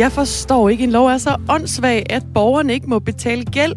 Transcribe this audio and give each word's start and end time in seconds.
Jeg 0.00 0.12
forstår 0.12 0.68
ikke, 0.68 0.84
en 0.84 0.90
lov 0.90 1.06
er 1.06 1.18
så 1.18 1.36
åndssvag, 1.48 2.06
at 2.10 2.22
borgerne 2.34 2.72
ikke 2.72 2.86
må 2.86 2.98
betale 2.98 3.44
gæld, 3.44 3.74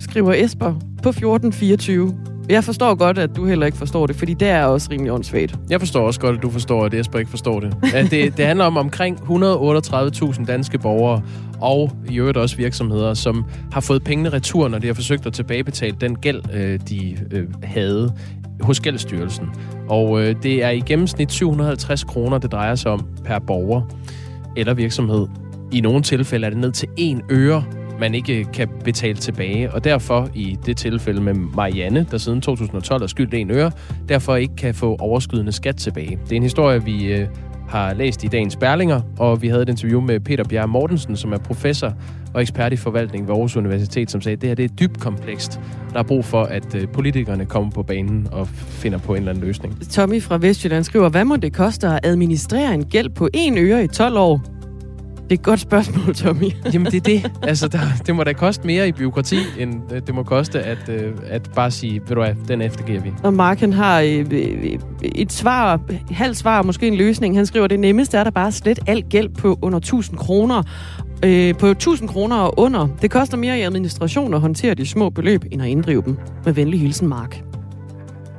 skriver 0.00 0.32
Esper 0.32 0.74
på 1.02 1.08
1424. 1.08 2.14
Jeg 2.48 2.64
forstår 2.64 2.94
godt, 2.94 3.18
at 3.18 3.36
du 3.36 3.46
heller 3.46 3.66
ikke 3.66 3.78
forstår 3.78 4.06
det, 4.06 4.16
fordi 4.16 4.34
det 4.34 4.48
er 4.48 4.64
også 4.64 4.88
rimelig 4.90 5.12
åndssvagt. 5.12 5.54
Jeg 5.70 5.80
forstår 5.80 6.06
også 6.06 6.20
godt, 6.20 6.36
at 6.36 6.42
du 6.42 6.50
forstår, 6.50 6.84
at 6.84 6.94
Esper 6.94 7.18
ikke 7.18 7.30
forstår 7.30 7.60
det. 7.60 7.76
At 7.94 8.10
det, 8.10 8.36
det 8.36 8.46
handler 8.46 8.64
om 8.64 8.76
omkring 8.76 9.18
138.000 9.18 10.44
danske 10.44 10.78
borgere 10.78 11.22
og 11.60 11.90
i 12.08 12.18
øvrigt 12.18 12.36
også 12.36 12.56
virksomheder, 12.56 13.14
som 13.14 13.44
har 13.72 13.80
fået 13.80 14.04
pengene 14.04 14.28
retur, 14.28 14.68
når 14.68 14.78
de 14.78 14.86
har 14.86 14.94
forsøgt 14.94 15.26
at 15.26 15.32
tilbagebetale 15.32 15.96
den 16.00 16.16
gæld, 16.16 16.42
øh, 16.54 16.80
de 16.88 17.16
øh, 17.30 17.48
havde 17.62 18.12
hos 18.60 18.80
Gældsstyrelsen. 18.80 19.46
Og 19.88 20.20
øh, 20.20 20.36
det 20.42 20.64
er 20.64 20.70
i 20.70 20.80
gennemsnit 20.80 21.32
750 21.32 22.04
kroner, 22.04 22.38
det 22.38 22.52
drejer 22.52 22.74
sig 22.74 22.90
om 22.90 23.06
per 23.24 23.38
borger 23.38 23.82
eller 24.56 24.74
virksomhed. 24.74 25.26
I 25.72 25.80
nogle 25.80 26.02
tilfælde 26.02 26.46
er 26.46 26.50
det 26.50 26.58
ned 26.58 26.72
til 26.72 26.88
en 26.96 27.22
øre, 27.30 27.64
man 28.00 28.14
ikke 28.14 28.38
øh, 28.38 28.44
kan 28.52 28.68
betale 28.84 29.14
tilbage. 29.14 29.72
Og 29.72 29.84
derfor 29.84 30.28
i 30.34 30.58
det 30.66 30.76
tilfælde 30.76 31.20
med 31.20 31.34
Marianne, 31.34 32.06
der 32.10 32.18
siden 32.18 32.40
2012 32.40 33.02
er 33.02 33.06
skyldt 33.06 33.34
en 33.34 33.50
øre, 33.50 33.70
derfor 34.08 34.36
ikke 34.36 34.56
kan 34.56 34.74
få 34.74 34.96
overskydende 34.98 35.52
skat 35.52 35.76
tilbage. 35.76 36.18
Det 36.24 36.32
er 36.32 36.36
en 36.36 36.42
historie, 36.42 36.84
vi 36.84 37.12
øh, 37.12 37.28
har 37.72 37.94
læst 37.94 38.24
i 38.24 38.26
dagens 38.26 38.56
Berlinger, 38.56 39.00
og 39.18 39.42
vi 39.42 39.48
havde 39.48 39.62
et 39.62 39.68
interview 39.68 40.00
med 40.00 40.20
Peter 40.20 40.44
Bjerre 40.44 40.68
Mortensen, 40.68 41.16
som 41.16 41.32
er 41.32 41.38
professor 41.38 41.92
og 42.34 42.42
ekspert 42.42 42.72
i 42.72 42.76
forvaltning 42.76 43.26
ved 43.26 43.34
Aarhus 43.34 43.56
Universitet, 43.56 44.10
som 44.10 44.20
sagde, 44.20 44.34
at 44.34 44.40
det 44.40 44.48
her 44.48 44.54
det 44.54 44.64
er 44.64 44.68
dybt 44.68 45.00
komplekst. 45.00 45.60
Der 45.92 45.98
er 45.98 46.02
brug 46.02 46.24
for, 46.24 46.42
at 46.42 46.74
øh, 46.74 46.88
politikerne 46.88 47.46
kommer 47.46 47.70
på 47.70 47.82
banen 47.82 48.28
og 48.32 48.48
finder 48.48 48.98
på 48.98 49.12
en 49.12 49.18
eller 49.18 49.32
anden 49.32 49.44
løsning. 49.44 49.90
Tommy 49.90 50.22
fra 50.22 50.38
Vestjylland 50.38 50.84
skriver, 50.84 51.08
hvad 51.08 51.24
må 51.24 51.36
det 51.36 51.52
koste 51.52 51.88
at 51.88 52.00
administrere 52.02 52.74
en 52.74 52.84
gæld 52.84 53.10
på 53.10 53.28
en 53.34 53.58
øre 53.58 53.84
i 53.84 53.88
12 53.88 54.16
år? 54.16 54.61
Det 55.32 55.38
er 55.38 55.40
et 55.40 55.44
godt 55.44 55.60
spørgsmål, 55.60 56.14
Tommy. 56.14 56.50
Jamen, 56.74 56.92
det 56.92 56.94
er 56.94 57.00
det. 57.00 57.30
Altså, 57.42 57.68
der, 57.68 57.78
det 58.06 58.14
må 58.14 58.24
da 58.24 58.32
koste 58.32 58.66
mere 58.66 58.88
i 58.88 58.92
byråkrati, 58.92 59.36
end 59.58 59.92
øh, 59.92 60.02
det 60.06 60.14
må 60.14 60.22
koste 60.22 60.60
at, 60.62 60.88
øh, 60.88 61.12
at 61.26 61.50
bare 61.54 61.70
sige, 61.70 62.00
ved 62.00 62.08
du 62.08 62.22
hvad, 62.22 62.34
den 62.48 62.62
eftergiver 62.62 63.00
vi. 63.00 63.12
Og 63.22 63.34
Mark, 63.34 63.60
han 63.60 63.72
har 63.72 64.00
øh, 64.00 64.26
et 65.02 65.32
svar, 65.32 65.80
halvt 66.10 66.36
svar, 66.36 66.62
måske 66.62 66.86
en 66.86 66.94
løsning. 66.94 67.36
Han 67.36 67.46
skriver, 67.46 67.66
det 67.66 67.80
nemmeste 67.80 68.18
er 68.18 68.24
der 68.24 68.30
bare 68.30 68.52
slet 68.52 68.78
al 68.86 69.02
gæld 69.02 69.28
på 69.28 69.58
under 69.62 69.78
1000 69.78 70.18
kroner. 70.18 70.62
Øh, 71.24 71.54
på 71.54 71.66
1000 71.66 72.08
kroner 72.08 72.36
og 72.36 72.58
under. 72.58 72.88
Det 73.02 73.10
koster 73.10 73.36
mere 73.36 73.58
i 73.58 73.62
administration 73.62 74.34
at 74.34 74.40
håndtere 74.40 74.74
de 74.74 74.86
små 74.86 75.10
beløb, 75.10 75.44
end 75.50 75.62
at 75.62 75.68
inddrive 75.68 76.02
dem. 76.02 76.18
Med 76.44 76.52
venlig 76.52 76.80
hilsen, 76.80 77.08
Mark. 77.08 77.51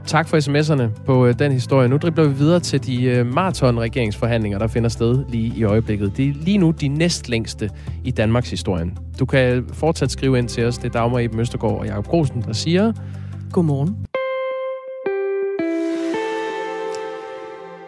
Tak 0.08 0.28
for 0.28 0.38
sms'erne 0.38 1.04
på 1.06 1.26
øh, 1.26 1.40
den 1.40 1.52
historie. 1.52 1.88
Nu 1.88 1.98
dribler 1.98 2.28
vi 2.28 2.34
videre 2.34 2.60
til 2.60 2.86
de 2.86 3.04
øh, 3.04 3.26
maraton-regeringsforhandlinger, 3.34 4.60
der 4.60 4.68
finder 4.68 4.90
sted 4.90 5.26
lige 5.30 5.54
i 5.58 5.64
øjeblikket. 5.64 6.18
Det 6.18 6.30
er 6.30 6.34
lige 6.34 6.58
nu 6.58 6.72
de 6.72 6.88
næstlængste 6.88 7.70
i 8.04 8.12
Danmarks 8.12 8.50
historien. 8.50 8.98
Du 9.20 9.26
kan 9.26 9.66
fortsat 9.74 10.12
skrive 10.12 10.38
ind 10.38 10.48
til 10.50 10.66
os. 10.66 10.78
Det 10.78 10.86
er 10.86 10.90
Dagmar 10.90 11.20
Eben 11.20 11.40
Østergaard 11.40 11.80
og 11.80 11.86
Jacob 11.86 12.08
Grosen, 12.08 12.42
der 12.42 12.54
siger... 12.54 12.94
Godmorgen. 13.52 13.96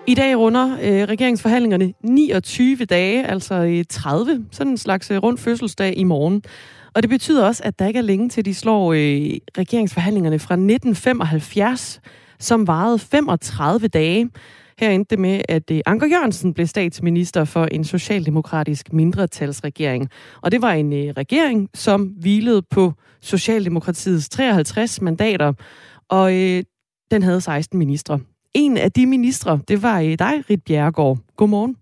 I 0.07 0.13
dag 0.13 0.37
runder 0.37 0.77
øh, 0.83 1.03
regeringsforhandlingerne 1.09 1.93
29 2.03 2.75
dage, 2.85 3.25
altså 3.25 3.83
30, 3.89 4.45
sådan 4.51 4.71
en 4.71 4.77
slags 4.77 5.11
øh, 5.11 5.17
rund 5.17 5.37
fødselsdag 5.37 5.97
i 5.97 6.03
morgen. 6.03 6.43
Og 6.95 7.03
det 7.03 7.09
betyder 7.09 7.45
også, 7.45 7.63
at 7.63 7.79
der 7.79 7.87
ikke 7.87 7.97
er 7.97 8.03
længe 8.03 8.29
til, 8.29 8.45
de 8.45 8.53
slår 8.53 8.93
øh, 8.93 8.99
regeringsforhandlingerne 9.57 10.39
fra 10.39 10.53
1975, 10.53 12.01
som 12.39 12.67
varede 12.67 12.99
35 12.99 13.87
dage. 13.87 14.29
Her 14.79 14.89
endte 14.89 15.09
det 15.09 15.19
med, 15.19 15.41
at 15.49 15.71
øh, 15.71 15.81
Anker 15.85 16.07
Jørgensen 16.07 16.53
blev 16.53 16.67
statsminister 16.67 17.45
for 17.45 17.65
en 17.65 17.83
socialdemokratisk 17.83 18.93
mindretalsregering. 18.93 20.09
Og 20.41 20.51
det 20.51 20.61
var 20.61 20.71
en 20.71 20.93
øh, 20.93 21.13
regering, 21.17 21.69
som 21.73 22.03
hvilede 22.03 22.61
på 22.61 22.93
Socialdemokratiets 23.21 24.29
53 24.29 25.01
mandater, 25.01 25.53
og 26.09 26.33
øh, 26.33 26.63
den 27.11 27.23
havde 27.23 27.41
16 27.41 27.79
ministre. 27.79 28.19
En 28.53 28.77
af 28.77 28.91
de 28.91 29.05
ministre, 29.05 29.59
det 29.67 29.83
var 29.83 29.99
øh, 29.99 30.05
dig, 30.05 30.49
Rit 30.49 30.63
Bjerregaard. 30.63 31.17
Godmorgen. 31.35 31.77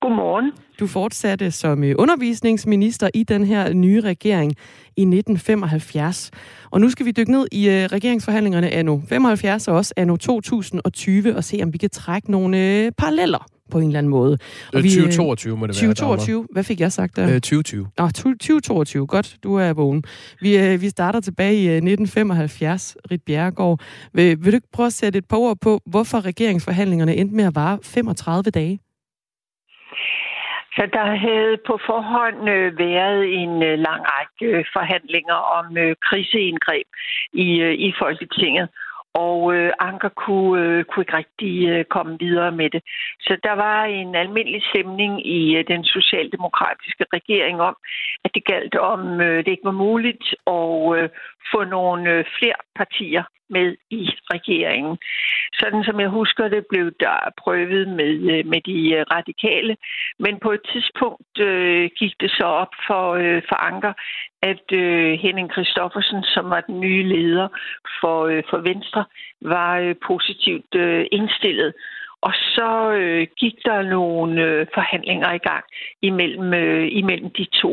Godmorgen. 0.00 0.52
Du 0.80 0.86
fortsatte 0.86 1.50
som 1.50 1.84
øh, 1.84 1.94
undervisningsminister 1.98 3.08
i 3.14 3.22
den 3.22 3.44
her 3.44 3.72
nye 3.72 4.00
regering 4.00 4.52
i 4.96 5.02
1975. 5.02 6.30
Og 6.70 6.80
nu 6.80 6.90
skal 6.90 7.06
vi 7.06 7.10
dykke 7.10 7.32
ned 7.32 7.46
i 7.52 7.68
uh, 7.68 7.74
regeringsforhandlingerne 7.74 8.70
anno 8.70 9.00
75 9.08 9.68
og 9.68 9.76
også 9.76 9.94
anno 9.96 10.16
2020 10.16 11.36
og 11.36 11.44
se, 11.44 11.60
om 11.62 11.72
vi 11.72 11.78
kan 11.78 11.90
trække 11.90 12.30
nogle 12.30 12.84
uh, 12.86 12.92
paralleller 12.98 13.46
på 13.70 13.78
en 13.78 13.86
eller 13.86 13.98
anden 13.98 14.10
måde. 14.10 14.38
Og 14.74 14.82
vi, 14.82 14.88
2022 14.88 15.56
må 15.56 15.66
det 15.66 15.74
2022. 15.74 16.38
være. 16.38 16.46
Hvad 16.52 16.64
fik 16.64 16.80
jeg 16.80 16.92
sagt 16.92 17.16
der? 17.16 17.24
Øh, 17.24 17.34
2020. 17.34 17.86
Nå, 17.98 18.08
2022. 18.08 19.06
Godt, 19.06 19.36
du 19.42 19.54
er 19.54 19.72
vågen. 19.72 20.04
Vi, 20.40 20.76
vi 20.76 20.88
starter 20.88 21.20
tilbage 21.20 21.54
i 21.54 21.66
uh, 21.66 21.72
1975, 21.72 22.96
Rit 23.10 23.22
Bjerregaard. 23.22 23.80
Vil, 24.12 24.44
vil 24.44 24.52
du 24.52 24.56
ikke 24.56 24.68
prøve 24.72 24.86
at 24.86 24.92
sætte 24.92 25.18
et 25.18 25.24
par 25.24 25.36
ord 25.36 25.56
på, 25.60 25.80
hvorfor 25.86 26.20
regeringsforhandlingerne 26.20 27.16
endte 27.16 27.34
med 27.34 27.44
at 27.44 27.54
vare 27.54 27.78
35 27.82 28.42
dage? 28.50 28.80
Så 30.76 30.88
der 30.92 31.06
havde 31.26 31.56
på 31.66 31.78
forhånd 31.86 32.48
øh, 32.48 32.78
været 32.78 33.42
en 33.42 33.62
øh, 33.62 33.78
lang 33.78 34.02
række 34.12 34.56
øh, 34.56 34.64
forhandlinger 34.72 35.38
om 35.58 35.66
kriseindgreb 36.08 36.86
i, 37.32 37.48
i 37.86 37.92
Folketinget 37.98 38.68
og 39.14 39.54
øh, 39.54 39.72
Anker 39.78 40.08
kunne, 40.08 40.62
øh, 40.62 40.84
kunne 40.84 41.02
ikke 41.02 41.16
rigtig 41.16 41.68
øh, 41.68 41.84
komme 41.84 42.18
videre 42.18 42.52
med 42.52 42.70
det. 42.70 42.82
Så 43.20 43.36
der 43.42 43.52
var 43.52 43.84
en 43.84 44.14
almindelig 44.14 44.62
stemning 44.70 45.26
i 45.26 45.56
øh, 45.56 45.64
den 45.68 45.84
socialdemokratiske 45.84 47.04
regering 47.12 47.60
om, 47.60 47.76
at 48.24 48.30
det 48.34 48.44
galt 48.44 48.74
om, 48.74 49.20
øh, 49.20 49.44
det 49.44 49.50
ikke 49.50 49.70
var 49.72 49.82
muligt 49.86 50.26
at 50.46 50.96
øh, 50.96 51.08
få 51.52 51.64
nogle 51.64 52.10
øh, 52.10 52.24
flere 52.38 52.60
partier 52.76 53.24
med 53.56 53.76
i 53.90 54.02
regeringen. 54.34 54.98
Sådan 55.60 55.84
som 55.84 56.00
jeg 56.00 56.08
husker 56.08 56.48
det, 56.48 56.66
blev 56.66 56.86
der 57.00 57.18
prøvet 57.42 57.88
med, 57.88 58.14
øh, 58.32 58.46
med 58.52 58.60
de 58.70 58.78
øh, 58.96 59.04
radikale. 59.16 59.76
Men 60.18 60.34
på 60.44 60.50
et 60.52 60.64
tidspunkt 60.72 61.38
øh, 61.38 61.90
gik 61.98 62.14
det 62.20 62.30
så 62.30 62.44
op 62.44 62.72
for, 62.86 63.04
øh, 63.22 63.42
for 63.48 63.56
Anker, 63.68 63.92
at 64.42 64.66
øh, 64.72 65.12
Henning 65.22 65.52
Christoffersen, 65.52 66.22
som 66.34 66.50
var 66.50 66.60
den 66.60 66.80
nye 66.80 67.02
leder 67.14 67.48
for, 68.00 68.18
øh, 68.26 68.42
for 68.50 68.58
Venstre, 68.58 69.04
var 69.40 69.78
øh, 69.78 69.94
positivt 70.06 70.74
øh, 70.74 71.06
indstillet. 71.12 71.72
Og 72.26 72.34
så 72.34 72.92
øh, 72.92 73.26
gik 73.36 73.54
der 73.64 73.82
nogle 73.82 74.42
øh, 74.42 74.66
forhandlinger 74.74 75.32
i 75.32 75.38
gang 75.38 75.64
imellem, 76.02 76.54
øh, 76.54 76.88
imellem 76.90 77.30
de 77.30 77.46
to. 77.62 77.72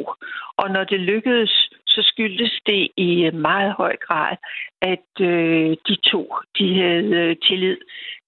Og 0.58 0.72
når 0.72 0.84
det 0.84 1.00
lykkedes, 1.00 1.70
så 2.00 2.12
skyldtes 2.12 2.54
det 2.66 2.88
i 2.98 3.30
meget 3.34 3.74
høj 3.78 3.96
grad, 4.08 4.38
at 4.82 5.12
øh, 5.22 5.78
de 5.88 5.96
to 6.12 6.22
de 6.58 6.66
havde 6.82 7.14
øh, 7.22 7.36
tillid 7.48 7.78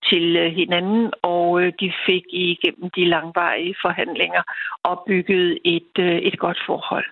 til 0.10 0.36
øh, 0.38 0.52
hinanden, 0.60 1.12
og 1.24 1.62
øh, 1.62 1.74
de 1.80 1.94
fik 2.08 2.26
igennem 2.32 2.90
de 2.96 3.06
langvarige 3.06 3.76
forhandlinger 3.82 4.44
opbygget 4.84 5.60
et, 5.66 5.94
øh, 6.00 6.18
et 6.18 6.40
godt 6.40 6.60
forhold. 6.66 7.06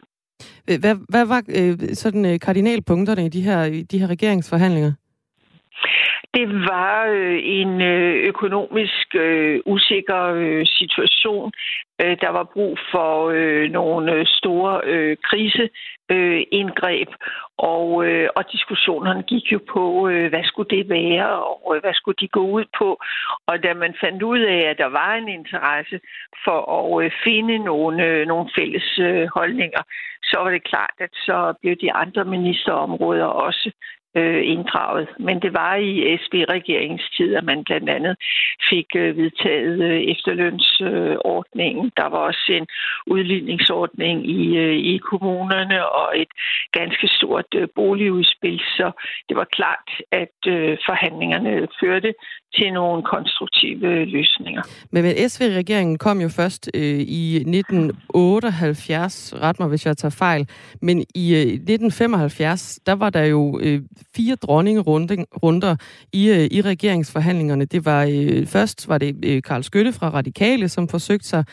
Hvad, 0.65 0.95
hvad 1.09 1.25
var 1.25 1.41
øh, 1.59 1.75
sådan 1.93 2.25
øh, 2.25 2.39
kardinalpunkterne 2.39 3.25
i 3.25 3.29
de 3.29 3.41
her, 3.41 3.63
i 3.63 3.81
de 3.81 3.99
her 3.99 4.07
regeringsforhandlinger? 4.07 4.91
Det 6.33 6.47
var 6.49 7.05
øh, 7.05 7.39
en 7.43 7.81
øh, 7.81 8.27
økonomisk 8.27 9.15
øh, 9.15 9.59
usikker 9.65 10.23
øh, 10.23 10.65
situation. 10.67 11.51
Øh, 12.01 12.17
der 12.21 12.29
var 12.29 12.43
brug 12.53 12.79
for 12.91 13.29
øh, 13.35 13.71
nogle 13.71 14.13
øh, 14.13 14.25
store 14.25 14.81
øh, 14.83 15.17
kriseindgreb, 15.23 17.09
og, 17.57 18.05
øh, 18.05 18.29
og 18.35 18.51
diskussionerne 18.51 19.23
gik 19.23 19.51
jo 19.51 19.59
på, 19.73 20.07
øh, 20.07 20.29
hvad 20.29 20.43
skulle 20.43 20.77
det 20.77 20.89
være, 20.89 21.29
og 21.43 21.75
øh, 21.75 21.81
hvad 21.81 21.93
skulle 21.93 22.17
de 22.21 22.27
gå 22.27 22.43
ud 22.57 22.65
på. 22.77 22.99
Og 23.47 23.63
da 23.63 23.73
man 23.73 23.93
fandt 24.03 24.23
ud 24.23 24.39
af, 24.39 24.61
at 24.69 24.77
der 24.77 24.89
var 24.99 25.13
en 25.15 25.27
interesse 25.27 25.99
for 26.45 26.59
at 26.77 27.05
øh, 27.05 27.11
finde 27.23 27.57
nogle, 27.57 28.05
øh, 28.05 28.27
nogle 28.27 28.49
fælles 28.57 28.99
øh, 28.99 29.27
holdninger, 29.35 29.81
så 30.23 30.37
var 30.43 30.49
det 30.49 30.63
klart, 30.63 30.95
at 30.99 31.13
så 31.13 31.53
blev 31.61 31.75
de 31.75 31.93
andre 31.93 32.25
ministerområder 32.25 33.25
også 33.25 33.71
øh, 34.15 34.41
inddraget. 34.53 35.07
Men 35.19 35.41
det 35.41 35.53
var 35.53 35.75
i 35.75 36.17
SB-regeringens 36.23 37.09
tid, 37.17 37.35
at 37.35 37.43
man 37.43 37.63
blandt 37.63 37.89
andet 37.89 38.15
fik 38.69 38.85
øh, 38.95 39.17
vedtaget 39.17 39.81
øh, 39.89 40.01
efterlønsordningen. 40.13 41.85
Øh, 41.85 41.91
der 41.97 42.07
var 42.09 42.17
også 42.17 42.45
en 42.59 42.67
udligningsordning 43.07 44.29
i, 44.29 44.57
øh, 44.57 44.75
i 44.91 44.97
kommunerne 44.97 45.89
og 45.89 46.19
et 46.21 46.31
ganske 46.71 47.07
stort 47.07 47.49
øh, 47.55 47.67
boligudspil, 47.75 48.59
så 48.59 48.91
det 49.29 49.37
var 49.37 49.47
klart, 49.57 49.89
at 50.11 50.37
øh, 50.47 50.77
forhandlingerne 50.87 51.67
førte 51.81 52.13
til 52.55 52.73
nogle 52.73 53.03
konstruktive 53.03 54.05
løsninger. 54.05 54.61
Men, 54.91 55.03
men 55.03 55.29
SV-regeringen 55.29 55.97
kom 55.97 56.21
jo 56.21 56.29
først 56.29 56.69
øh, 56.73 56.99
i 56.99 57.35
1978, 57.35 59.33
ret 59.41 59.59
mig 59.59 59.69
hvis 59.69 59.85
jeg 59.85 59.97
tager 59.97 60.15
fejl, 60.19 60.49
men 60.81 61.05
i 61.15 61.35
øh, 61.35 61.41
1975, 61.41 62.79
der 62.85 62.95
var 62.95 63.09
der 63.09 63.23
jo 63.23 63.59
øh, 63.63 63.81
fire 64.15 64.35
dronningerunder 64.35 65.75
i, 66.13 66.29
øh, 66.29 66.47
i 66.51 66.61
regeringsforhandlingerne. 66.61 67.65
Det 67.65 67.85
var 67.85 68.07
øh, 68.11 68.45
først 68.47 68.87
var 68.87 68.97
det 68.97 69.25
øh, 69.25 69.41
Karl 69.41 69.63
Skytte 69.63 69.93
fra 69.93 70.09
Radikale, 70.09 70.69
som 70.69 70.87
forsøgte 70.87 71.27
sig. 71.27 71.43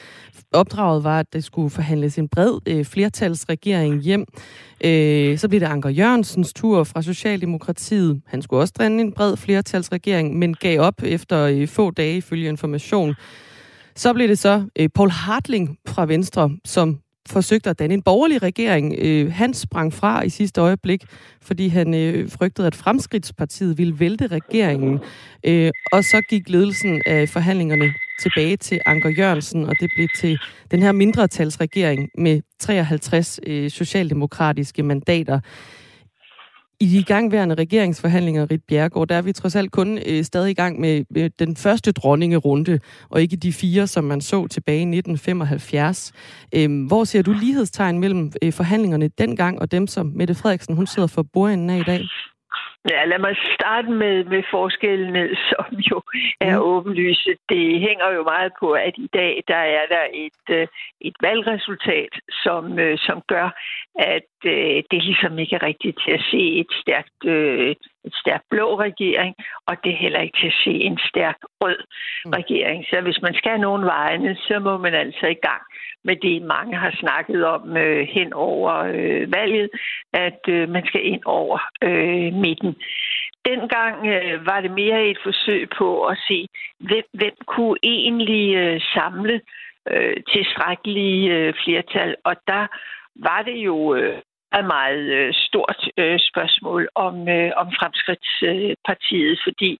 Opdraget 0.52 1.04
var, 1.04 1.20
at 1.20 1.32
det 1.32 1.44
skulle 1.44 1.70
forhandles 1.70 2.18
en 2.18 2.28
bred 2.28 2.58
øh, 2.66 2.84
flertalsregering 2.84 4.00
hjem. 4.00 4.24
Øh, 4.84 5.38
så 5.38 5.48
blev 5.48 5.60
det 5.60 5.66
Anker 5.66 5.88
Jørgensens 5.88 6.52
tur 6.52 6.84
fra 6.84 7.02
Socialdemokratiet. 7.02 8.22
Han 8.26 8.42
skulle 8.42 8.62
også 8.62 8.74
drænde 8.78 9.00
en 9.00 9.12
bred 9.12 9.36
flertalsregering, 9.36 10.38
men 10.38 10.54
gav 10.54 10.80
op 10.80 11.02
efter 11.02 11.42
øh, 11.42 11.68
få 11.68 11.90
dage 11.90 12.16
ifølge 12.16 12.48
information. 12.48 13.14
Så 13.96 14.12
blev 14.12 14.28
det 14.28 14.38
så 14.38 14.64
øh, 14.78 14.88
Paul 14.94 15.10
Hartling 15.10 15.78
fra 15.88 16.06
Venstre, 16.06 16.50
som 16.64 16.98
forsøgte 17.28 17.70
at 17.70 17.78
danne 17.78 17.94
en 17.94 18.02
borgerlig 18.02 18.42
regering. 18.42 18.94
Øh, 18.98 19.32
han 19.32 19.54
sprang 19.54 19.92
fra 19.92 20.22
i 20.22 20.28
sidste 20.28 20.60
øjeblik, 20.60 21.04
fordi 21.42 21.68
han 21.68 21.94
øh, 21.94 22.30
frygtede, 22.30 22.66
at 22.66 22.74
Fremskridtspartiet 22.74 23.78
ville 23.78 24.00
vælte 24.00 24.26
regeringen. 24.26 25.00
Øh, 25.44 25.70
og 25.92 26.04
så 26.04 26.20
gik 26.30 26.48
ledelsen 26.48 27.02
af 27.06 27.28
forhandlingerne 27.28 27.94
tilbage 28.20 28.56
til 28.56 28.80
Anker 28.86 29.10
Jørgensen, 29.10 29.64
og 29.64 29.74
det 29.80 29.90
blev 29.96 30.08
til 30.16 30.38
den 30.70 30.82
her 30.82 30.92
mindretalsregering 30.92 32.08
med 32.18 32.40
53 32.60 33.40
øh, 33.46 33.70
socialdemokratiske 33.70 34.82
mandater. 34.82 35.40
I 36.80 36.86
de 36.86 37.04
gangværende 37.04 37.54
regeringsforhandlinger, 37.54 38.50
Rit 38.50 38.64
Bjergård, 38.68 39.08
der 39.08 39.14
er 39.14 39.22
vi 39.22 39.32
trods 39.32 39.56
alt 39.56 39.70
kun 39.70 39.98
øh, 40.06 40.24
stadig 40.24 40.50
i 40.50 40.54
gang 40.54 40.80
med 40.80 41.04
med 41.10 41.30
den 41.30 41.56
første 41.56 41.92
dronningerunde, 41.92 42.78
og 43.08 43.22
ikke 43.22 43.36
de 43.36 43.52
fire, 43.52 43.86
som 43.86 44.04
man 44.04 44.20
så 44.20 44.46
tilbage 44.46 44.78
i 44.78 44.98
1975. 44.98 46.12
Øh, 46.54 46.86
hvor 46.86 47.04
ser 47.04 47.22
du 47.22 47.32
lighedstegn 47.32 47.98
mellem 47.98 48.32
øh, 48.42 48.52
forhandlingerne 48.52 49.08
dengang 49.08 49.58
og 49.58 49.70
dem, 49.70 49.86
som 49.86 50.06
Mette 50.06 50.34
Frederiksen 50.34 50.74
hun 50.74 50.86
sidder 50.86 51.08
for 51.08 51.22
bordenden 51.22 51.70
af 51.70 51.78
i 51.78 51.82
dag? 51.82 52.00
Ja, 52.90 53.04
lad 53.04 53.18
mig 53.18 53.36
starte 53.54 53.90
med, 53.90 54.24
med 54.24 54.42
forskellene, 54.50 55.28
som 55.50 55.66
jo 55.90 56.02
er 56.40 56.56
mm. 56.56 56.62
åbenlyse. 56.62 57.30
Det 57.48 57.80
hænger 57.80 58.08
jo 58.16 58.22
meget 58.22 58.52
på, 58.60 58.72
at 58.72 58.94
i 58.96 59.08
dag 59.14 59.42
der 59.48 59.62
er 59.78 59.86
der 59.94 60.04
et, 60.14 60.44
øh, 60.50 60.66
et 61.00 61.16
valgresultat, 61.20 62.12
som, 62.42 62.78
øh, 62.78 62.98
som 62.98 63.22
gør, 63.28 63.48
at 63.98 64.32
øh, 64.44 64.82
det 64.90 65.04
ligesom 65.04 65.38
ikke 65.38 65.54
er 65.56 65.62
rigtigt 65.62 65.98
til 66.04 66.12
at 66.12 66.24
se 66.30 66.42
et 66.60 66.72
stærkt, 66.82 67.24
et 68.06 68.14
stærkt 68.22 68.44
blå 68.50 68.78
regering, 68.80 69.34
og 69.66 69.74
det 69.84 69.92
er 69.92 70.02
heller 70.04 70.20
ikke 70.20 70.38
til 70.40 70.46
at 70.46 70.60
se 70.64 70.70
en 70.70 70.98
stærk 71.10 71.38
rød 71.60 71.78
mm. 72.24 72.30
regering. 72.30 72.84
Så 72.90 73.00
hvis 73.00 73.22
man 73.22 73.34
skal 73.34 73.50
have 73.50 73.66
nogen 73.68 73.84
vejene, 73.84 74.36
så 74.36 74.58
må 74.58 74.76
man 74.76 74.94
altså 74.94 75.26
i 75.26 75.40
gang 75.48 75.62
med 76.08 76.16
det, 76.16 76.42
mange 76.42 76.76
har 76.76 76.92
snakket 77.00 77.46
om 77.46 77.76
øh, 77.76 78.08
hen 78.16 78.32
over 78.32 78.72
øh, 78.94 79.32
valget, 79.32 79.70
at 80.12 80.40
øh, 80.48 80.68
man 80.68 80.86
skal 80.86 81.06
ind 81.12 81.22
over 81.24 81.58
øh, 81.82 82.32
midten. 82.44 82.76
Dengang 83.44 84.06
øh, 84.06 84.46
var 84.46 84.60
det 84.60 84.70
mere 84.70 85.06
et 85.06 85.18
forsøg 85.22 85.68
på 85.78 85.88
at 86.06 86.18
se, 86.28 86.48
hvem, 86.78 87.04
hvem 87.12 87.36
kunne 87.46 87.78
egentlig 87.82 88.54
øh, 88.56 88.80
samle 88.94 89.40
øh, 89.90 90.16
tilstrækkelige 90.32 91.34
øh, 91.34 91.54
flertal, 91.64 92.16
og 92.24 92.34
der 92.46 92.66
var 93.16 93.42
det 93.42 93.56
jo 93.56 93.94
øh, 93.94 94.18
meget 94.52 95.04
øh, 95.18 95.34
stort 95.34 95.88
øh, 95.96 96.18
spørgsmål 96.30 96.88
om, 96.94 97.28
øh, 97.28 97.50
om 97.56 97.68
Fremskridtspartiet, 97.78 99.30
øh, 99.30 99.44
fordi 99.46 99.70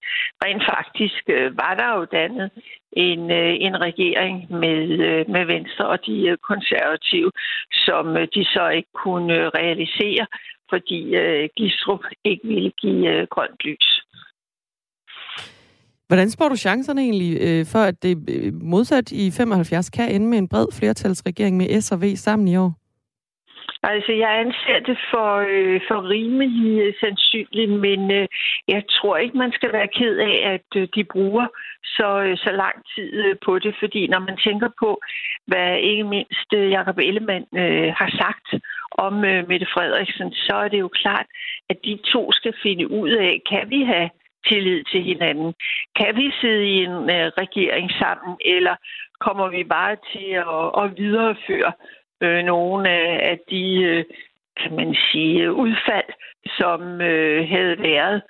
rent 0.45 0.65
faktisk 0.75 1.23
øh, 1.29 1.57
var 1.63 1.75
der 1.81 1.89
jo 1.99 2.05
dannet 2.05 2.51
en, 2.93 3.31
øh, 3.31 3.55
en 3.67 3.81
regering 3.81 4.37
med, 4.51 4.83
øh, 5.09 5.31
med 5.35 5.45
Venstre 5.45 5.87
og 5.87 5.99
de 6.07 6.17
øh, 6.29 6.37
konservative, 6.51 7.31
som 7.73 8.17
øh, 8.17 8.29
de 8.35 8.45
så 8.45 8.69
ikke 8.69 8.93
kunne 9.05 9.35
øh, 9.35 9.47
realisere, 9.59 10.27
fordi 10.71 11.01
øh, 11.17 11.49
Gistrup 11.57 12.05
ikke 12.25 12.49
ville 12.49 12.71
give 12.71 13.03
øh, 13.13 13.27
grønt 13.31 13.61
lys. 13.65 13.89
Hvordan 16.09 16.31
spår 16.31 16.49
du 16.49 16.57
chancerne 16.57 17.01
egentlig 17.01 17.39
øh, 17.41 17.67
for, 17.67 17.79
at 17.79 18.03
det 18.03 18.31
øh, 18.31 18.55
modsat 18.63 19.13
i 19.13 19.31
75 19.31 19.91
kan 19.91 20.11
ende 20.11 20.27
med 20.27 20.39
en 20.39 20.49
bred 20.49 20.67
flertalsregering 20.73 21.57
med 21.57 21.81
S 21.81 21.93
og 21.93 22.03
V 22.03 22.17
sammen 22.17 22.49
i 22.49 22.57
år? 22.57 22.86
Altså, 23.83 24.13
jeg 24.13 24.39
anser 24.39 24.79
det 24.87 24.99
for, 25.11 25.31
øh, 25.49 25.81
for 25.89 26.09
rimelig 26.09 26.81
øh, 26.83 26.95
sandsynligt, 27.01 27.71
men 27.71 28.11
øh, 28.11 28.29
jeg 28.69 28.83
tror 28.91 29.17
ikke, 29.17 29.39
man 29.39 29.53
skal 29.53 29.73
være 29.73 29.89
ked 29.89 30.17
af, 30.19 30.37
at 30.55 30.81
øh, 30.81 30.89
de 30.95 31.05
bruger 31.05 31.47
så, 31.85 32.09
øh, 32.27 32.37
så 32.37 32.51
lang 32.53 32.77
tid 32.95 33.13
øh, 33.25 33.37
på 33.45 33.59
det, 33.59 33.75
fordi 33.79 34.07
når 34.07 34.19
man 34.19 34.37
tænker 34.37 34.69
på, 34.79 35.01
hvad 35.47 35.79
ikke 35.79 36.05
mindst 36.05 36.51
øh, 36.55 36.71
Jacob 36.71 36.99
Ellemann 36.99 37.47
øh, 37.57 37.93
har 38.01 38.11
sagt 38.23 38.63
om 38.91 39.25
øh, 39.25 39.49
Mette 39.49 39.67
Frederiksen, 39.75 40.33
så 40.33 40.55
er 40.65 40.69
det 40.69 40.81
jo 40.81 40.89
klart, 40.89 41.27
at 41.71 41.77
de 41.85 41.99
to 42.13 42.33
skal 42.33 42.55
finde 42.63 42.91
ud 42.91 43.11
af, 43.11 43.43
kan 43.51 43.71
vi 43.71 43.83
have 43.83 44.11
tillid 44.49 44.85
til 44.85 45.03
hinanden? 45.03 45.55
Kan 45.97 46.17
vi 46.17 46.33
sidde 46.41 46.67
i 46.67 46.77
en 46.85 47.11
øh, 47.17 47.27
regering 47.43 47.91
sammen, 48.03 48.37
eller 48.45 48.77
kommer 49.21 49.49
vi 49.49 49.65
bare 49.65 49.97
til 50.13 50.29
at, 50.31 50.67
at 50.83 50.99
videreføre 50.99 51.73
øh, 52.21 52.45
nogle 52.45 52.91
af 53.31 53.39
de, 53.51 53.83
øh, 53.83 54.05
kan 54.61 54.77
man 54.77 54.97
sige, 55.11 55.53
udfald, 55.53 56.11
som 56.59 57.01
øh, 57.01 57.49
havde 57.49 57.79
været 57.79 58.23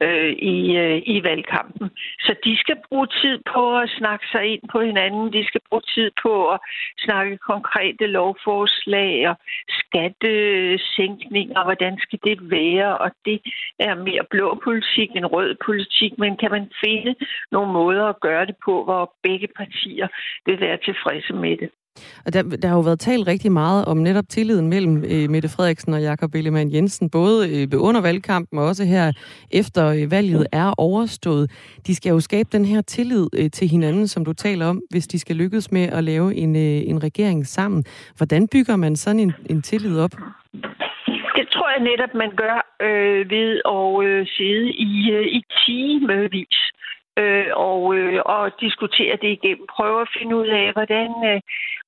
øh, 0.00 0.32
i, 0.32 0.76
øh, 0.76 1.02
i 1.06 1.24
valgkampen. 1.24 1.90
Så 2.20 2.34
de 2.44 2.56
skal 2.58 2.76
bruge 2.88 3.06
tid 3.06 3.38
på 3.54 3.78
at 3.78 3.90
snakke 3.98 4.26
sig 4.32 4.46
ind 4.46 4.62
på 4.72 4.80
hinanden. 4.80 5.32
De 5.32 5.46
skal 5.46 5.60
bruge 5.68 5.82
tid 5.94 6.10
på 6.22 6.48
at 6.48 6.60
snakke 6.98 7.38
konkrete 7.38 8.06
lovforslag 8.06 9.28
og 9.30 9.36
skattesænkninger. 9.68 11.64
Hvordan 11.64 11.98
skal 11.98 12.18
det 12.24 12.50
være? 12.50 12.98
Og 12.98 13.10
det 13.24 13.40
er 13.78 13.94
mere 13.94 14.24
blå 14.30 14.60
politik 14.64 15.10
end 15.16 15.26
rød 15.26 15.56
politik. 15.66 16.18
Men 16.18 16.36
kan 16.36 16.50
man 16.50 16.70
finde 16.84 17.14
nogle 17.52 17.72
måder 17.72 18.04
at 18.04 18.20
gøre 18.20 18.46
det 18.46 18.56
på, 18.64 18.84
hvor 18.84 19.14
begge 19.22 19.48
partier 19.56 20.08
vil 20.46 20.60
være 20.60 20.76
tilfredse 20.76 21.32
med 21.32 21.56
det? 21.56 21.70
Og 22.26 22.32
der, 22.32 22.42
der 22.42 22.68
har 22.68 22.76
jo 22.76 22.80
været 22.80 23.00
talt 23.00 23.26
rigtig 23.26 23.52
meget 23.52 23.84
om 23.84 23.96
netop 23.96 24.24
tilliden 24.28 24.68
mellem 24.68 25.04
øh, 25.04 25.30
Mette 25.30 25.48
Frederiksen 25.48 25.94
og 25.94 26.02
Jakob 26.02 26.34
Ellemann 26.34 26.72
Jensen, 26.72 27.10
både 27.10 27.62
øh, 27.62 27.68
under 27.78 28.00
valgkampen 28.00 28.58
og 28.58 28.64
også 28.64 28.84
her 28.84 29.12
efter 29.50 29.88
øh, 29.88 30.10
valget 30.10 30.46
er 30.52 30.74
overstået. 30.78 31.50
De 31.86 31.94
skal 31.94 32.10
jo 32.10 32.20
skabe 32.20 32.48
den 32.52 32.64
her 32.64 32.80
tillid 32.82 33.26
øh, 33.38 33.50
til 33.50 33.68
hinanden, 33.68 34.08
som 34.08 34.24
du 34.24 34.32
taler 34.32 34.66
om, 34.66 34.82
hvis 34.90 35.06
de 35.06 35.18
skal 35.18 35.36
lykkes 35.36 35.72
med 35.72 35.82
at 35.82 36.04
lave 36.04 36.34
en, 36.34 36.56
øh, 36.56 36.90
en 36.90 37.02
regering 37.02 37.46
sammen. 37.46 37.84
Hvordan 38.16 38.48
bygger 38.48 38.76
man 38.76 38.96
sådan 38.96 39.20
en, 39.20 39.32
en 39.50 39.62
tillid 39.62 40.00
op? 40.00 40.10
Det 41.38 41.46
tror 41.52 41.68
jeg 41.74 41.82
netop, 41.90 42.14
man 42.14 42.30
gør 42.36 42.56
øh, 42.86 43.30
ved 43.30 43.60
at 43.78 44.06
øh, 44.06 44.26
sidde 44.26 44.70
i, 44.70 45.10
øh, 45.12 45.26
i 45.26 45.44
timevis 45.66 46.58
øh, 47.22 47.46
og, 47.70 47.94
øh, 47.96 48.20
og 48.24 48.60
diskutere 48.60 49.16
det 49.22 49.30
igennem. 49.38 49.66
Prøve 49.76 50.00
at 50.00 50.12
finde 50.18 50.36
ud 50.36 50.46
af, 50.46 50.72
hvordan, 50.72 51.10
øh, 51.30 51.40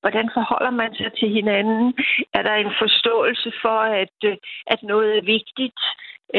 hvordan 0.07 0.29
forholder 0.37 0.73
man 0.81 0.95
sig 0.95 1.11
til 1.19 1.29
hinanden. 1.29 1.93
Er 2.33 2.41
der 2.41 2.55
en 2.55 2.73
forståelse 2.81 3.51
for, 3.61 3.79
at, 4.03 4.17
øh, 4.23 4.37
at 4.67 4.83
noget 4.83 5.17
er 5.17 5.21
vigtigt? 5.37 5.81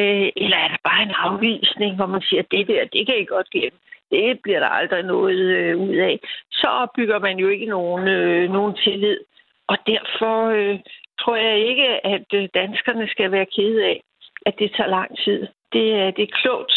Øh, 0.01 0.29
eller 0.43 0.59
er 0.65 0.69
der 0.69 0.81
bare 0.91 1.03
en 1.03 1.15
afvisning, 1.27 1.97
hvor 1.97 2.07
man 2.07 2.23
siger, 2.23 2.43
at 2.43 2.51
det 2.51 2.69
der, 2.69 2.81
det 2.95 3.07
kan 3.07 3.19
I 3.19 3.25
godt 3.25 3.51
glemme. 3.51 3.79
Det 4.11 4.41
bliver 4.43 4.61
der 4.61 4.71
aldrig 4.81 5.03
noget 5.03 5.41
øh, 5.59 5.77
ud 5.89 5.97
af. 6.09 6.21
Så 6.53 6.67
opbygger 6.67 7.19
man 7.19 7.39
jo 7.39 7.49
ikke 7.49 7.67
nogen, 7.67 8.09
øh, 8.09 8.51
nogen 8.51 8.75
tillid. 8.85 9.21
Og 9.67 9.77
derfor 9.87 10.37
øh, 10.59 10.79
tror 11.21 11.37
jeg 11.37 11.59
ikke, 11.71 12.07
at 12.07 12.29
øh, 12.35 12.49
danskerne 12.55 13.09
skal 13.09 13.33
være 13.33 13.47
kede 13.57 13.85
af, 13.85 14.03
at 14.47 14.55
det 14.59 14.73
tager 14.77 14.91
lang 14.91 15.11
tid. 15.25 15.41
Det, 15.73 16.17
det 16.17 16.23
er 16.23 16.37
klogt 16.43 16.75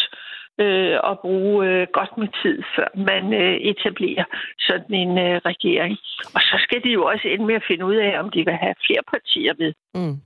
øh, 0.66 0.96
at 1.12 1.16
bruge 1.26 1.58
øh, 1.68 1.88
godt 1.98 2.14
med 2.22 2.30
tid, 2.42 2.58
før 2.76 2.90
man 3.10 3.24
øh, 3.42 3.56
etablerer 3.72 4.26
sådan 4.60 4.96
en 5.04 5.12
øh, 5.26 5.36
regering. 5.52 5.94
Og 6.36 6.42
så 6.50 6.56
skal 6.66 6.80
de 6.84 6.90
jo 6.98 7.02
også 7.12 7.26
ende 7.28 7.46
med 7.46 7.56
at 7.56 7.68
finde 7.70 7.86
ud 7.86 7.96
af, 7.96 8.20
om 8.22 8.30
de 8.30 8.42
vil 8.48 8.58
have 8.64 8.76
flere 8.88 9.04
partier 9.14 9.54
med. 9.62 9.72
Mm. 9.96 10.18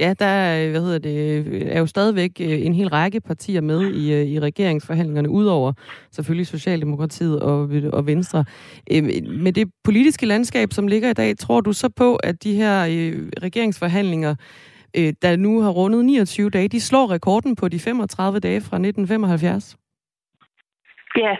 Ja, 0.00 0.14
der 0.18 0.64
øh, 0.64 0.70
hvad 0.70 0.80
hedder 0.80 0.98
det, 0.98 1.46
øh, 1.46 1.62
er 1.62 1.78
jo 1.78 1.86
stadigvæk 1.86 2.30
øh, 2.40 2.66
en 2.66 2.74
hel 2.74 2.88
række 2.88 3.20
partier 3.20 3.60
med 3.60 3.80
i, 3.94 4.32
i 4.34 4.40
regeringsforhandlingerne, 4.40 5.30
udover 5.30 5.72
selvfølgelig 6.12 6.46
Socialdemokratiet 6.46 7.40
og, 7.42 7.70
og 7.92 8.06
Venstre. 8.06 8.44
Med 9.26 9.52
det 9.52 9.70
politiske 9.84 10.26
landskab, 10.26 10.72
som 10.72 10.86
ligger 10.86 11.10
i 11.10 11.12
dag, 11.12 11.36
tror 11.36 11.60
du 11.60 11.72
så 11.72 11.88
på, 11.88 12.16
at 12.16 12.44
de 12.44 12.54
her 12.54 12.84
regeringsforhandlinger 13.42 14.34
øh, 14.98 15.12
der 15.22 15.36
nu 15.36 15.60
har 15.60 15.70
rundet 15.70 16.04
29 16.04 16.50
dage, 16.50 16.68
de 16.68 16.80
slår 16.80 17.10
rekorden 17.10 17.56
på 17.56 17.68
de 17.68 17.80
35 17.80 18.40
dage 18.40 18.60
fra 18.60 18.76
1975? 18.76 19.76
Ja, 21.16 21.36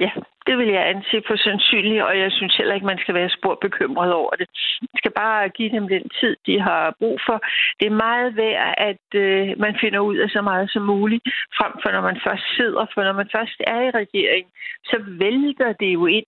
ja, 0.00 0.10
det 0.46 0.58
vil 0.58 0.68
jeg 0.68 0.88
anse 0.88 1.22
for 1.26 1.36
sandsynligt, 1.36 2.02
og 2.02 2.18
jeg 2.18 2.32
synes 2.32 2.56
heller 2.56 2.74
ikke, 2.74 2.86
man 2.86 2.98
skal 2.98 3.14
være 3.14 3.30
spor 3.38 3.58
bekymret 3.66 4.12
over 4.12 4.30
det. 4.30 4.46
Man 4.80 4.96
skal 5.00 5.12
bare 5.22 5.48
give 5.48 5.70
dem 5.76 5.88
den 5.88 6.04
tid, 6.20 6.36
de 6.46 6.60
har 6.60 6.94
brug 6.98 7.18
for. 7.26 7.38
Det 7.80 7.86
er 7.86 8.02
meget 8.08 8.36
værd, 8.36 8.74
at 8.90 9.06
øh, 9.14 9.48
man 9.64 9.74
finder 9.80 10.00
ud 10.00 10.16
af 10.16 10.28
så 10.30 10.42
meget 10.42 10.70
som 10.70 10.82
muligt, 10.82 11.22
frem 11.58 11.72
for 11.82 11.90
når 11.90 12.00
man 12.00 12.20
først 12.26 12.46
sidder, 12.56 12.86
for 12.94 13.00
når 13.04 13.12
man 13.12 13.28
først 13.36 13.58
er 13.66 13.80
i 13.88 13.90
regering, 14.02 14.46
så 14.84 14.96
vælter 15.22 15.72
det 15.80 15.92
jo 15.98 16.06
ind 16.06 16.26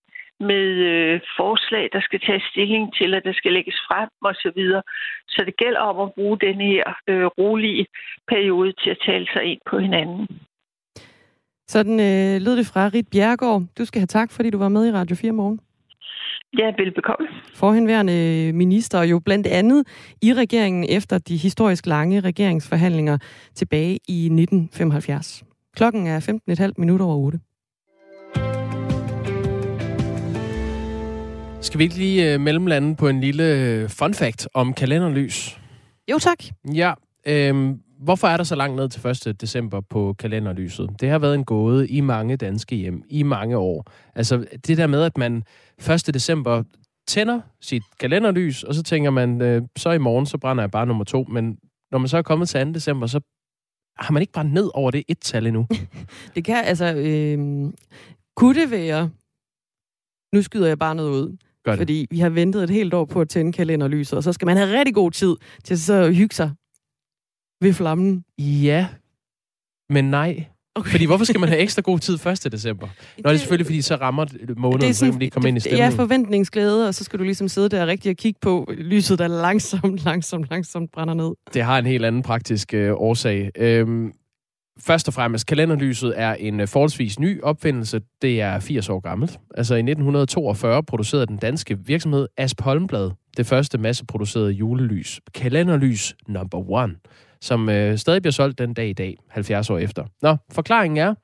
med 0.51 0.67
øh, 0.93 1.21
forslag, 1.39 1.85
der 1.93 2.01
skal 2.01 2.21
tage 2.27 2.43
stilling 2.51 2.85
til, 2.99 3.15
at 3.15 3.23
der 3.25 3.33
skal 3.33 3.53
lægges 3.53 3.79
frem 3.89 4.09
osv. 4.31 4.61
Så, 4.73 4.81
så 5.29 5.41
det 5.47 5.57
gælder 5.63 5.81
om 5.81 5.99
at 6.07 6.15
bruge 6.15 6.39
den 6.47 6.57
her 6.71 6.85
øh, 7.11 7.27
rolige 7.41 7.87
periode 8.29 8.73
til 8.83 8.91
at 8.91 9.03
tale 9.07 9.27
sig 9.35 9.45
ind 9.45 9.61
på 9.71 9.79
hinanden. 9.79 10.27
Sådan 11.75 11.99
øh, 12.01 12.35
lød 12.45 12.57
det 12.57 12.67
fra 12.73 12.89
Rit 12.95 13.09
Bjergård. 13.13 13.63
Du 13.79 13.85
skal 13.85 14.01
have 14.01 14.15
tak, 14.19 14.31
fordi 14.33 14.51
du 14.51 14.59
var 14.59 14.69
med 14.69 14.87
i 14.87 14.93
Radio 14.93 15.17
4 15.17 15.33
morgen. 15.33 15.61
Ja, 16.59 16.73
velbekomme. 16.79 17.29
Forhenværende 17.55 18.53
minister 18.53 19.03
jo 19.03 19.19
blandt 19.19 19.47
andet 19.47 19.87
i 20.23 20.35
regeringen 20.35 20.85
efter 20.89 21.19
de 21.19 21.37
historisk 21.37 21.87
lange 21.87 22.21
regeringsforhandlinger 22.21 23.19
tilbage 23.55 23.99
i 24.09 24.19
1975. 24.25 25.45
Klokken 25.77 26.07
er 26.07 26.21
15,5 26.71 26.73
minutter 26.77 27.07
over 27.07 27.17
8. 27.17 27.39
Skal 31.63 31.79
vi 31.79 31.85
ikke 31.85 31.97
lige 31.97 32.35
øh, 32.35 32.41
mellemlande 32.41 32.97
på 32.97 33.09
en 33.09 33.21
lille 33.21 33.45
øh, 33.45 33.89
fun 33.89 34.15
fact 34.15 34.49
om 34.55 34.75
kalenderlys? 34.75 35.61
Jo, 36.11 36.19
tak. 36.19 36.39
Ja, 36.75 36.95
øh, 37.27 37.75
hvorfor 38.01 38.29
er 38.29 38.37
der 38.37 38.45
så 38.45 38.55
langt 38.55 38.77
ned 38.77 38.89
til 38.89 39.29
1. 39.29 39.41
december 39.41 39.81
på 39.81 40.15
kalenderlyset? 40.19 40.91
Det 41.01 41.09
har 41.09 41.19
været 41.19 41.35
en 41.35 41.45
gåde 41.45 41.89
i 41.89 42.01
mange 42.01 42.37
danske 42.37 42.77
hjem 42.77 43.03
i 43.09 43.23
mange 43.23 43.57
år. 43.57 43.91
Altså 44.15 44.47
det 44.67 44.79
der 44.79 44.87
med, 44.87 45.03
at 45.03 45.19
man 45.19 45.45
1. 45.91 46.07
december 46.15 46.63
tænder 47.07 47.41
sit 47.61 47.83
kalenderlys, 48.01 48.63
og 48.63 48.75
så 48.75 48.83
tænker 48.83 49.11
man, 49.11 49.43
øh, 49.43 49.63
så 49.77 49.91
i 49.91 49.99
morgen, 49.99 50.27
så 50.27 50.39
brænder 50.39 50.63
jeg 50.63 50.71
bare 50.71 50.87
nummer 50.87 51.05
to. 51.05 51.25
Men 51.25 51.59
når 51.91 51.99
man 51.99 52.09
så 52.09 52.19
er 52.19 52.23
kommet 52.23 52.49
til 52.49 52.67
2. 52.67 52.73
december, 52.73 53.07
så 53.07 53.21
har 53.99 54.13
man 54.13 54.21
ikke 54.21 54.33
brændt 54.33 54.53
ned 54.53 54.71
over 54.75 54.91
det 54.91 55.05
et-tal 55.09 55.47
endnu. 55.47 55.67
det 56.35 56.45
kan 56.45 56.65
altså... 56.65 56.95
Øh, 56.97 57.73
kunne 58.37 58.61
det 58.61 58.71
være... 58.71 59.11
Nu 60.35 60.43
skyder 60.43 60.69
jeg 60.69 60.79
bare 60.79 60.95
noget 60.95 61.11
ud. 61.11 61.37
Gør 61.65 61.73
det. 61.73 61.79
Fordi 61.79 62.07
vi 62.11 62.19
har 62.19 62.29
ventet 62.29 62.65
et 62.65 62.71
helt 62.71 62.95
år 62.95 63.05
på 63.05 63.21
at 63.21 63.29
tænde 63.29 63.53
kalenderlyset, 63.53 64.17
og 64.17 64.23
så 64.23 64.33
skal 64.33 64.47
man 64.47 64.57
have 64.57 64.79
rigtig 64.79 64.95
god 64.95 65.11
tid 65.11 65.37
til 65.65 65.81
så 65.81 65.95
at 65.95 66.15
hygge 66.17 66.35
sig 66.35 66.51
ved 67.61 67.73
flammen. 67.73 68.25
Ja, 68.39 68.89
men 69.91 70.05
nej. 70.11 70.45
Okay. 70.75 70.91
Fordi 70.91 71.05
hvorfor 71.05 71.25
skal 71.25 71.41
man 71.41 71.49
have 71.49 71.61
ekstra 71.61 71.83
god 71.83 71.99
tid 71.99 72.15
1. 72.27 72.53
december? 72.53 72.89
Nå, 73.19 73.29
det 73.29 73.35
er 73.35 73.39
selvfølgelig, 73.39 73.67
fordi 73.67 73.83
så 73.83 73.97
rammer 73.97 74.27
måneden, 74.57 74.81
det 74.81 74.89
er 74.89 74.93
sådan, 74.93 74.95
så 74.95 75.05
kan 75.05 75.13
man 75.13 75.19
lige 75.19 75.31
komme 75.31 75.49
ind 75.49 75.57
i 75.57 75.61
stemningen. 75.61 75.91
Ja, 75.91 75.97
forventningsglæde, 75.97 76.89
og 76.89 76.95
så 76.95 77.05
skal 77.05 77.19
du 77.19 77.25
ligesom 77.25 77.49
sidde 77.49 77.69
der 77.69 77.87
rigtig 77.87 78.11
og 78.11 78.17
kigge 78.17 78.39
på 78.43 78.73
lyset, 78.79 79.19
der 79.19 79.29
langsomt, 79.29 80.05
langsomt, 80.05 80.47
langsomt 80.51 80.93
brænder 80.93 81.15
ned. 81.15 81.33
Det 81.55 81.63
har 81.63 81.79
en 81.79 81.87
helt 81.87 82.05
anden 82.05 82.23
praktisk 82.23 82.75
øh, 82.75 82.93
årsag. 82.97 83.51
Øhm, 83.57 84.13
Først 84.79 85.09
og 85.09 85.15
fremmest, 85.15 85.47
kalenderlyset 85.47 86.15
er 86.17 86.35
en 86.35 86.61
øh, 86.61 86.69
forholdsvis 86.69 87.19
ny 87.19 87.43
opfindelse. 87.43 88.01
Det 88.23 88.41
er 88.41 88.61
80 88.61 88.89
år 88.89 89.01
gammelt. 89.01 89.41
Altså 89.55 89.75
i 89.75 89.79
1942 89.79 90.83
producerede 90.83 91.27
den 91.27 91.37
danske 91.37 91.79
virksomhed 91.79 92.29
Asp 92.37 92.61
Holmblad 92.61 93.11
det 93.37 93.47
første 93.47 93.79
masseproducerede 93.79 94.51
julelys. 94.51 95.21
Kalenderlys 95.35 96.15
number 96.29 96.71
one, 96.71 96.97
som 97.41 97.69
øh, 97.69 97.99
stadig 97.99 98.23
bliver 98.23 98.33
solgt 98.33 98.59
den 98.59 98.75
dag 98.75 98.89
i 98.89 98.93
dag, 98.93 99.17
70 99.29 99.71
år 99.71 99.79
efter. 99.79 100.05
Nå, 100.23 100.37
forklaringen 100.53 100.97
er, 100.97 101.15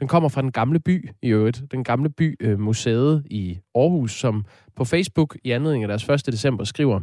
den 0.00 0.08
kommer 0.08 0.28
fra 0.28 0.42
den 0.42 0.52
gamle 0.52 0.80
by 0.80 1.10
i 1.22 1.28
øvrigt. 1.28 1.62
Den 1.70 1.84
gamle 1.84 2.10
by 2.10 2.36
øh, 2.40 2.60
museet 2.60 3.22
i 3.30 3.58
Aarhus, 3.74 4.12
som 4.12 4.44
på 4.76 4.84
Facebook 4.84 5.36
i 5.44 5.50
anledning 5.50 5.84
af 5.84 5.88
deres 5.88 6.08
1. 6.08 6.26
december 6.26 6.64
skriver, 6.64 7.00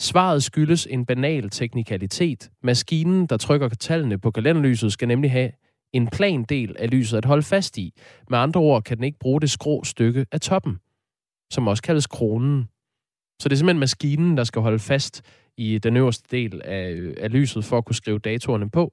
Svaret 0.00 0.42
skyldes 0.42 0.86
en 0.90 1.06
banal 1.06 1.50
teknikalitet. 1.50 2.50
Maskinen, 2.62 3.26
der 3.26 3.36
trykker 3.36 3.68
tallene 3.68 4.18
på 4.18 4.30
kalenderlyset, 4.30 4.92
skal 4.92 5.08
nemlig 5.08 5.30
have 5.30 5.50
en 5.92 6.06
plan 6.06 6.42
del 6.42 6.76
af 6.78 6.90
lyset 6.90 7.18
at 7.18 7.24
holde 7.24 7.42
fast 7.42 7.78
i. 7.78 7.92
Med 8.30 8.38
andre 8.38 8.60
ord 8.60 8.82
kan 8.82 8.96
den 8.96 9.04
ikke 9.04 9.18
bruge 9.18 9.40
det 9.40 9.50
skrå 9.50 9.84
stykke 9.84 10.26
af 10.32 10.40
toppen, 10.40 10.78
som 11.52 11.68
også 11.68 11.82
kaldes 11.82 12.06
kronen. 12.06 12.68
Så 13.42 13.48
det 13.48 13.52
er 13.52 13.56
simpelthen 13.56 13.80
maskinen, 13.80 14.36
der 14.36 14.44
skal 14.44 14.62
holde 14.62 14.78
fast 14.78 15.22
i 15.56 15.78
den 15.78 15.96
øverste 15.96 16.36
del 16.36 16.62
af, 16.64 16.90
øh, 16.90 17.14
af 17.20 17.32
lyset 17.32 17.64
for 17.64 17.78
at 17.78 17.84
kunne 17.84 17.96
skrive 17.96 18.18
datorerne 18.18 18.70
på. 18.70 18.92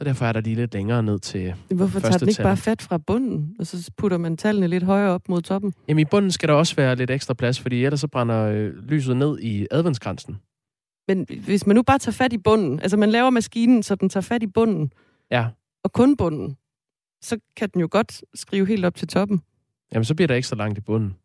Så 0.00 0.04
derfor 0.04 0.26
er 0.26 0.32
der 0.32 0.40
lige 0.40 0.56
lidt 0.56 0.74
længere 0.74 1.02
ned 1.02 1.18
til 1.18 1.54
Hvorfor 1.70 2.00
tager 2.00 2.18
den 2.18 2.28
ikke 2.28 2.36
tal. 2.36 2.44
bare 2.44 2.56
fat 2.56 2.82
fra 2.82 2.98
bunden, 2.98 3.56
og 3.58 3.66
så 3.66 3.90
putter 3.96 4.18
man 4.18 4.36
tallene 4.36 4.68
lidt 4.68 4.82
højere 4.82 5.10
op 5.10 5.28
mod 5.28 5.42
toppen? 5.42 5.74
Jamen 5.88 6.00
i 6.00 6.04
bunden 6.04 6.30
skal 6.30 6.48
der 6.48 6.54
også 6.54 6.76
være 6.76 6.96
lidt 6.96 7.10
ekstra 7.10 7.34
plads, 7.34 7.60
fordi 7.60 7.84
ellers 7.84 8.00
så 8.00 8.08
brænder 8.08 8.44
øh, 8.44 8.74
lyset 8.74 9.16
ned 9.16 9.38
i 9.38 9.66
adventskransen. 9.70 10.38
Men 11.08 11.26
hvis 11.44 11.66
man 11.66 11.76
nu 11.76 11.82
bare 11.82 11.98
tager 11.98 12.12
fat 12.12 12.32
i 12.32 12.38
bunden, 12.38 12.80
altså 12.80 12.96
man 12.96 13.10
laver 13.10 13.30
maskinen, 13.30 13.82
så 13.82 13.94
den 13.94 14.08
tager 14.08 14.22
fat 14.22 14.42
i 14.42 14.46
bunden, 14.46 14.92
ja. 15.30 15.46
og 15.84 15.92
kun 15.92 16.16
bunden, 16.16 16.56
så 17.22 17.38
kan 17.56 17.68
den 17.68 17.80
jo 17.80 17.88
godt 17.90 18.22
skrive 18.34 18.66
helt 18.66 18.84
op 18.84 18.94
til 18.94 19.08
toppen. 19.08 19.40
Jamen 19.92 20.04
så 20.04 20.14
bliver 20.14 20.26
der 20.28 20.34
ekstra 20.34 20.56
langt 20.56 20.78
i 20.78 20.80
bunden 20.80 21.16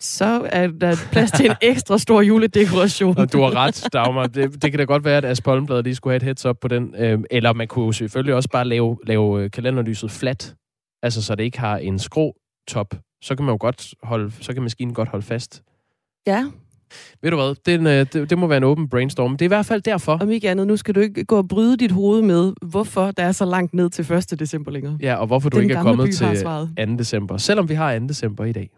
så 0.00 0.48
er 0.52 0.66
der 0.66 0.96
plads 1.12 1.32
til 1.32 1.46
en 1.46 1.56
ekstra 1.72 1.98
stor 1.98 2.22
juledekoration. 2.22 3.18
Og 3.18 3.32
du 3.32 3.40
har 3.40 3.56
ret, 3.56 3.88
Dagmar. 3.92 4.26
Det, 4.26 4.62
det 4.62 4.70
kan 4.70 4.78
da 4.78 4.84
godt 4.84 5.04
være, 5.04 5.16
at 5.16 5.24
As 5.24 5.40
Pollenblad 5.40 5.82
lige 5.82 5.94
skulle 5.94 6.12
have 6.12 6.16
et 6.16 6.22
heads 6.22 6.46
up 6.46 6.56
på 6.60 6.68
den. 6.68 6.94
Øh, 6.98 7.18
eller 7.30 7.52
man 7.52 7.68
kunne 7.68 7.94
selvfølgelig 7.94 8.34
også 8.34 8.48
bare 8.48 8.64
lave, 8.64 8.98
lave 9.06 9.42
øh, 9.42 9.50
kalenderlyset 9.50 10.10
flat. 10.10 10.54
Altså, 11.02 11.22
så 11.22 11.34
det 11.34 11.44
ikke 11.44 11.58
har 11.58 11.76
en 11.76 11.98
skrå 11.98 12.36
top. 12.68 12.94
Så 13.22 13.36
kan 13.36 13.44
man 13.44 13.52
jo 13.52 13.58
godt 13.60 13.94
holde, 14.02 14.32
så 14.40 14.52
kan 14.52 14.62
maskinen 14.62 14.94
godt 14.94 15.08
holde 15.08 15.26
fast. 15.26 15.62
Ja. 16.26 16.44
Ved 17.22 17.30
du 17.30 17.36
hvad, 17.36 17.54
det, 17.66 17.80
øh, 17.80 18.06
det, 18.12 18.30
det 18.30 18.38
må 18.38 18.46
være 18.46 18.56
en 18.56 18.64
åben 18.64 18.88
brainstorm. 18.88 19.32
Det 19.32 19.42
er 19.42 19.46
i 19.46 19.48
hvert 19.48 19.66
fald 19.66 19.82
derfor. 19.82 20.18
Om 20.20 20.30
ikke 20.30 20.50
andet, 20.50 20.66
nu 20.66 20.76
skal 20.76 20.94
du 20.94 21.00
ikke 21.00 21.24
gå 21.24 21.36
og 21.36 21.48
bryde 21.48 21.76
dit 21.76 21.92
hoved 21.92 22.22
med, 22.22 22.52
hvorfor 22.62 23.10
der 23.10 23.22
er 23.22 23.32
så 23.32 23.44
langt 23.44 23.74
ned 23.74 23.90
til 23.90 24.12
1. 24.12 24.40
december 24.40 24.70
længere. 24.70 24.98
Ja, 25.00 25.14
og 25.14 25.26
hvorfor 25.26 25.50
du 25.50 25.56
Den 25.56 25.64
ikke 25.64 25.74
er 25.74 25.82
kommet 25.82 26.14
til 26.14 26.26
2. 26.76 26.96
december. 26.98 27.36
Selvom 27.36 27.68
vi 27.68 27.74
har 27.74 27.98
2. 27.98 28.06
december 28.06 28.44
i 28.44 28.52
dag. 28.52 28.70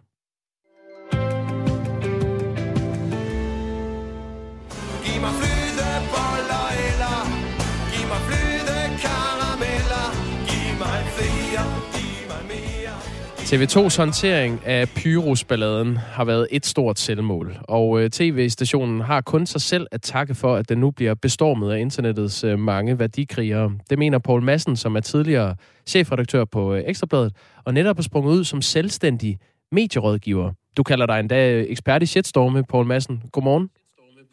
TV2's 13.52 13.96
håndtering 13.96 14.66
af 14.66 14.88
Pyrus-balladen 14.88 15.96
har 15.96 16.24
været 16.24 16.48
et 16.50 16.66
stort 16.66 16.98
selvmål, 16.98 17.56
og 17.62 18.00
øh, 18.00 18.10
tv-stationen 18.10 19.00
har 19.00 19.20
kun 19.20 19.46
sig 19.46 19.60
selv 19.60 19.86
at 19.90 20.02
takke 20.02 20.34
for, 20.34 20.56
at 20.56 20.68
den 20.68 20.78
nu 20.78 20.90
bliver 20.90 21.14
bestormet 21.14 21.72
af 21.72 21.80
internettets 21.80 22.44
øh, 22.44 22.58
mange 22.58 22.98
værdikrigere. 22.98 23.72
Det 23.90 23.98
mener 23.98 24.18
Paul 24.18 24.42
Madsen, 24.42 24.76
som 24.76 24.96
er 24.96 25.00
tidligere 25.00 25.56
chefredaktør 25.86 26.44
på 26.44 26.74
øh, 26.74 26.82
Ekstrabladet, 26.86 27.32
og 27.64 27.74
netop 27.74 27.98
er 27.98 28.02
sprunget 28.02 28.32
ud 28.32 28.44
som 28.44 28.62
selvstændig 28.62 29.38
medierådgiver. 29.72 30.52
Du 30.76 30.82
kalder 30.82 31.06
dig 31.06 31.20
endda 31.20 31.62
ekspert 31.62 32.02
i 32.02 32.06
shitstorme, 32.06 32.64
Paul 32.64 32.86
Madsen. 32.86 33.22
Godmorgen. 33.32 33.68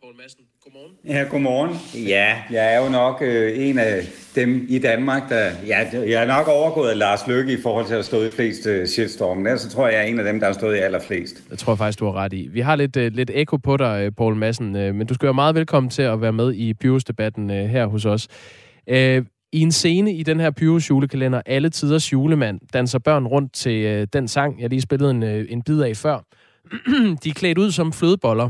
Paul 0.02 0.16
Madsen. 0.18 0.44
Godmorgen. 0.78 1.16
Ja, 1.18 1.24
godmorgen. 1.30 2.06
Ja, 2.08 2.36
jeg 2.52 2.76
er 2.76 2.84
jo 2.84 2.90
nok 2.90 3.22
øh, 3.22 3.68
en 3.68 3.78
af 3.78 4.04
dem 4.36 4.66
i 4.70 4.80
Danmark, 4.80 5.30
der... 5.30 5.52
Ja, 5.68 5.78
jeg 5.94 6.24
er 6.24 6.28
nok 6.28 6.48
overgået 6.48 6.98
Lars 6.98 7.28
Løkke 7.28 7.54
i 7.54 7.62
forhold 7.62 7.86
til 7.86 7.94
at 7.94 8.06
stå 8.06 8.24
i 8.24 8.32
flest 8.32 8.68
uh, 8.68 8.86
shitstorm. 8.86 9.38
Men 9.38 9.60
så 9.60 9.70
tror 9.70 9.88
jeg, 9.88 9.94
jeg 9.94 10.04
er 10.04 10.08
en 10.08 10.20
af 10.20 10.26
dem, 10.26 10.40
der 10.40 10.48
har 10.48 10.54
stået 10.54 10.76
i 10.76 10.80
allerflest. 10.80 11.44
Jeg 11.50 11.58
tror 11.58 11.76
faktisk, 11.76 12.00
du 12.00 12.06
har 12.06 12.14
ret 12.14 12.34
i. 12.34 12.48
Vi 12.52 12.60
har 12.60 12.76
lidt, 12.76 12.98
uh, 12.98 13.04
lidt 13.04 13.32
ekko 13.34 13.58
på 13.58 13.78
dig, 13.78 14.04
øh, 14.06 14.12
Poul 14.18 14.36
Madsen, 14.36 14.76
uh, 14.76 14.96
men 14.96 15.08
du 15.08 15.14
skal 15.14 15.26
være 15.26 15.34
meget 15.34 15.56
velkommen 15.56 15.90
til 15.90 16.02
at 16.02 16.22
være 16.22 16.34
med 16.34 16.54
i 16.54 16.74
Pyrus-debatten 16.74 17.50
uh, 17.50 17.56
her 17.56 17.86
hos 17.86 18.06
os. 18.06 18.28
Uh, 18.92 19.26
i 19.54 19.62
en 19.62 19.72
scene 19.72 20.14
i 20.14 20.24
den 20.24 20.40
her 20.40 20.52
Pyrus 20.52 20.90
julekalender, 20.90 21.42
Alle 21.46 21.70
Tiders 21.70 22.14
Julemand, 22.14 22.60
danser 22.74 23.00
børn 23.00 23.28
rundt 23.28 23.54
til 23.54 24.02
uh, 24.02 24.08
den 24.14 24.28
sang, 24.28 24.62
jeg 24.62 24.70
lige 24.70 24.82
spillede 24.82 25.12
en, 25.12 25.24
uh, 25.24 25.46
en 25.50 25.62
bid 25.62 25.82
af 25.82 25.98
før. 25.98 26.20
De 27.24 27.30
er 27.30 27.34
klædt 27.34 27.58
ud 27.58 27.72
som 27.72 27.94
flødeboller, 27.94 28.50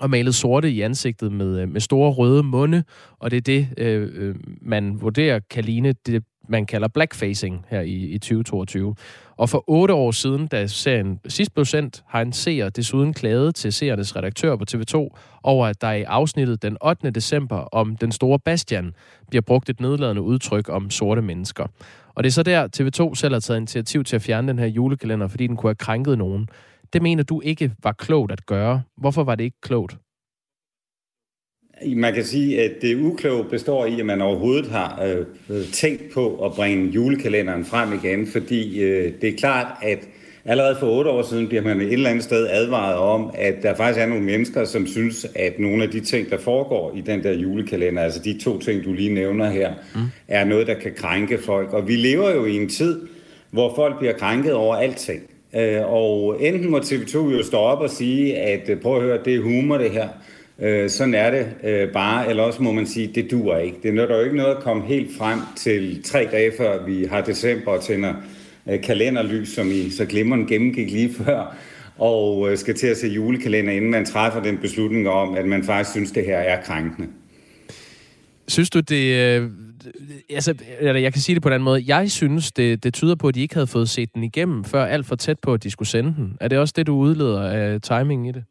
og 0.00 0.10
malet 0.10 0.34
sorte 0.34 0.70
i 0.70 0.80
ansigtet 0.80 1.32
med, 1.32 1.60
øh, 1.60 1.68
med 1.68 1.80
store 1.80 2.10
røde 2.10 2.42
munde, 2.42 2.84
og 3.18 3.30
det 3.30 3.36
er 3.36 3.40
det, 3.40 3.68
øh, 3.76 4.08
øh 4.14 4.34
man 4.60 5.00
vurderer 5.00 5.40
kan 5.50 5.64
ligne 5.64 5.92
det, 5.92 6.24
man 6.48 6.66
kalder 6.66 6.88
blackfacing 6.88 7.66
her 7.68 7.80
i, 7.80 7.94
i 7.94 8.18
2022. 8.18 8.94
Og 9.36 9.48
for 9.48 9.64
otte 9.66 9.94
år 9.94 10.10
siden, 10.10 10.46
da 10.46 10.66
serien 10.66 11.20
sidst 11.28 11.54
blev 11.54 11.64
sendt, 11.64 12.02
har 12.08 12.20
en 12.20 12.32
seer 12.32 12.68
desuden 12.68 13.14
klaget 13.14 13.54
til 13.54 13.72
seernes 13.72 14.16
redaktør 14.16 14.56
på 14.56 14.64
TV2 14.70 15.16
over, 15.42 15.66
at 15.66 15.80
der 15.80 15.92
i 15.92 16.02
afsnittet 16.02 16.62
den 16.62 16.76
8. 16.84 17.10
december 17.10 17.56
om 17.56 17.96
den 17.96 18.12
store 18.12 18.38
Bastian 18.38 18.94
bliver 19.28 19.42
brugt 19.42 19.68
et 19.68 19.80
nedladende 19.80 20.22
udtryk 20.22 20.68
om 20.68 20.90
sorte 20.90 21.22
mennesker. 21.22 21.66
Og 22.14 22.24
det 22.24 22.30
er 22.30 22.32
så 22.32 22.42
der, 22.42 22.68
TV2 22.76 23.14
selv 23.14 23.34
har 23.34 23.40
taget 23.40 23.58
initiativ 23.58 24.04
til 24.04 24.16
at 24.16 24.22
fjerne 24.22 24.48
den 24.48 24.58
her 24.58 24.66
julekalender, 24.66 25.28
fordi 25.28 25.46
den 25.46 25.56
kunne 25.56 25.68
have 25.68 25.74
krænket 25.74 26.18
nogen. 26.18 26.48
Det 26.92 27.02
mener 27.02 27.22
du 27.22 27.40
ikke 27.40 27.72
var 27.82 27.92
klogt 27.92 28.32
at 28.32 28.46
gøre. 28.46 28.82
Hvorfor 28.96 29.24
var 29.24 29.34
det 29.34 29.44
ikke 29.44 29.60
klogt? 29.62 29.96
Man 31.96 32.14
kan 32.14 32.24
sige, 32.24 32.62
at 32.62 32.72
det 32.82 33.00
ukloge 33.00 33.44
består 33.44 33.86
i, 33.86 34.00
at 34.00 34.06
man 34.06 34.22
overhovedet 34.22 34.70
har 34.70 35.02
øh, 35.50 35.66
tænkt 35.72 36.02
på 36.14 36.44
at 36.44 36.52
bringe 36.52 36.90
julekalenderen 36.90 37.64
frem 37.64 37.92
igen, 37.92 38.26
fordi 38.26 38.80
øh, 38.80 39.12
det 39.20 39.28
er 39.28 39.36
klart, 39.36 39.66
at 39.82 40.08
allerede 40.44 40.76
for 40.80 40.86
otte 40.86 41.10
år 41.10 41.22
siden 41.22 41.48
bliver 41.48 41.62
man 41.62 41.80
et 41.80 41.92
eller 41.92 42.10
andet 42.10 42.24
sted 42.24 42.48
advaret 42.50 42.96
om, 42.96 43.30
at 43.34 43.54
der 43.62 43.74
faktisk 43.74 44.00
er 44.00 44.06
nogle 44.06 44.24
mennesker, 44.24 44.64
som 44.64 44.86
synes, 44.86 45.26
at 45.34 45.58
nogle 45.58 45.82
af 45.82 45.90
de 45.90 46.00
ting, 46.00 46.30
der 46.30 46.38
foregår 46.38 46.96
i 46.96 47.00
den 47.00 47.22
der 47.22 47.32
julekalender, 47.32 48.02
altså 48.02 48.20
de 48.24 48.38
to 48.38 48.58
ting, 48.58 48.84
du 48.84 48.92
lige 48.92 49.14
nævner 49.14 49.50
her, 49.50 49.74
mm. 49.94 50.00
er 50.28 50.44
noget, 50.44 50.66
der 50.66 50.74
kan 50.74 50.92
krænke 50.96 51.38
folk. 51.38 51.72
Og 51.72 51.88
vi 51.88 51.96
lever 51.96 52.30
jo 52.30 52.44
i 52.44 52.56
en 52.56 52.68
tid, 52.68 53.08
hvor 53.50 53.74
folk 53.74 53.98
bliver 53.98 54.12
krænket 54.12 54.52
over 54.52 54.76
alting. 54.76 55.22
Øh, 55.56 55.92
og 55.92 56.42
enten 56.42 56.70
må 56.70 56.78
TV2 56.78 57.16
jo 57.16 57.42
stå 57.42 57.56
op 57.56 57.80
og 57.80 57.90
sige, 57.90 58.36
at 58.36 58.68
øh, 58.68 58.80
prøv 58.80 58.96
at 58.96 59.02
høre, 59.02 59.18
det 59.24 59.34
er 59.34 59.40
humor 59.40 59.78
det 59.78 59.90
her. 59.90 60.08
Øh, 60.58 60.90
sådan 60.90 61.14
er 61.14 61.30
det 61.30 61.46
øh, 61.64 61.92
bare, 61.92 62.30
eller 62.30 62.42
også 62.42 62.62
må 62.62 62.72
man 62.72 62.86
sige, 62.86 63.10
det 63.14 63.30
duer 63.30 63.58
ikke. 63.58 63.78
Det 63.82 63.94
nytter 63.94 64.16
jo 64.16 64.24
ikke 64.24 64.36
noget 64.36 64.56
at 64.56 64.62
komme 64.62 64.86
helt 64.86 65.16
frem 65.18 65.38
til 65.56 66.02
tre 66.02 66.28
dage 66.32 66.52
før 66.58 66.86
vi 66.86 67.04
har 67.04 67.20
december 67.20 67.72
og 67.72 67.82
tænder 67.82 68.14
øh, 68.68 68.82
kalenderlys, 68.82 69.48
som 69.48 69.70
I 69.70 69.90
så 69.90 70.04
glimrende 70.04 70.46
gennemgik 70.46 70.90
lige 70.90 71.14
før, 71.24 71.56
og 71.98 72.50
øh, 72.50 72.58
skal 72.58 72.74
til 72.74 72.86
at 72.86 72.96
se 72.96 73.06
julekalender, 73.06 73.72
inden 73.72 73.90
man 73.90 74.04
træffer 74.04 74.42
den 74.42 74.58
beslutning 74.58 75.08
om, 75.08 75.34
at 75.34 75.44
man 75.44 75.64
faktisk 75.64 75.90
synes, 75.90 76.10
det 76.10 76.24
her 76.24 76.38
er 76.38 76.62
krænkende. 76.62 77.08
Synes 78.48 78.70
du, 78.70 78.80
det... 78.80 79.14
Øh, 79.14 79.50
Altså, 80.30 80.54
eller 80.80 81.00
jeg 81.00 81.12
kan 81.12 81.22
sige 81.22 81.34
det 81.34 81.42
på 81.42 81.50
den 81.50 81.62
måde. 81.62 81.84
Jeg 81.86 82.10
synes, 82.10 82.52
det, 82.52 82.84
det 82.84 82.94
tyder 82.94 83.14
på, 83.14 83.28
at 83.28 83.34
de 83.34 83.40
ikke 83.40 83.54
havde 83.54 83.66
fået 83.66 83.88
set 83.88 84.14
den 84.14 84.24
igennem, 84.24 84.64
før 84.64 84.84
alt 84.84 85.06
for 85.06 85.16
tæt 85.16 85.38
på, 85.38 85.54
at 85.54 85.62
de 85.62 85.70
skulle 85.70 85.88
sende 85.88 86.14
den. 86.16 86.36
Er 86.40 86.48
det 86.48 86.58
også 86.58 86.74
det, 86.76 86.86
du 86.86 86.96
udleder 86.96 87.42
af 87.42 87.80
timingen 87.80 88.26
i 88.26 88.32
det? 88.32 88.44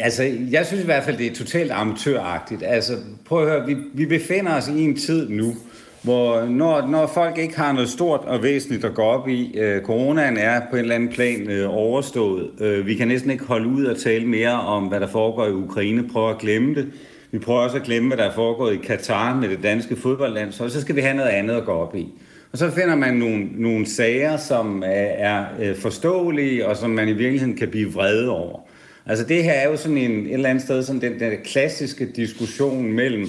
Altså, 0.00 0.22
jeg 0.50 0.66
synes 0.66 0.82
i 0.82 0.86
hvert 0.86 1.04
fald, 1.04 1.18
det 1.18 1.26
er 1.26 1.34
totalt 1.34 1.70
amatøragtigt. 1.70 2.62
Altså, 2.62 2.92
prøv 3.24 3.42
at 3.42 3.50
høre, 3.50 3.66
vi, 3.66 3.76
vi 3.94 4.06
befinder 4.06 4.56
os 4.56 4.68
i 4.68 4.80
en 4.80 4.96
tid 4.96 5.28
nu, 5.28 5.54
hvor 6.02 6.44
når, 6.44 6.86
når 6.86 7.06
folk 7.06 7.38
ikke 7.38 7.56
har 7.56 7.72
noget 7.72 7.88
stort 7.88 8.20
og 8.20 8.42
væsentligt 8.42 8.84
at 8.84 8.94
gå 8.94 9.02
op 9.02 9.28
i, 9.28 9.58
øh, 9.58 9.82
coronaen 9.82 10.36
er 10.36 10.60
på 10.70 10.76
en 10.76 10.82
eller 10.82 10.94
anden 10.94 11.08
plan 11.08 11.50
øh, 11.50 11.74
overstået. 11.76 12.50
Øh, 12.60 12.86
vi 12.86 12.94
kan 12.94 13.08
næsten 13.08 13.30
ikke 13.30 13.44
holde 13.44 13.68
ud 13.68 13.84
og 13.84 13.98
tale 13.98 14.26
mere 14.26 14.60
om, 14.60 14.84
hvad 14.84 15.00
der 15.00 15.06
foregår 15.06 15.46
i 15.46 15.52
Ukraine. 15.52 16.08
Prøv 16.08 16.30
at 16.30 16.38
glemme 16.38 16.74
det. 16.74 16.92
Vi 17.30 17.38
prøver 17.38 17.60
også 17.60 17.76
at 17.76 17.82
glemme, 17.82 18.08
hvad 18.08 18.16
der 18.16 18.24
er 18.24 18.34
foregået 18.34 18.74
i 18.74 18.76
Katar 18.76 19.34
med 19.34 19.48
det 19.48 19.62
danske 19.62 19.96
fodboldland, 19.96 20.52
så 20.52 20.68
så 20.68 20.80
skal 20.80 20.96
vi 20.96 21.00
have 21.00 21.16
noget 21.16 21.30
andet 21.30 21.54
at 21.54 21.64
gå 21.64 21.72
op 21.72 21.94
i. 21.94 22.08
Og 22.52 22.58
så 22.58 22.70
finder 22.70 22.94
man 22.94 23.14
nogle, 23.14 23.48
nogle 23.52 23.86
sager, 23.86 24.36
som 24.36 24.82
er, 24.82 24.88
er 24.88 25.46
øh, 25.60 25.76
forståelige, 25.76 26.66
og 26.66 26.76
som 26.76 26.90
man 26.90 27.08
i 27.08 27.12
virkeligheden 27.12 27.56
kan 27.56 27.68
blive 27.68 27.92
vrede 27.92 28.30
over. 28.30 28.60
Altså 29.06 29.24
det 29.24 29.44
her 29.44 29.52
er 29.52 29.68
jo 29.68 29.76
sådan 29.76 29.98
en, 29.98 30.26
et 30.26 30.32
eller 30.32 30.48
andet 30.48 30.64
sted 30.64 30.82
sådan 30.82 31.00
den 31.00 31.20
der 31.20 31.30
klassiske 31.44 32.12
diskussion 32.16 32.92
mellem 32.92 33.28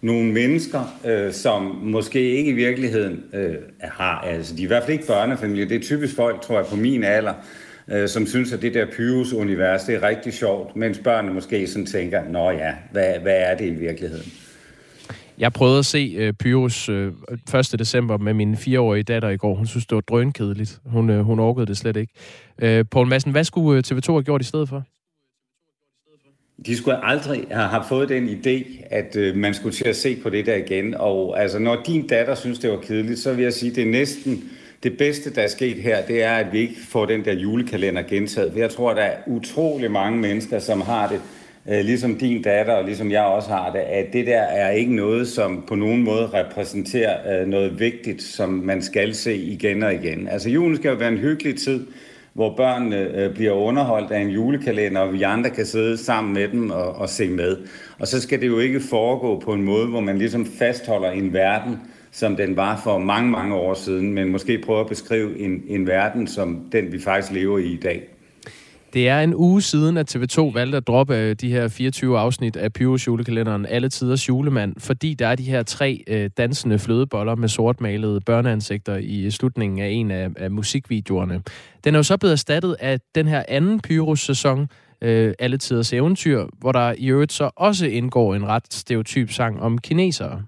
nogle 0.00 0.32
mennesker, 0.32 0.98
øh, 1.06 1.32
som 1.32 1.62
måske 1.82 2.20
ikke 2.20 2.50
i 2.50 2.54
virkeligheden 2.54 3.24
øh, 3.34 3.54
har, 3.80 4.20
altså 4.20 4.56
de 4.56 4.62
er 4.62 4.64
i 4.64 4.66
hvert 4.66 4.82
fald 4.82 4.92
ikke 4.92 5.06
børnefamilier, 5.06 5.68
det 5.68 5.76
er 5.76 5.80
typisk 5.80 6.16
folk, 6.16 6.40
tror 6.40 6.56
jeg, 6.56 6.66
på 6.66 6.76
min 6.76 7.04
alder, 7.04 7.34
øh, 7.90 8.08
som 8.08 8.26
synes, 8.26 8.52
at 8.52 8.62
det 8.62 8.74
der 8.74 8.86
Pyrus-univers, 8.86 9.84
det 9.84 9.94
er 9.94 10.02
rigtig 10.02 10.32
sjovt, 10.32 10.76
mens 10.76 10.98
børnene 10.98 11.34
måske 11.34 11.66
sådan 11.66 11.86
tænker, 11.86 12.28
nå 12.28 12.50
ja, 12.50 12.74
hvad, 12.92 13.18
hvad 13.22 13.36
er 13.36 13.56
det 13.56 13.66
i 13.66 13.74
virkeligheden? 13.74 14.32
Jeg 15.38 15.52
prøvede 15.52 15.78
at 15.78 15.86
se 15.86 16.28
uh, 16.28 16.34
Pyrus 16.34 16.88
uh, 16.88 16.96
1. 17.54 17.74
december 17.78 18.18
med 18.18 18.34
min 18.34 18.56
fireårige 18.56 19.02
datter 19.02 19.28
i 19.28 19.36
går. 19.36 19.54
Hun 19.54 19.66
synes, 19.66 19.86
det 19.86 19.94
var 19.94 20.00
drønkedeligt. 20.00 20.80
Hun, 20.86 21.10
uh, 21.10 21.18
hun 21.18 21.40
orkede 21.40 21.66
det 21.66 21.76
slet 21.76 21.96
ikke. 21.96 22.12
Uh, 22.62 22.86
Poul 22.90 23.08
Madsen, 23.08 23.32
hvad 23.32 23.44
skulle 23.44 23.82
TV2 23.86 24.12
have 24.12 24.22
gjort 24.22 24.40
i 24.40 24.44
stedet 24.44 24.68
for? 24.68 24.84
De 26.66 26.76
skulle 26.76 27.04
aldrig 27.04 27.46
have 27.50 27.84
fået 27.88 28.08
den 28.08 28.28
idé, 28.28 28.84
at 28.90 29.16
øh, 29.16 29.36
man 29.36 29.54
skulle 29.54 29.76
til 29.76 29.88
at 29.88 29.96
se 29.96 30.16
på 30.22 30.30
det 30.30 30.46
der 30.46 30.56
igen. 30.56 30.94
Og 30.94 31.42
altså, 31.42 31.58
når 31.58 31.82
din 31.86 32.06
datter 32.06 32.34
synes, 32.34 32.58
det 32.58 32.70
var 32.70 32.76
kedeligt, 32.76 33.18
så 33.18 33.34
vil 33.34 33.42
jeg 33.42 33.52
sige, 33.52 33.74
det 33.74 33.82
er 33.82 33.90
næsten 33.90 34.50
det 34.82 34.98
bedste, 34.98 35.34
der 35.34 35.42
er 35.42 35.48
sket 35.48 35.76
her, 35.76 36.06
det 36.06 36.22
er, 36.22 36.32
at 36.32 36.52
vi 36.52 36.58
ikke 36.58 36.76
får 36.88 37.06
den 37.06 37.24
der 37.24 37.32
julekalender 37.32 38.02
gentaget. 38.02 38.52
Jeg 38.56 38.70
tror, 38.70 38.94
der 38.94 39.02
er 39.02 39.16
utrolig 39.26 39.90
mange 39.90 40.18
mennesker, 40.18 40.58
som 40.58 40.80
har 40.80 41.08
det, 41.08 41.20
øh, 41.68 41.84
ligesom 41.84 42.18
din 42.18 42.42
datter, 42.42 42.72
og 42.72 42.84
ligesom 42.84 43.10
jeg 43.10 43.22
også 43.22 43.48
har 43.48 43.72
det, 43.72 43.78
at 43.78 44.12
det 44.12 44.26
der 44.26 44.40
er 44.40 44.70
ikke 44.70 44.94
noget, 44.94 45.28
som 45.28 45.64
på 45.68 45.74
nogen 45.74 46.02
måde 46.02 46.26
repræsenterer 46.26 47.40
øh, 47.42 47.48
noget 47.48 47.80
vigtigt, 47.80 48.22
som 48.22 48.48
man 48.48 48.82
skal 48.82 49.14
se 49.14 49.36
igen 49.36 49.82
og 49.82 49.94
igen. 49.94 50.28
Altså 50.28 50.50
julen 50.50 50.76
skal 50.76 50.88
jo 50.88 50.96
være 50.96 51.08
en 51.08 51.18
hyggelig 51.18 51.58
tid, 51.58 51.86
hvor 52.32 52.56
børnene 52.56 52.96
øh, 52.96 53.34
bliver 53.34 53.52
underholdt 53.52 54.12
af 54.12 54.20
en 54.20 54.28
julekalender, 54.28 55.00
og 55.00 55.12
vi 55.12 55.22
andre 55.22 55.50
kan 55.50 55.66
sidde 55.66 55.96
sammen 55.96 56.34
med 56.34 56.48
dem 56.48 56.70
og, 56.70 56.96
og 56.96 57.08
se 57.08 57.28
med. 57.28 57.56
Og 57.98 58.08
så 58.08 58.20
skal 58.20 58.40
det 58.40 58.46
jo 58.46 58.58
ikke 58.58 58.80
foregå 58.80 59.40
på 59.40 59.52
en 59.52 59.62
måde, 59.62 59.86
hvor 59.86 60.00
man 60.00 60.18
ligesom 60.18 60.46
fastholder 60.46 61.10
en 61.10 61.32
verden, 61.32 61.76
som 62.12 62.36
den 62.36 62.56
var 62.56 62.80
for 62.84 62.98
mange, 62.98 63.30
mange 63.30 63.54
år 63.54 63.74
siden, 63.74 64.12
men 64.12 64.32
måske 64.32 64.62
prøve 64.66 64.80
at 64.80 64.86
beskrive 64.86 65.38
en, 65.38 65.62
en 65.68 65.86
verden, 65.86 66.26
som 66.26 66.68
den 66.72 66.92
vi 66.92 67.00
faktisk 67.00 67.32
lever 67.32 67.58
i 67.58 67.72
i 67.72 67.76
dag. 67.76 68.02
Det 68.92 69.08
er 69.08 69.20
en 69.20 69.34
uge 69.34 69.62
siden, 69.62 69.96
at 69.96 70.16
TV2 70.16 70.40
valgte 70.54 70.76
at 70.76 70.86
droppe 70.86 71.16
øh, 71.16 71.34
de 71.34 71.50
her 71.50 71.68
24 71.68 72.18
afsnit 72.18 72.56
af 72.56 72.72
Pyros 72.72 73.06
julekalenderen 73.06 73.66
Alle 73.66 73.88
Tiders 73.88 74.28
Julemand, 74.28 74.74
fordi 74.78 75.14
der 75.14 75.26
er 75.26 75.34
de 75.34 75.42
her 75.42 75.62
tre 75.62 76.04
øh, 76.06 76.30
dansende 76.36 76.78
flødeboller 76.78 77.34
med 77.34 77.48
sortmalede 77.48 78.20
børneansigter 78.20 78.96
i 78.96 79.24
øh, 79.24 79.30
slutningen 79.30 79.78
af 79.78 79.88
en 79.88 80.10
af, 80.10 80.28
af 80.36 80.50
musikvideoerne. 80.50 81.42
Den 81.84 81.94
er 81.94 81.98
jo 81.98 82.02
så 82.02 82.16
blevet 82.16 82.32
erstattet 82.32 82.76
af 82.80 82.98
den 83.14 83.28
her 83.28 83.42
anden 83.48 83.80
Pyros-sæson, 83.80 84.68
øh, 85.02 85.34
Alle 85.38 85.58
Tiders 85.58 85.92
Eventyr, 85.92 86.46
hvor 86.58 86.72
der 86.72 86.94
i 86.98 87.06
øvrigt 87.06 87.32
så 87.32 87.50
også 87.56 87.86
indgår 87.86 88.34
en 88.34 88.46
ret 88.46 88.74
stereotyp 88.74 89.30
sang 89.30 89.60
om 89.60 89.78
kinesere. 89.78 90.42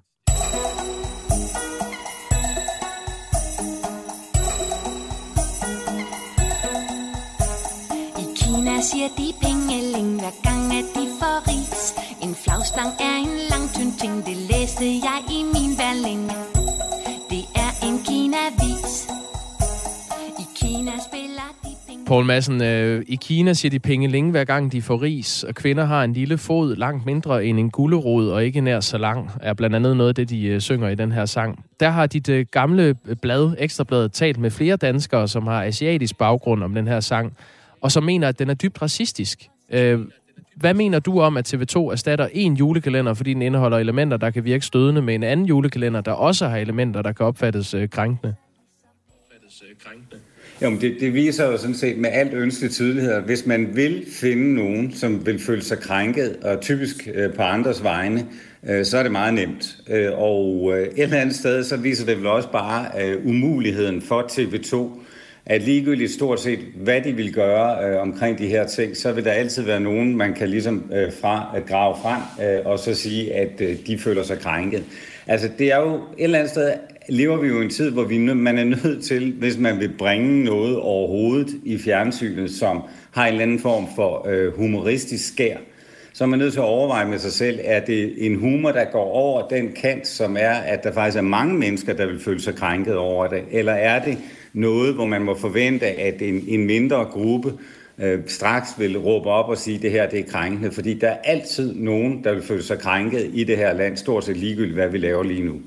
Siger 8.83 9.09
de 9.19 9.29
pengeling, 9.43 10.21
hver 10.21 10.37
gang 10.43 10.63
at 10.79 10.85
de 10.97 11.05
får 11.21 11.37
ris. 11.51 11.95
En 12.23 12.35
flagstang 12.35 12.91
er 13.09 13.17
en 13.27 13.35
lang 13.51 13.67
tynd 13.75 13.93
ting, 14.01 14.27
det 14.27 14.37
læste 14.51 14.85
jeg 14.85 15.19
i 15.37 15.39
min 15.55 15.73
værling. 15.83 16.23
Det 17.31 17.45
er 17.65 17.71
en 17.87 17.97
kinavis. 18.09 18.93
I 20.43 20.45
Kina 20.61 20.93
spiller 21.09 21.49
de 21.65 21.71
penge... 21.89 22.05
Poul 22.07 22.25
Madsen, 22.25 22.63
øh, 22.63 23.05
i 23.09 23.17
Kina 23.17 23.53
siger 23.53 23.71
de 23.71 23.79
pengeling, 23.79 24.31
hver 24.31 24.45
gang 24.45 24.73
de 24.73 24.83
får 24.83 25.03
ris, 25.03 25.45
og 25.45 25.55
kvinder 25.55 25.85
har 25.85 26.05
en 26.05 26.13
lille 26.13 26.39
fod 26.39 26.77
langt 26.77 27.07
mindre 27.07 27.45
end 27.45 27.59
en 27.59 27.71
gullerod, 27.71 28.29
og 28.29 28.45
ikke 28.45 28.61
nær 28.61 28.81
så 28.81 28.99
lang, 28.99 29.31
er 29.41 29.55
blandt 29.55 29.77
andet 29.77 29.97
noget 29.97 30.09
af 30.09 30.15
det, 30.15 30.29
de 30.31 30.45
øh, 30.47 30.61
synger 30.61 30.89
i 30.89 30.95
den 30.95 31.13
her 31.13 31.25
sang. 31.25 31.65
Der 31.81 31.91
har 31.91 32.07
dit 32.07 32.29
øh, 32.29 32.47
gamle 32.51 32.95
blad, 33.23 33.55
Ekstrabladet, 33.59 34.13
talt 34.13 34.39
med 34.39 34.51
flere 34.51 34.77
danskere, 34.77 35.29
som 35.29 35.47
har 35.47 35.65
asiatisk 35.65 36.19
baggrund 36.19 36.65
om 36.65 36.75
den 36.75 36.89
her 36.89 37.01
sang, 37.01 37.37
og 37.83 37.93
som 37.93 38.05
mener, 38.05 38.29
at 38.29 38.39
den 38.39 38.51
er 38.51 38.55
dybt 38.55 38.83
racistisk. 38.83 39.49
Øh, 39.73 40.01
hvad 40.57 40.75
mener 40.75 40.99
du 40.99 41.21
om, 41.21 41.37
at 41.37 41.55
TV2 41.55 41.79
erstatter 41.79 42.29
en 42.33 42.55
julekalender, 42.55 43.15
fordi 43.15 43.35
den 43.35 43.43
indeholder 43.43 43.79
elementer, 43.79 44.17
der 44.17 44.31
kan 44.31 44.45
virke 44.45 44.67
stødende, 44.67 45.03
med 45.03 45.15
en 45.15 45.23
anden 45.23 45.47
julekalender, 45.47 46.01
der 46.01 46.13
også 46.13 46.49
har 46.49 46.57
elementer, 46.57 47.03
der 47.03 47.13
kan 47.13 47.27
opfattes 47.27 47.75
øh, 47.75 47.89
krænkende? 47.89 48.35
Jamen, 50.61 50.81
det, 50.81 50.97
det 51.01 51.15
viser 51.15 51.47
jo 51.47 51.57
sådan 51.57 51.75
set 51.75 51.99
med 51.99 52.11
alt 52.13 52.35
ønskelig 52.35 52.71
tydelighed, 52.71 53.13
at 53.13 53.23
hvis 53.23 53.47
man 53.47 53.77
vil 53.77 54.05
finde 54.13 54.55
nogen, 54.55 54.93
som 54.93 55.27
vil 55.27 55.39
føle 55.39 55.63
sig 55.63 55.79
krænket, 55.79 56.37
og 56.43 56.61
typisk 56.61 57.09
øh, 57.15 57.35
på 57.35 57.43
andres 57.43 57.83
vegne, 57.83 58.27
øh, 58.69 58.85
så 58.85 58.99
er 58.99 59.03
det 59.03 59.13
meget 59.13 59.35
nemt. 59.35 59.77
Øh, 59.91 60.13
og 60.13 60.73
øh, 60.75 60.87
et 60.87 61.03
eller 61.03 61.17
andet 61.17 61.37
sted, 61.37 61.65
så 61.65 61.77
viser 61.77 62.07
det 62.07 62.19
vel 62.19 62.27
også 62.27 62.53
bare 62.53 62.87
øh, 63.03 63.27
umuligheden 63.27 64.03
for 64.03 64.23
TV2 64.23 65.03
at 65.47 65.63
ligegyldigt 65.63 66.11
stort 66.11 66.41
set, 66.41 66.59
hvad 66.77 67.01
de 67.01 67.13
vil 67.13 67.33
gøre 67.33 67.89
øh, 67.89 68.01
omkring 68.01 68.39
de 68.39 68.47
her 68.47 68.67
ting, 68.67 68.97
så 68.97 69.13
vil 69.13 69.25
der 69.25 69.31
altid 69.31 69.63
være 69.63 69.81
nogen, 69.81 70.17
man 70.17 70.35
kan 70.35 70.49
ligesom 70.49 70.91
øh, 70.95 71.13
fra, 71.21 71.53
at 71.57 71.67
grave 71.67 71.97
frem 72.03 72.47
øh, 72.47 72.67
og 72.67 72.79
så 72.79 72.95
sige, 72.95 73.35
at 73.35 73.61
øh, 73.61 73.77
de 73.87 73.99
føler 73.99 74.23
sig 74.23 74.39
krænket. 74.39 74.85
Altså 75.27 75.51
det 75.59 75.73
er 75.73 75.79
jo 75.79 75.95
et 75.95 76.01
eller 76.19 76.39
andet 76.39 76.51
sted, 76.51 76.73
lever 77.09 77.37
vi 77.37 77.49
jo 77.49 77.61
i 77.61 77.65
en 77.65 77.71
tid, 77.71 77.91
hvor 77.91 78.05
vi, 78.05 78.19
man 78.19 78.59
er 78.59 78.65
nødt 78.65 79.05
til, 79.05 79.33
hvis 79.33 79.59
man 79.59 79.81
vil 79.81 79.91
bringe 79.99 80.45
noget 80.45 80.77
overhovedet 80.77 81.49
i 81.65 81.79
fjernsynet, 81.79 82.51
som 82.51 82.83
har 83.11 83.27
en 83.27 83.33
eller 83.33 83.43
anden 83.43 83.59
form 83.59 83.87
for 83.97 84.29
øh, 84.29 84.57
humoristisk 84.57 85.33
skær, 85.33 85.57
så 86.15 86.25
er 86.25 86.29
man 86.29 86.39
nødt 86.39 86.53
til 86.53 86.61
at 86.61 86.65
overveje 86.65 87.07
med 87.09 87.19
sig 87.19 87.33
selv, 87.33 87.61
er 87.65 87.81
det 87.81 88.27
en 88.27 88.39
humor, 88.39 88.73
der 88.73 88.85
går 88.85 89.05
over 89.05 89.49
den 89.49 89.73
kant, 89.73 90.07
som 90.07 90.37
er, 90.37 90.51
at 90.51 90.85
der 90.85 90.93
faktisk 90.93 91.17
er 91.17 91.23
mange 91.23 91.55
mennesker, 91.55 91.93
der 91.93 92.07
vil 92.07 92.21
føle 92.21 92.41
sig 92.41 92.55
krænket 92.55 92.97
over 92.97 93.27
det, 93.27 93.43
eller 93.51 93.73
er 93.73 94.05
det 94.05 94.19
noget, 94.53 94.95
hvor 94.95 95.07
man 95.07 95.23
må 95.23 95.35
forvente, 95.35 95.87
at 95.87 96.23
en, 96.23 96.45
en 96.49 96.67
mindre 96.67 97.05
gruppe 97.05 97.53
øh, 97.99 98.21
straks 98.27 98.69
vil 98.79 98.99
råbe 98.99 99.29
op 99.29 99.49
og 99.49 99.59
sige, 99.59 99.77
at 99.77 99.83
det 99.83 99.91
her 99.91 100.09
det 100.09 100.19
er 100.19 100.31
krænkende, 100.31 100.73
fordi 100.73 100.95
der 100.95 101.09
er 101.09 101.19
altid 101.25 101.75
nogen, 101.75 102.25
der 102.25 102.35
vil 102.35 102.43
føle 102.43 102.63
sig 102.63 102.79
krænket 102.79 103.31
i 103.35 103.45
det 103.45 103.57
her 103.57 103.73
land, 103.73 103.97
stort 103.97 104.25
set 104.25 104.37
ligegyldigt, 104.37 104.75
hvad 104.75 104.89
vi 104.89 104.99
laver 104.99 105.23
lige 105.23 105.45
nu. 105.45 105.61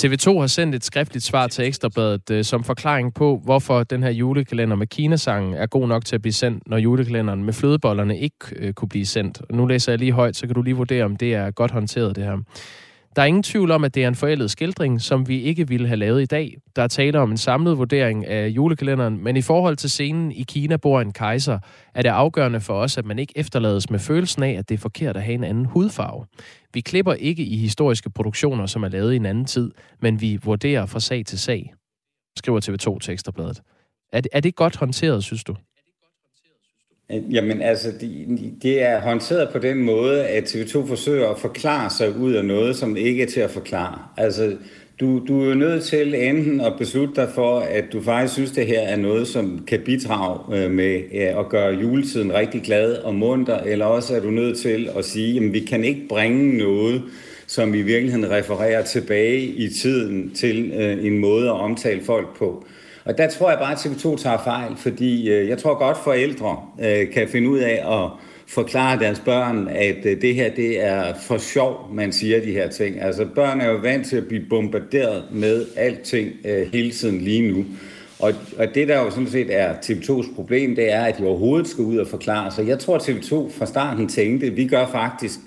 TV2 0.00 0.38
har 0.38 0.46
sendt 0.46 0.74
et 0.74 0.84
skriftligt 0.84 1.24
svar 1.24 1.46
til 1.46 1.64
Ekstrabladet 1.64 2.30
øh, 2.30 2.44
som 2.44 2.64
forklaring 2.64 3.14
på, 3.14 3.40
hvorfor 3.44 3.82
den 3.82 4.02
her 4.02 4.10
julekalender 4.10 4.76
med 4.76 4.86
Kinasangen 4.86 5.54
er 5.54 5.66
god 5.66 5.88
nok 5.88 6.04
til 6.04 6.14
at 6.14 6.22
blive 6.22 6.32
sendt, 6.32 6.62
når 6.66 6.76
julekalenderen 6.76 7.44
med 7.44 7.52
flødebollerne 7.52 8.18
ikke 8.18 8.36
øh, 8.56 8.72
kunne 8.72 8.88
blive 8.88 9.06
sendt. 9.06 9.42
Nu 9.50 9.66
læser 9.66 9.92
jeg 9.92 9.98
lige 9.98 10.12
højt, 10.12 10.36
så 10.36 10.46
kan 10.46 10.54
du 10.54 10.62
lige 10.62 10.76
vurdere, 10.76 11.04
om 11.04 11.16
det 11.16 11.34
er 11.34 11.50
godt 11.50 11.70
håndteret 11.70 12.16
det 12.16 12.24
her. 12.24 12.38
Der 13.16 13.22
er 13.22 13.26
ingen 13.26 13.42
tvivl 13.42 13.70
om, 13.70 13.84
at 13.84 13.94
det 13.94 14.04
er 14.04 14.08
en 14.08 14.14
forældet 14.14 14.50
skildring, 14.50 15.00
som 15.00 15.28
vi 15.28 15.40
ikke 15.40 15.68
ville 15.68 15.86
have 15.86 15.96
lavet 15.96 16.22
i 16.22 16.26
dag. 16.26 16.56
Der 16.76 16.82
er 16.82 16.88
tale 16.88 17.18
om 17.20 17.30
en 17.30 17.36
samlet 17.36 17.78
vurdering 17.78 18.26
af 18.26 18.48
julekalenderen, 18.48 19.24
men 19.24 19.36
i 19.36 19.42
forhold 19.42 19.76
til 19.76 19.90
scenen 19.90 20.32
i 20.32 20.42
Kina 20.42 20.76
bor 20.76 21.00
en 21.00 21.12
kejser, 21.12 21.58
er 21.94 22.02
det 22.02 22.08
afgørende 22.08 22.60
for 22.60 22.74
os, 22.74 22.98
at 22.98 23.04
man 23.04 23.18
ikke 23.18 23.32
efterlades 23.36 23.90
med 23.90 23.98
følelsen 23.98 24.42
af, 24.42 24.52
at 24.52 24.68
det 24.68 24.74
er 24.74 24.78
forkert 24.78 25.16
at 25.16 25.22
have 25.22 25.34
en 25.34 25.44
anden 25.44 25.64
hudfarve. 25.64 26.26
Vi 26.74 26.80
klipper 26.80 27.12
ikke 27.12 27.42
i 27.42 27.56
historiske 27.56 28.10
produktioner, 28.10 28.66
som 28.66 28.82
er 28.82 28.88
lavet 28.88 29.12
i 29.12 29.16
en 29.16 29.26
anden 29.26 29.44
tid, 29.44 29.70
men 30.00 30.20
vi 30.20 30.38
vurderer 30.44 30.86
fra 30.86 31.00
sag 31.00 31.26
til 31.26 31.38
sag, 31.38 31.74
skriver 32.38 32.60
TV2 32.60 32.98
Teksterbladet. 32.98 33.62
Er 34.12 34.20
det, 34.20 34.30
er 34.32 34.40
det 34.40 34.54
godt 34.54 34.76
håndteret, 34.76 35.24
synes 35.24 35.44
du? 35.44 35.56
Jamen 37.10 37.62
altså, 37.62 37.92
det, 38.00 38.38
de 38.62 38.78
er 38.78 39.00
håndteret 39.00 39.48
på 39.52 39.58
den 39.58 39.82
måde, 39.82 40.24
at 40.24 40.54
TV2 40.54 40.88
forsøger 40.88 41.28
at 41.28 41.38
forklare 41.38 41.90
sig 41.90 42.16
ud 42.16 42.32
af 42.32 42.44
noget, 42.44 42.76
som 42.76 42.96
ikke 42.96 43.22
er 43.22 43.26
til 43.26 43.40
at 43.40 43.50
forklare. 43.50 43.98
Altså, 44.16 44.56
du, 45.00 45.22
du 45.28 45.42
er 45.42 45.48
jo 45.48 45.54
nødt 45.54 45.84
til 45.84 46.14
enten 46.14 46.60
at 46.60 46.72
beslutte 46.78 47.14
dig 47.16 47.28
for, 47.34 47.58
at 47.58 47.84
du 47.92 48.02
faktisk 48.02 48.32
synes, 48.34 48.50
det 48.50 48.66
her 48.66 48.80
er 48.80 48.96
noget, 48.96 49.28
som 49.28 49.64
kan 49.66 49.80
bidrage 49.84 50.56
øh, 50.56 50.70
med 50.70 51.00
at 51.12 51.48
gøre 51.48 51.74
juletiden 51.74 52.34
rigtig 52.34 52.62
glad 52.62 52.94
og 52.94 53.14
munter, 53.14 53.58
eller 53.58 53.86
også 53.86 54.16
er 54.16 54.20
du 54.20 54.30
nødt 54.30 54.58
til 54.58 54.90
at 54.96 55.04
sige, 55.04 55.44
at 55.44 55.52
vi 55.52 55.60
kan 55.60 55.84
ikke 55.84 56.08
bringe 56.08 56.58
noget, 56.58 57.02
som 57.46 57.74
i 57.74 57.82
virkeligheden 57.82 58.30
refererer 58.30 58.82
tilbage 58.82 59.40
i 59.40 59.68
tiden 59.68 60.34
til 60.34 60.72
øh, 60.76 61.04
en 61.04 61.18
måde 61.18 61.46
at 61.46 61.60
omtale 61.60 62.04
folk 62.04 62.36
på. 62.36 62.66
Og 63.06 63.18
der 63.18 63.28
tror 63.28 63.50
jeg 63.50 63.58
bare, 63.58 63.72
at 63.72 63.78
TV2 63.78 64.22
tager 64.22 64.38
fejl, 64.44 64.76
fordi 64.76 65.30
øh, 65.30 65.48
jeg 65.48 65.58
tror 65.58 65.78
godt, 65.78 65.96
forældre 66.04 66.56
øh, 66.80 67.12
kan 67.12 67.28
finde 67.28 67.48
ud 67.48 67.58
af 67.58 68.02
at 68.02 68.10
forklare 68.48 68.98
deres 68.98 69.20
børn, 69.20 69.68
at 69.68 70.06
øh, 70.06 70.20
det 70.20 70.34
her 70.34 70.50
det 70.54 70.84
er 70.84 71.14
for 71.22 71.38
sjov, 71.38 71.88
man 71.92 72.12
siger 72.12 72.40
de 72.40 72.52
her 72.52 72.68
ting. 72.68 73.02
Altså 73.02 73.26
børn 73.34 73.60
er 73.60 73.70
jo 73.70 73.76
vant 73.76 74.06
til 74.06 74.16
at 74.16 74.26
blive 74.26 74.44
bombarderet 74.50 75.24
med 75.32 75.66
alting 75.76 76.32
øh, 76.44 76.72
hele 76.72 76.90
tiden 76.90 77.20
lige 77.20 77.52
nu. 77.52 77.64
Og, 78.18 78.32
og 78.58 78.74
det, 78.74 78.88
der 78.88 79.00
jo 79.00 79.10
sådan 79.10 79.28
set 79.28 79.54
er 79.54 79.74
TV2's 79.74 80.34
problem, 80.34 80.76
det 80.76 80.92
er, 80.92 81.04
at 81.04 81.18
de 81.18 81.24
overhovedet 81.24 81.68
skal 81.68 81.84
ud 81.84 81.96
og 81.96 82.06
forklare. 82.06 82.50
Så 82.50 82.62
jeg 82.62 82.78
tror, 82.78 82.96
at 82.96 83.08
TV2 83.08 83.58
fra 83.58 83.66
starten 83.66 84.08
tænkte, 84.08 84.46
at 84.46 84.56
vi 84.56 84.66
gør 84.66 84.86
faktisk 84.86 85.38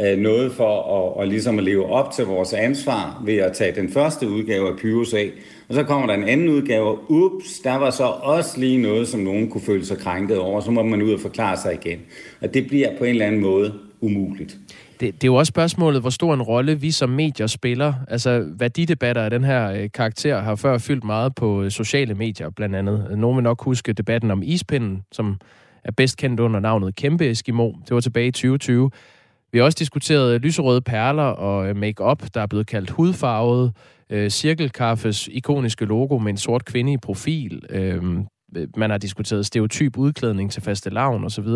Øh, 0.00 0.18
noget 0.18 0.52
for 0.52 0.98
at, 1.16 1.22
at, 1.22 1.28
ligesom 1.28 1.58
at 1.58 1.64
leve 1.64 1.86
op 1.86 2.12
til 2.12 2.24
vores 2.24 2.52
ansvar 2.52 3.22
ved 3.24 3.36
at 3.36 3.52
tage 3.52 3.80
den 3.80 3.92
første 3.92 4.28
udgave 4.28 4.68
af 4.68 4.76
Pyrus 4.78 5.14
af. 5.14 5.30
Og 5.68 5.74
så 5.74 5.82
kommer 5.82 6.06
der 6.06 6.14
en 6.14 6.28
anden 6.28 6.48
udgave. 6.48 7.10
Ups, 7.10 7.60
der 7.64 7.76
var 7.76 7.90
så 7.90 8.04
også 8.04 8.60
lige 8.60 8.82
noget, 8.82 9.08
som 9.08 9.20
nogen 9.20 9.50
kunne 9.50 9.60
føle 9.60 9.86
sig 9.86 9.98
krænket 9.98 10.38
over. 10.38 10.60
Så 10.60 10.70
må 10.70 10.82
man 10.82 11.02
ud 11.02 11.12
og 11.12 11.20
forklare 11.20 11.56
sig 11.56 11.74
igen. 11.74 11.98
Og 12.40 12.54
det 12.54 12.66
bliver 12.68 12.98
på 12.98 13.04
en 13.04 13.10
eller 13.10 13.26
anden 13.26 13.40
måde 13.40 13.74
umuligt. 14.00 14.58
Det, 15.00 15.14
det 15.14 15.24
er 15.24 15.28
jo 15.28 15.34
også 15.34 15.50
spørgsmålet, 15.50 16.00
hvor 16.00 16.10
stor 16.10 16.34
en 16.34 16.42
rolle 16.42 16.80
vi 16.80 16.90
som 16.90 17.10
medier 17.10 17.46
spiller. 17.46 17.94
Altså, 18.08 18.44
værdidebatter 18.58 19.22
af 19.22 19.30
den 19.30 19.44
her 19.44 19.72
øh, 19.72 19.88
karakter 19.94 20.40
har 20.40 20.54
før 20.54 20.78
fyldt 20.78 21.04
meget 21.04 21.34
på 21.34 21.62
øh, 21.62 21.70
sociale 21.70 22.14
medier, 22.14 22.50
blandt 22.50 22.76
andet. 22.76 23.18
Nogle 23.18 23.36
vil 23.36 23.42
nok 23.42 23.62
huske 23.62 23.92
debatten 23.92 24.30
om 24.30 24.42
ispinden, 24.42 25.02
som 25.12 25.36
er 25.84 25.92
bedst 25.92 26.16
kendt 26.16 26.40
under 26.40 26.60
navnet 26.60 26.96
Kæmpe 26.96 27.30
Eskimo. 27.30 27.72
Det 27.72 27.94
var 27.94 28.00
tilbage 28.00 28.26
i 28.26 28.30
2020. 28.30 28.90
Vi 29.52 29.58
har 29.58 29.64
også 29.64 29.76
diskuteret 29.78 30.34
øh, 30.34 30.40
lyserøde 30.40 30.80
perler 30.80 31.22
og 31.22 31.64
makeup, 31.64 31.76
make-up, 31.76 32.34
der 32.34 32.40
er 32.40 32.46
blevet 32.46 32.66
kaldt 32.66 32.90
hudfarvet, 32.90 33.72
øh, 34.10 34.30
cirkelkaffes 34.30 35.28
ikoniske 35.32 35.84
logo 35.84 36.18
med 36.18 36.30
en 36.30 36.36
sort 36.36 36.64
kvinde 36.64 36.92
i 36.92 36.96
profil, 36.96 37.62
øh, 37.70 38.02
man 38.76 38.90
har 38.90 38.98
diskuteret 38.98 39.46
stereotyp 39.46 39.96
udklædning 39.96 40.52
til 40.52 40.62
faste 40.62 40.90
lavn 40.90 41.24
osv. 41.24 41.46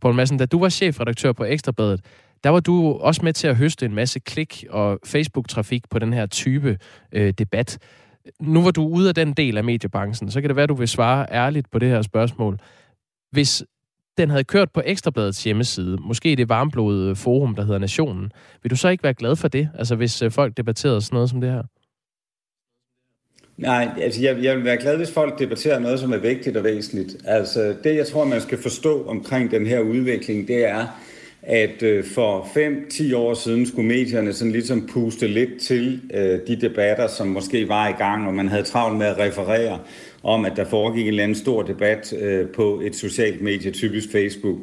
Poul 0.00 0.14
Madsen, 0.14 0.38
da 0.38 0.46
du 0.46 0.58
var 0.58 0.68
chefredaktør 0.68 1.32
på 1.32 1.44
Ekstrabladet, 1.44 2.00
der 2.44 2.50
var 2.50 2.60
du 2.60 2.92
også 2.92 3.20
med 3.24 3.32
til 3.32 3.46
at 3.46 3.56
høste 3.56 3.86
en 3.86 3.94
masse 3.94 4.18
klik 4.20 4.64
og 4.70 4.98
Facebook-trafik 5.04 5.82
på 5.90 5.98
den 5.98 6.12
her 6.12 6.26
type 6.26 6.78
øh, 7.12 7.32
debat. 7.38 7.78
Nu 8.40 8.62
var 8.62 8.70
du 8.70 8.86
ude 8.86 9.08
af 9.08 9.14
den 9.14 9.32
del 9.32 9.56
af 9.56 9.64
mediebranchen, 9.64 10.30
så 10.30 10.40
kan 10.40 10.48
det 10.48 10.56
være, 10.56 10.66
du 10.66 10.74
vil 10.74 10.88
svare 10.88 11.26
ærligt 11.30 11.70
på 11.70 11.78
det 11.78 11.88
her 11.88 12.02
spørgsmål. 12.02 12.58
Hvis 13.30 13.64
den 14.18 14.30
havde 14.30 14.44
kørt 14.44 14.70
på 14.70 14.82
Ekstrabladets 14.84 15.44
hjemmeside, 15.44 15.98
måske 16.00 16.36
det 16.36 16.48
varmblodede 16.48 17.10
øh, 17.10 17.16
forum, 17.16 17.54
der 17.54 17.62
hedder 17.62 17.78
Nationen, 17.78 18.32
vil 18.62 18.70
du 18.70 18.76
så 18.76 18.88
ikke 18.88 19.04
være 19.04 19.14
glad 19.14 19.36
for 19.36 19.48
det, 19.48 19.68
altså 19.78 19.94
hvis 19.96 20.22
øh, 20.22 20.30
folk 20.30 20.56
debatterede 20.56 21.00
sådan 21.00 21.16
noget 21.16 21.30
som 21.30 21.40
det 21.40 21.50
her? 21.50 21.62
Nej, 23.56 23.88
altså 24.00 24.22
jeg, 24.22 24.42
jeg 24.42 24.56
vil 24.56 24.64
være 24.64 24.76
glad, 24.76 24.96
hvis 24.96 25.12
folk 25.12 25.38
debatterer 25.38 25.78
noget, 25.78 26.00
som 26.00 26.12
er 26.12 26.18
vigtigt 26.18 26.56
og 26.56 26.64
væsentligt. 26.64 27.16
Altså 27.24 27.74
det, 27.84 27.96
jeg 27.96 28.06
tror, 28.06 28.24
man 28.24 28.40
skal 28.40 28.58
forstå 28.62 29.06
omkring 29.06 29.50
den 29.50 29.66
her 29.66 29.80
udvikling, 29.80 30.48
det 30.48 30.64
er, 30.64 30.86
at 31.42 31.82
øh, 31.82 32.04
for 32.04 32.42
5-10 33.12 33.16
år 33.16 33.34
siden 33.34 33.66
skulle 33.66 33.88
medierne 33.88 34.32
sådan 34.32 34.52
ligesom 34.52 34.86
puste 34.92 35.26
lidt 35.26 35.60
til 35.60 36.00
øh, 36.14 36.40
de 36.46 36.60
debatter, 36.60 37.06
som 37.06 37.28
måske 37.28 37.68
var 37.68 37.88
i 37.88 37.92
gang, 37.92 38.26
og 38.26 38.34
man 38.34 38.48
havde 38.48 38.62
travlt 38.62 38.98
med 38.98 39.06
at 39.06 39.18
referere 39.18 39.78
om, 40.22 40.44
at 40.44 40.52
der 40.56 40.64
foregik 40.64 41.02
en 41.02 41.08
eller 41.08 41.22
anden 41.22 41.38
stor 41.38 41.62
debat 41.62 42.12
øh, 42.12 42.48
på 42.48 42.80
et 42.84 42.96
socialt 42.96 43.42
medie, 43.42 43.70
typisk 43.70 44.12
Facebook. 44.12 44.58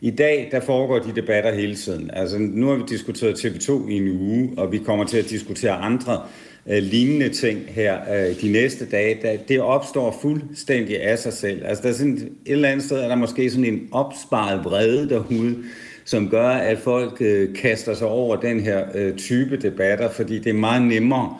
I 0.00 0.10
dag, 0.10 0.48
der 0.52 0.60
foregår 0.60 0.98
de 0.98 1.12
debatter 1.16 1.54
hele 1.54 1.74
tiden. 1.74 2.10
Altså, 2.12 2.38
nu 2.38 2.66
har 2.66 2.74
vi 2.74 2.82
diskuteret 2.88 3.44
TV2 3.44 3.88
i 3.88 3.96
en 3.96 4.08
uge, 4.20 4.50
og 4.56 4.72
vi 4.72 4.78
kommer 4.78 5.04
til 5.04 5.18
at 5.18 5.30
diskutere 5.30 5.72
andre 5.72 6.20
øh, 6.66 6.82
lignende 6.82 7.28
ting 7.28 7.58
her 7.68 7.98
øh, 8.14 8.40
de 8.40 8.52
næste 8.52 8.86
dage. 8.86 9.18
Da 9.22 9.38
det 9.48 9.60
opstår 9.60 10.18
fuldstændig 10.22 11.02
af 11.02 11.18
sig 11.18 11.32
selv. 11.32 11.62
Altså, 11.64 11.82
der 11.82 11.88
er 11.88 11.92
sådan 11.92 12.14
et 12.14 12.52
eller 12.52 12.68
andet 12.68 12.84
sted, 12.84 12.96
er 12.96 13.08
der 13.08 13.16
måske 13.16 13.50
sådan 13.50 13.64
en 13.64 13.88
opsparet 13.92 14.64
vrede 14.64 15.08
derude, 15.08 15.56
som 16.04 16.28
gør, 16.28 16.48
at 16.48 16.78
folk 16.78 17.16
øh, 17.20 17.54
kaster 17.54 17.94
sig 17.94 18.06
over 18.06 18.36
den 18.36 18.60
her 18.60 18.84
øh, 18.94 19.16
type 19.16 19.56
debatter, 19.56 20.10
fordi 20.10 20.38
det 20.38 20.50
er 20.50 20.54
meget 20.54 20.82
nemmere 20.82 21.36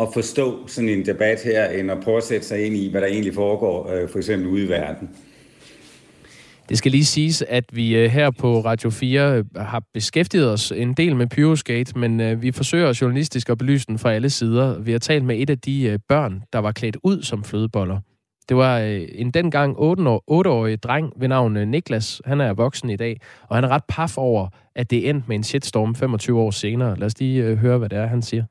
at 0.00 0.08
forstå 0.14 0.66
sådan 0.66 0.88
en 0.88 1.06
debat 1.06 1.42
her, 1.44 1.68
end 1.68 1.90
at 1.90 2.00
prøve 2.00 2.16
at 2.16 2.24
sætte 2.24 2.46
sig 2.46 2.66
ind 2.66 2.76
i, 2.76 2.90
hvad 2.90 3.00
der 3.00 3.06
egentlig 3.06 3.34
foregår, 3.34 3.92
øh, 3.92 4.08
for 4.08 4.18
eksempel 4.18 4.48
ude 4.48 4.64
i 4.64 4.68
verden. 4.68 5.10
Det 6.68 6.78
skal 6.78 6.90
lige 6.90 7.04
siges, 7.04 7.42
at 7.42 7.64
vi 7.72 7.96
øh, 7.96 8.10
her 8.10 8.30
på 8.30 8.60
Radio 8.60 8.90
4 8.90 9.38
øh, 9.38 9.44
har 9.56 9.82
beskæftiget 9.94 10.52
os 10.52 10.72
en 10.72 10.94
del 10.94 11.16
med 11.16 11.26
Pyrosgate, 11.26 11.98
men 11.98 12.20
øh, 12.20 12.42
vi 12.42 12.52
forsøger 12.52 12.98
journalistisk 13.00 13.48
at 13.48 13.58
belyse 13.58 13.86
den 13.86 13.98
fra 13.98 14.12
alle 14.12 14.30
sider. 14.30 14.78
Vi 14.78 14.92
har 14.92 14.98
talt 14.98 15.24
med 15.24 15.38
et 15.38 15.50
af 15.50 15.58
de 15.58 15.98
børn, 16.08 16.42
der 16.52 16.58
var 16.58 16.72
klædt 16.72 16.96
ud 17.02 17.22
som 17.22 17.44
flødeboller. 17.44 17.98
Det 18.48 18.56
var 18.56 18.78
en 19.14 19.30
dengang 19.30 19.76
8-årig 19.76 20.82
dreng 20.82 21.12
ved 21.16 21.28
navn 21.28 21.68
Niklas. 21.68 22.22
Han 22.24 22.40
er 22.40 22.52
voksen 22.52 22.90
i 22.90 22.96
dag, 22.96 23.20
og 23.48 23.56
han 23.56 23.64
er 23.64 23.68
ret 23.68 23.82
paf 23.88 24.18
over, 24.18 24.48
at 24.76 24.90
det 24.90 25.08
endte 25.08 25.28
med 25.28 25.36
en 25.36 25.42
shitstorm 25.42 25.94
25 25.94 26.40
år 26.40 26.50
senere. 26.50 26.98
Lad 26.98 27.06
os 27.06 27.18
lige 27.18 27.56
høre, 27.56 27.78
hvad 27.78 27.88
det 27.88 27.98
er, 27.98 28.06
han 28.06 28.22
siger. 28.22 28.44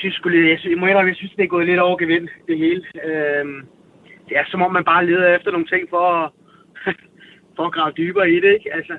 Synes 0.00 0.14
sgu 0.14 0.28
lidt, 0.28 0.50
jeg, 0.50 0.58
synes, 0.58 0.72
jeg 0.74 0.80
må 0.80 0.86
indrømme, 0.86 1.12
jeg 1.12 1.16
synes, 1.16 1.32
det 1.36 1.44
er 1.44 1.54
gået 1.54 1.66
lidt 1.66 1.80
over 1.86 1.96
gevind, 2.02 2.28
det 2.48 2.58
hele. 2.58 2.82
Øhm, 3.08 3.58
det 4.28 4.34
er 4.38 4.44
som 4.46 4.62
om, 4.62 4.72
man 4.72 4.90
bare 4.92 5.06
leder 5.06 5.36
efter 5.36 5.50
nogle 5.50 5.66
ting 5.66 5.82
for 5.90 6.04
at, 6.20 6.30
for 7.56 7.64
at 7.66 7.72
grave 7.72 7.92
dybere 7.96 8.30
i 8.30 8.40
det, 8.44 8.52
ikke? 8.58 8.74
Altså, 8.74 8.94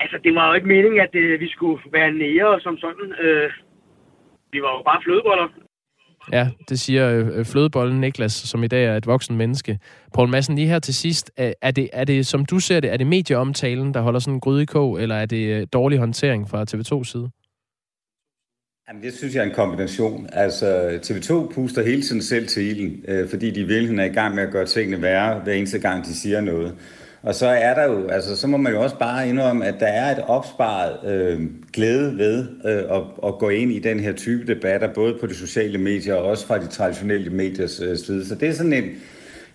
altså 0.00 0.16
det 0.24 0.34
var 0.34 0.48
jo 0.48 0.54
ikke 0.54 0.72
meningen, 0.74 1.00
at 1.00 1.14
øh, 1.14 1.40
vi 1.40 1.48
skulle 1.48 1.82
være 1.92 2.12
nære 2.12 2.60
som 2.60 2.78
sådan. 2.78 3.08
Øh, 3.24 3.50
vi 4.52 4.58
var 4.62 4.70
jo 4.76 4.82
bare 4.82 5.00
flødeboller. 5.04 5.48
Ja, 6.32 6.48
det 6.68 6.80
siger 6.80 7.10
øh, 7.10 7.38
øh 7.38 7.44
flødebollen 7.44 8.00
Niklas, 8.00 8.32
som 8.32 8.64
i 8.64 8.66
dag 8.66 8.84
er 8.84 8.96
et 8.96 9.06
voksen 9.06 9.36
menneske. 9.36 9.78
Poul 10.14 10.28
Madsen, 10.28 10.54
lige 10.54 10.68
her 10.68 10.78
til 10.78 10.94
sidst. 10.94 11.30
Øh, 11.40 11.52
er 11.62 11.70
det, 11.70 11.88
er 11.92 12.04
det, 12.04 12.26
som 12.26 12.44
du 12.44 12.58
ser 12.58 12.80
det, 12.80 12.92
er 12.92 12.96
det 12.96 13.06
medieomtalen, 13.06 13.94
der 13.94 14.00
holder 14.00 14.20
sådan 14.20 14.34
en 14.34 14.40
gryde 14.40 14.62
i 14.62 14.66
kog, 14.66 15.02
eller 15.02 15.14
er 15.14 15.26
det 15.26 15.60
øh, 15.60 15.66
dårlig 15.72 15.98
håndtering 15.98 16.48
fra 16.50 16.62
TV2's 16.62 17.04
side? 17.04 17.30
Jamen, 18.88 19.02
det 19.02 19.14
synes 19.14 19.34
jeg 19.34 19.40
er 19.40 19.44
en 19.44 19.54
kombination. 19.54 20.28
Altså, 20.32 20.98
TV2 21.02 21.52
puster 21.54 21.82
hele 21.82 22.02
tiden 22.02 22.22
selv 22.22 22.46
til 22.46 22.66
ilden, 22.66 23.04
øh, 23.08 23.28
fordi 23.28 23.50
de 23.50 23.64
virkelig 23.64 23.98
er 23.98 24.04
i 24.04 24.08
gang 24.08 24.34
med 24.34 24.42
at 24.42 24.50
gøre 24.50 24.66
tingene 24.66 25.02
værre, 25.02 25.40
hver 25.40 25.52
eneste 25.52 25.78
gang 25.78 26.04
de 26.04 26.14
siger 26.14 26.40
noget. 26.40 26.74
Og 27.22 27.34
så 27.34 27.46
er 27.46 27.74
der 27.74 27.84
jo, 27.84 28.08
altså 28.08 28.36
så 28.36 28.46
må 28.46 28.56
man 28.56 28.72
jo 28.72 28.82
også 28.82 28.98
bare 28.98 29.28
indrømme, 29.28 29.66
at 29.66 29.74
der 29.80 29.86
er 29.86 30.16
et 30.16 30.24
opsparet 30.26 31.10
øh, 31.10 31.40
glæde 31.72 32.18
ved 32.18 32.46
øh, 32.64 32.96
at, 32.96 33.02
at 33.26 33.38
gå 33.38 33.48
ind 33.48 33.72
i 33.72 33.78
den 33.78 34.00
her 34.00 34.12
type 34.12 34.54
debatter, 34.54 34.94
både 34.94 35.16
på 35.20 35.26
de 35.26 35.34
sociale 35.34 35.78
medier 35.78 36.14
og 36.14 36.24
også 36.24 36.46
fra 36.46 36.58
de 36.58 36.66
traditionelle 36.66 37.30
mediers 37.30 37.80
øh, 37.80 37.98
side. 37.98 38.26
Så 38.28 38.34
det 38.34 38.48
er 38.48 38.52
sådan 38.52 38.72
en, 38.72 38.90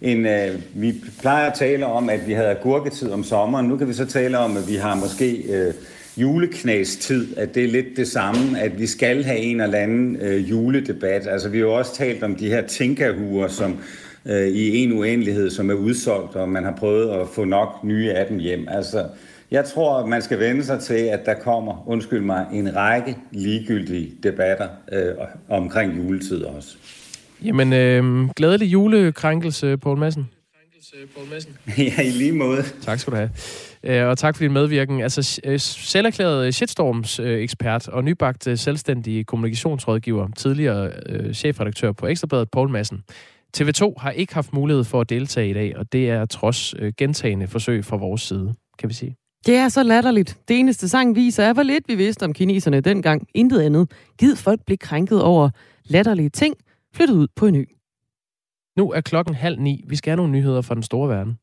en 0.01 0.25
øh, 0.25 0.61
vi 0.73 0.95
plejer 1.21 1.51
at 1.51 1.57
tale 1.57 1.85
om, 1.85 2.09
at 2.09 2.27
vi 2.27 2.33
havde 2.33 2.49
agurketid 2.49 3.11
om 3.11 3.23
sommeren. 3.23 3.65
Nu 3.65 3.77
kan 3.77 3.87
vi 3.87 3.93
så 3.93 4.05
tale 4.05 4.37
om, 4.37 4.57
at 4.57 4.67
vi 4.67 4.75
har 4.75 4.95
måske 4.95 5.43
øh, 5.53 5.73
juleknæstid, 6.17 7.37
at 7.37 7.55
det 7.55 7.63
er 7.63 7.67
lidt 7.67 7.97
det 7.97 8.07
samme, 8.07 8.59
at 8.59 8.79
vi 8.79 8.87
skal 8.87 9.23
have 9.23 9.37
en 9.37 9.61
eller 9.61 9.77
anden 9.77 10.15
øh, 10.15 10.49
juledebat. 10.49 11.27
Altså 11.27 11.49
vi 11.49 11.57
har 11.57 11.65
jo 11.65 11.73
også 11.73 11.95
talt 11.95 12.23
om 12.23 12.35
de 12.35 12.47
her 12.47 12.67
tinkahuer, 12.67 13.47
som 13.47 13.77
øh, 14.25 14.47
i 14.47 14.77
en 14.77 14.93
uendelighed, 14.93 15.49
som 15.49 15.69
er 15.69 15.73
udsolgt, 15.73 16.35
og 16.35 16.49
man 16.49 16.63
har 16.63 16.75
prøvet 16.75 17.21
at 17.21 17.27
få 17.35 17.43
nok 17.45 17.83
nye 17.83 18.11
af 18.11 18.25
dem 18.25 18.39
hjem. 18.39 18.67
Altså, 18.69 19.05
jeg 19.51 19.65
tror, 19.65 20.05
man 20.05 20.21
skal 20.21 20.39
vende 20.39 20.63
sig 20.63 20.79
til, 20.79 20.93
at 20.93 21.25
der 21.25 21.33
kommer, 21.33 21.87
undskyld 21.87 22.21
mig, 22.21 22.45
en 22.53 22.75
række 22.75 23.17
ligegyldige 23.31 24.11
debatter 24.23 24.67
øh, 24.91 25.13
omkring 25.49 25.97
juletid 25.97 26.43
også. 26.43 26.75
Jamen, 27.43 27.73
øh, 27.73 28.29
glædelig 28.35 28.73
julekrænkelse, 28.73 29.77
Poul 29.77 29.97
Madsen. 29.97 30.29
ja, 31.77 32.01
i 32.01 32.09
lige 32.09 32.31
måde. 32.31 32.63
Tak 32.81 32.99
skal 32.99 33.11
du 33.11 33.17
have. 33.17 33.29
Øh, 33.83 34.07
og 34.07 34.17
tak 34.17 34.35
for 34.35 34.43
din 34.43 34.53
medvirken. 34.53 35.01
Altså, 35.01 35.41
øh, 35.43 35.59
selverklæret 35.59 36.55
shitstorms-ekspert 36.55 37.87
og 37.87 38.03
nybagt 38.03 38.47
øh, 38.47 38.57
selvstændig 38.57 39.25
kommunikationsrådgiver, 39.25 40.27
tidligere 40.37 40.91
chefredaktør 41.33 41.91
på 41.91 42.07
Ekstrabladet, 42.07 42.51
Poul 42.51 42.69
Madsen. 42.69 43.03
TV2 43.57 43.93
har 43.97 44.11
ikke 44.11 44.33
haft 44.33 44.53
mulighed 44.53 44.83
for 44.83 45.01
at 45.01 45.09
deltage 45.09 45.49
i 45.49 45.53
dag, 45.53 45.77
og 45.77 45.91
det 45.91 46.09
er 46.09 46.25
trods 46.25 46.73
øh, 46.79 46.93
gentagende 46.97 47.47
forsøg 47.47 47.85
fra 47.85 47.97
vores 47.97 48.21
side, 48.21 48.53
kan 48.79 48.89
vi 48.89 48.93
sige. 48.93 49.15
Det 49.45 49.55
er 49.55 49.69
så 49.69 49.83
latterligt. 49.83 50.37
Det 50.47 50.59
eneste 50.59 50.89
sang 50.89 51.15
viser 51.15 51.43
er, 51.43 51.53
hvor 51.53 51.63
lidt 51.63 51.87
vi 51.87 51.95
vidste 51.95 52.23
om 52.23 52.33
kineserne 52.33 52.81
dengang. 52.81 53.27
Intet 53.33 53.61
andet. 53.61 53.91
Gid 54.17 54.35
folk 54.35 54.65
blive 54.65 54.77
krænket 54.77 55.23
over 55.23 55.49
latterlige 55.83 56.29
ting, 56.29 56.55
flyttet 56.95 57.15
ud 57.15 57.27
på 57.35 57.45
en 57.45 57.55
ø. 57.55 57.63
Nu 58.77 58.91
er 58.91 59.01
klokken 59.01 59.35
halv 59.35 59.59
ni. 59.59 59.83
Vi 59.87 59.95
skal 59.95 60.11
have 60.11 60.17
nogle 60.17 60.31
nyheder 60.31 60.61
fra 60.61 60.75
den 60.75 60.83
store 60.83 61.09
verden. 61.09 61.37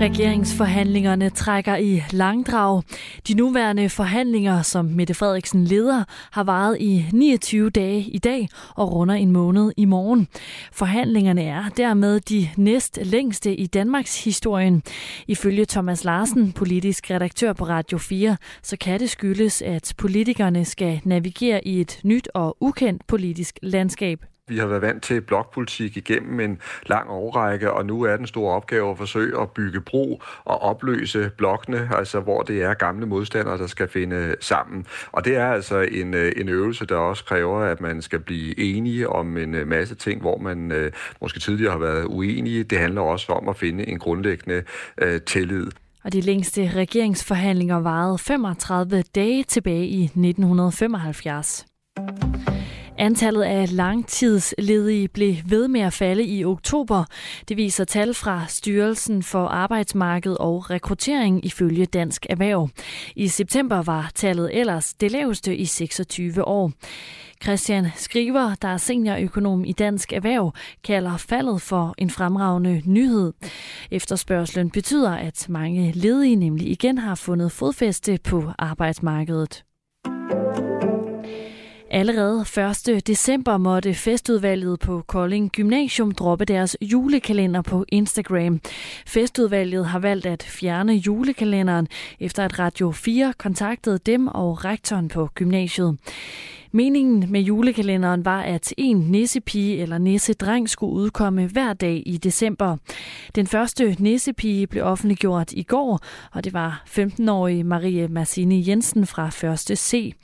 Regeringsforhandlingerne 0.00 1.30
trækker 1.30 1.76
i 1.76 2.02
langdrag. 2.10 2.82
De 3.28 3.34
nuværende 3.34 3.88
forhandlinger, 3.88 4.62
som 4.62 4.84
Mette 4.84 5.14
Frederiksen 5.14 5.64
leder, 5.64 6.04
har 6.30 6.44
varet 6.44 6.76
i 6.80 7.04
29 7.12 7.70
dage 7.70 8.00
i 8.00 8.18
dag 8.18 8.48
og 8.76 8.92
runder 8.92 9.14
en 9.14 9.30
måned 9.30 9.72
i 9.76 9.84
morgen. 9.84 10.28
Forhandlingerne 10.72 11.42
er 11.42 11.64
dermed 11.76 12.20
de 12.20 12.48
næst 12.56 12.98
længste 13.02 13.56
i 13.56 13.66
Danmarks 13.66 14.24
historien. 14.24 14.82
Ifølge 15.26 15.66
Thomas 15.66 16.04
Larsen, 16.04 16.52
politisk 16.52 17.10
redaktør 17.10 17.52
på 17.52 17.64
Radio 17.64 17.98
4, 17.98 18.36
så 18.62 18.76
kan 18.76 19.00
det 19.00 19.10
skyldes, 19.10 19.62
at 19.62 19.94
politikerne 19.98 20.64
skal 20.64 21.00
navigere 21.04 21.66
i 21.66 21.80
et 21.80 22.00
nyt 22.04 22.28
og 22.34 22.56
ukendt 22.60 23.06
politisk 23.06 23.58
landskab. 23.62 24.24
Vi 24.48 24.58
har 24.58 24.66
været 24.66 24.82
vant 24.82 25.02
til 25.02 25.20
blokpolitik 25.20 25.96
igennem 25.96 26.40
en 26.40 26.58
lang 26.86 27.10
årrække, 27.10 27.72
og 27.72 27.86
nu 27.86 28.02
er 28.02 28.16
den 28.16 28.26
store 28.26 28.54
opgave 28.54 28.90
at 28.90 28.98
forsøge 28.98 29.40
at 29.40 29.50
bygge 29.50 29.80
bro 29.80 30.22
og 30.44 30.62
opløse 30.62 31.30
blokkene, 31.36 31.88
altså 31.96 32.20
hvor 32.20 32.42
det 32.42 32.62
er 32.62 32.74
gamle 32.74 33.06
modstandere, 33.06 33.58
der 33.58 33.66
skal 33.66 33.88
finde 33.88 34.36
sammen. 34.40 34.86
Og 35.12 35.24
det 35.24 35.36
er 35.36 35.46
altså 35.46 35.80
en, 35.80 36.14
øh, 36.14 36.32
en 36.36 36.48
øvelse, 36.48 36.86
der 36.86 36.96
også 36.96 37.24
kræver, 37.24 37.60
at 37.60 37.80
man 37.80 38.02
skal 38.02 38.20
blive 38.20 38.58
enige 38.58 39.08
om 39.08 39.36
en 39.36 39.54
øh, 39.54 39.68
masse 39.68 39.94
ting, 39.94 40.20
hvor 40.20 40.38
man 40.38 40.72
øh, 40.72 40.92
måske 41.20 41.40
tidligere 41.40 41.72
har 41.72 41.78
været 41.78 42.04
uenige. 42.04 42.64
Det 42.64 42.78
handler 42.78 43.00
også 43.00 43.32
om 43.32 43.48
at 43.48 43.56
finde 43.56 43.88
en 43.88 43.98
grundlæggende 43.98 44.62
øh, 44.98 45.20
tillid. 45.20 45.66
Og 46.04 46.12
de 46.12 46.20
længste 46.20 46.70
regeringsforhandlinger 46.76 47.76
varede 47.76 48.18
35 48.18 49.02
dage 49.02 49.44
tilbage 49.44 49.86
i 49.86 50.04
1975. 50.04 51.66
Antallet 52.98 53.42
af 53.42 53.76
langtidsledige 53.76 55.08
blev 55.08 55.34
ved 55.46 55.68
med 55.68 55.80
at 55.80 55.92
falde 55.92 56.24
i 56.24 56.44
oktober. 56.44 57.04
Det 57.48 57.56
viser 57.56 57.84
tal 57.84 58.14
fra 58.14 58.44
Styrelsen 58.48 59.22
for 59.22 59.46
Arbejdsmarked 59.46 60.36
og 60.40 60.70
Rekruttering 60.70 61.44
ifølge 61.44 61.86
Dansk 61.86 62.26
Erhverv. 62.30 62.68
I 63.16 63.28
september 63.28 63.82
var 63.82 64.10
tallet 64.14 64.58
ellers 64.60 64.94
det 64.94 65.10
laveste 65.12 65.56
i 65.56 65.64
26 65.64 66.44
år. 66.44 66.72
Christian 67.42 67.86
Skriver, 67.96 68.54
der 68.62 68.68
er 68.68 68.76
seniorøkonom 68.76 69.64
i 69.64 69.72
Dansk 69.72 70.12
Erhverv, 70.12 70.52
kalder 70.84 71.16
faldet 71.16 71.62
for 71.62 71.94
en 71.98 72.10
fremragende 72.10 72.82
nyhed. 72.84 73.32
Efterspørgselen 73.90 74.70
betyder, 74.70 75.10
at 75.10 75.46
mange 75.48 75.92
ledige 75.92 76.36
nemlig 76.36 76.70
igen 76.70 76.98
har 76.98 77.14
fundet 77.14 77.52
fodfæste 77.52 78.18
på 78.24 78.52
arbejdsmarkedet. 78.58 79.64
Allerede 81.94 82.44
1. 82.96 83.06
december 83.06 83.56
måtte 83.56 83.94
festudvalget 83.94 84.80
på 84.80 85.02
Kolding 85.06 85.52
Gymnasium 85.52 86.12
droppe 86.12 86.44
deres 86.44 86.76
julekalender 86.80 87.62
på 87.62 87.84
Instagram. 87.88 88.60
Festudvalget 89.06 89.86
har 89.86 89.98
valgt 89.98 90.26
at 90.26 90.42
fjerne 90.42 90.92
julekalenderen, 90.92 91.88
efter 92.20 92.44
at 92.44 92.58
Radio 92.58 92.92
4 92.92 93.32
kontaktede 93.38 93.98
dem 93.98 94.26
og 94.26 94.64
rektoren 94.64 95.08
på 95.08 95.28
gymnasiet. 95.34 95.98
Meningen 96.76 97.24
med 97.28 97.40
julekalenderen 97.40 98.24
var, 98.24 98.42
at 98.42 98.74
en 98.76 98.96
nissepige 98.96 99.82
eller 99.82 99.98
nissedreng 99.98 100.68
skulle 100.68 100.92
udkomme 100.92 101.46
hver 101.46 101.72
dag 101.72 102.02
i 102.06 102.16
december. 102.16 102.76
Den 103.34 103.46
første 103.46 103.96
nissepige 103.98 104.66
blev 104.66 104.84
offentliggjort 104.84 105.52
i 105.52 105.62
går, 105.62 106.00
og 106.32 106.44
det 106.44 106.52
var 106.52 106.82
15-årige 106.86 107.64
Marie 107.64 108.08
Massini 108.08 108.68
Jensen 108.68 109.06
fra 109.06 109.26
1. 109.72 109.78
C. 109.78 110.14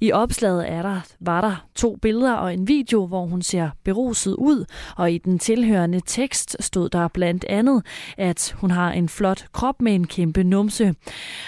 I 0.00 0.12
opslaget 0.12 0.72
er 0.72 0.82
der, 0.82 1.00
var 1.20 1.40
der 1.40 1.66
to 1.74 1.96
billeder 2.02 2.32
og 2.32 2.54
en 2.54 2.68
video, 2.68 3.06
hvor 3.06 3.26
hun 3.26 3.42
ser 3.42 3.70
beruset 3.84 4.34
ud, 4.34 4.64
og 4.96 5.12
i 5.12 5.18
den 5.18 5.38
tilhørende 5.38 6.00
tekst 6.06 6.56
stod 6.60 6.88
der 6.88 7.08
blandt 7.08 7.44
andet, 7.48 7.86
at 8.18 8.54
hun 8.56 8.70
har 8.70 8.92
en 8.92 9.08
flot 9.08 9.44
krop 9.52 9.82
med 9.82 9.94
en 9.94 10.06
kæmpe 10.06 10.44
numse. 10.44 10.94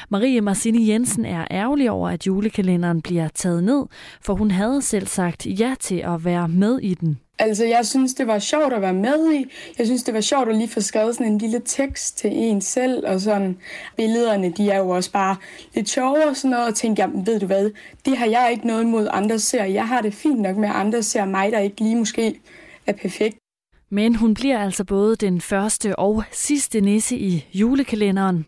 Marie 0.08 0.40
Massini 0.40 0.90
Jensen 0.90 1.24
er 1.24 1.46
ærgerlig 1.50 1.90
over, 1.90 2.08
at 2.08 2.26
julekalenderen 2.26 3.02
bliver 3.02 3.28
taget 3.28 3.64
ned, 3.64 3.86
for 4.20 4.34
hun 4.34 4.47
hun 4.48 4.54
havde 4.54 4.82
selv 4.82 5.06
sagt 5.06 5.46
ja 5.46 5.74
til 5.80 5.94
at 5.94 6.24
være 6.24 6.48
med 6.48 6.78
i 6.78 6.94
den. 6.94 7.18
Altså, 7.38 7.64
jeg 7.64 7.86
synes, 7.86 8.14
det 8.14 8.26
var 8.26 8.38
sjovt 8.38 8.72
at 8.72 8.82
være 8.82 8.94
med 8.94 9.32
i. 9.34 9.44
Jeg 9.78 9.86
synes, 9.86 10.02
det 10.02 10.14
var 10.14 10.20
sjovt 10.20 10.48
at 10.48 10.56
lige 10.56 10.68
få 10.68 10.80
skrevet 10.80 11.14
sådan 11.14 11.32
en 11.32 11.38
lille 11.38 11.60
tekst 11.64 12.18
til 12.18 12.30
en 12.32 12.60
selv, 12.60 13.06
og 13.06 13.20
sådan 13.20 13.56
billederne, 13.96 14.52
de 14.52 14.70
er 14.70 14.78
jo 14.78 14.88
også 14.88 15.12
bare 15.12 15.36
lidt 15.74 15.88
sjove 15.88 16.28
og 16.28 16.36
sådan 16.36 16.50
noget, 16.50 16.66
og 16.66 16.74
tænkte 16.74 17.02
jeg, 17.02 17.10
ved 17.26 17.40
du 17.40 17.46
hvad, 17.46 17.70
det 18.04 18.16
har 18.16 18.26
jeg 18.26 18.48
ikke 18.52 18.66
noget 18.66 18.86
mod 18.86 19.08
andre 19.10 19.38
ser. 19.38 19.64
Jeg 19.64 19.88
har 19.88 20.00
det 20.00 20.14
fint 20.14 20.40
nok 20.40 20.56
med, 20.56 20.68
at 20.68 20.74
andre 20.74 21.02
ser 21.02 21.24
mig, 21.24 21.52
der 21.52 21.58
ikke 21.58 21.80
lige 21.80 21.96
måske 21.96 22.40
er 22.86 22.92
perfekt. 22.92 23.36
Men 23.90 24.14
hun 24.14 24.34
bliver 24.34 24.58
altså 24.58 24.84
både 24.84 25.16
den 25.16 25.40
første 25.40 25.98
og 25.98 26.24
sidste 26.32 26.80
nisse 26.80 27.16
i 27.16 27.46
julekalenderen. 27.54 28.46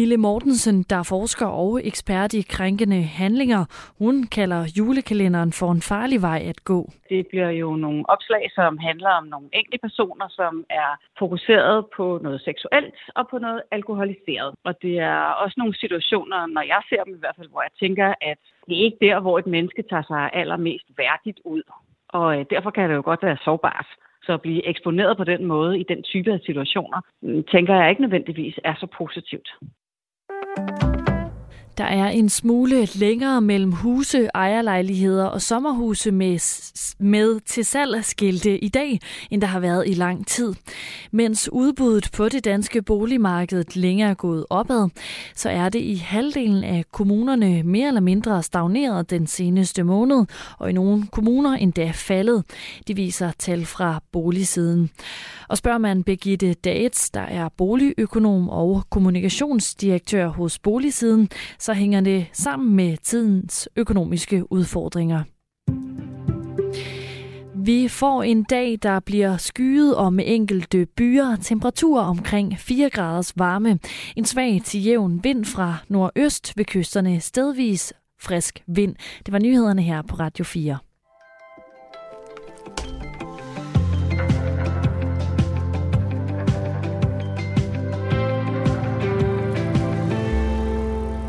Mille 0.00 0.16
Mortensen, 0.16 0.82
der 0.90 0.96
er 0.96 1.08
forsker 1.16 1.46
og 1.46 1.80
ekspert 1.90 2.34
i 2.34 2.42
krænkende 2.56 3.02
handlinger, 3.02 3.62
hun 3.98 4.16
kalder 4.36 4.62
julekalenderen 4.78 5.52
for 5.52 5.70
en 5.72 5.82
farlig 5.90 6.22
vej 6.22 6.40
at 6.52 6.64
gå. 6.64 6.80
Det 7.08 7.26
bliver 7.30 7.50
jo 7.50 7.76
nogle 7.76 8.02
opslag, 8.14 8.44
som 8.54 8.78
handler 8.78 9.10
om 9.20 9.26
nogle 9.34 9.48
enkelte 9.52 9.78
personer, 9.78 10.28
som 10.28 10.64
er 10.70 10.90
fokuseret 11.18 11.86
på 11.96 12.20
noget 12.22 12.40
seksuelt 12.40 12.94
og 13.18 13.28
på 13.30 13.38
noget 13.38 13.62
alkoholiseret. 13.70 14.54
Og 14.64 14.82
det 14.82 14.98
er 14.98 15.20
også 15.42 15.54
nogle 15.58 15.74
situationer, 15.82 16.46
når 16.46 16.62
jeg 16.62 16.82
ser 16.88 17.04
dem 17.04 17.14
i 17.14 17.22
hvert 17.22 17.36
fald, 17.38 17.50
hvor 17.50 17.62
jeg 17.62 17.74
tænker, 17.82 18.08
at 18.20 18.38
det 18.66 18.74
er 18.76 18.84
ikke 18.84 19.04
der, 19.06 19.20
hvor 19.20 19.38
et 19.38 19.46
menneske 19.46 19.82
tager 19.90 20.06
sig 20.12 20.30
allermest 20.32 20.86
værdigt 20.98 21.40
ud. 21.44 21.62
Og 22.08 22.38
øh, 22.38 22.44
derfor 22.50 22.70
kan 22.70 22.90
det 22.90 22.96
jo 22.96 23.02
godt 23.04 23.22
være 23.22 23.44
sårbart. 23.44 23.88
Så 24.26 24.32
at 24.32 24.42
blive 24.42 24.66
eksponeret 24.66 25.16
på 25.16 25.24
den 25.24 25.44
måde 25.44 25.80
i 25.80 25.84
den 25.92 26.02
type 26.02 26.32
af 26.32 26.40
situationer, 26.46 27.00
mm, 27.22 27.42
tænker 27.52 27.74
jeg 27.74 27.90
ikke 27.90 28.02
nødvendigvis 28.02 28.56
er 28.64 28.74
så 28.80 28.86
positivt. 28.98 29.48
Der 31.78 31.84
er 31.84 32.08
en 32.08 32.28
smule 32.28 32.88
længere 32.94 33.40
mellem 33.40 33.72
huse, 33.72 34.28
ejerlejligheder 34.34 35.24
og 35.24 35.42
sommerhuse 35.42 36.10
med, 36.10 36.38
med 36.98 37.40
til 37.40 37.64
salg 37.64 38.04
skilte 38.04 38.58
i 38.58 38.68
dag, 38.68 39.00
end 39.30 39.40
der 39.40 39.46
har 39.46 39.60
været 39.60 39.88
i 39.88 39.94
lang 39.94 40.26
tid. 40.26 40.54
Mens 41.10 41.48
udbuddet 41.52 42.10
på 42.12 42.28
det 42.28 42.44
danske 42.44 42.82
boligmarked 42.82 43.64
længere 43.74 44.10
er 44.10 44.14
gået 44.14 44.46
opad, 44.50 44.88
så 45.34 45.50
er 45.50 45.68
det 45.68 45.80
i 45.80 45.94
halvdelen 45.94 46.64
af 46.64 46.84
kommunerne 46.92 47.62
mere 47.62 47.88
eller 47.88 48.00
mindre 48.00 48.42
stagneret 48.42 49.10
den 49.10 49.26
seneste 49.26 49.82
måned, 49.82 50.26
og 50.58 50.70
i 50.70 50.72
nogle 50.72 51.06
kommuner 51.06 51.54
endda 51.54 51.90
faldet. 51.94 52.44
Det 52.86 52.96
viser 52.96 53.30
tal 53.38 53.66
fra 53.66 54.02
boligsiden. 54.12 54.90
Og 55.48 55.56
spørger 55.56 55.78
man 55.78 56.04
Birgitte 56.04 56.54
Dates, 56.54 57.10
der 57.10 57.20
er 57.20 57.48
boligøkonom 57.48 58.48
og 58.48 58.82
kommunikationsdirektør 58.90 60.28
hos 60.28 60.58
Boligsiden, 60.58 61.28
så 61.58 61.72
hænger 61.72 62.00
det 62.00 62.26
sammen 62.32 62.76
med 62.76 62.96
tidens 62.96 63.68
økonomiske 63.76 64.52
udfordringer. 64.52 65.22
Vi 67.56 67.88
får 67.88 68.22
en 68.22 68.42
dag, 68.42 68.78
der 68.82 69.00
bliver 69.00 69.36
skyet 69.36 69.96
og 69.96 70.12
med 70.12 70.24
enkelte 70.26 70.86
byer. 70.96 71.36
Temperatur 71.36 72.00
omkring 72.00 72.58
4 72.58 72.90
graders 72.90 73.32
varme. 73.36 73.78
En 74.16 74.24
svag 74.24 74.60
til 74.64 74.84
jævn 74.84 75.24
vind 75.24 75.44
fra 75.44 75.76
nordøst 75.88 76.52
ved 76.56 76.64
kysterne. 76.64 77.20
Stedvis 77.20 77.92
frisk 78.20 78.62
vind. 78.66 78.94
Det 79.26 79.32
var 79.32 79.38
nyhederne 79.38 79.82
her 79.82 80.02
på 80.02 80.16
Radio 80.16 80.44
4. 80.44 80.78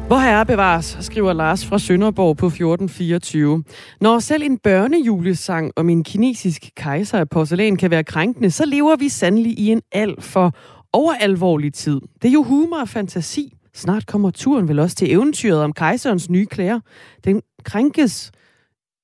Hvor 0.08 0.20
herre 0.20 0.46
bevares, 0.46 0.98
skriver 1.02 1.34
Lars 1.34 1.66
fra 1.66 1.80
Sønderborg 1.80 2.38
på 2.38 2.46
1424. 2.46 3.64
Når 4.02 4.20
selv 4.20 4.44
en 4.44 4.58
børnejulesang 4.58 5.72
om 5.76 5.90
en 5.90 6.04
kinesisk 6.04 6.70
kejser 6.76 7.20
af 7.20 7.30
porcelæn 7.30 7.78
kan 7.78 7.92
være 7.92 8.04
krænkende, 8.04 8.52
så 8.52 8.66
lever 8.66 8.96
vi 8.96 9.10
sandelig 9.10 9.60
i 9.60 9.72
en 9.72 9.82
alt 9.92 10.24
for 10.24 10.56
overalvorlig 10.94 11.74
tid. 11.74 12.02
Det 12.22 12.28
er 12.28 12.32
jo 12.32 12.44
humor 12.44 12.80
og 12.80 12.90
fantasi. 12.90 13.54
Snart 13.74 14.06
kommer 14.06 14.32
turen 14.32 14.68
vel 14.68 14.80
også 14.80 14.96
til 14.96 15.12
eventyret 15.12 15.64
om 15.64 15.74
kejserens 15.74 16.30
nye 16.30 16.46
klæder. 16.46 16.80
Den 17.24 17.42
krænkes, 17.64 18.32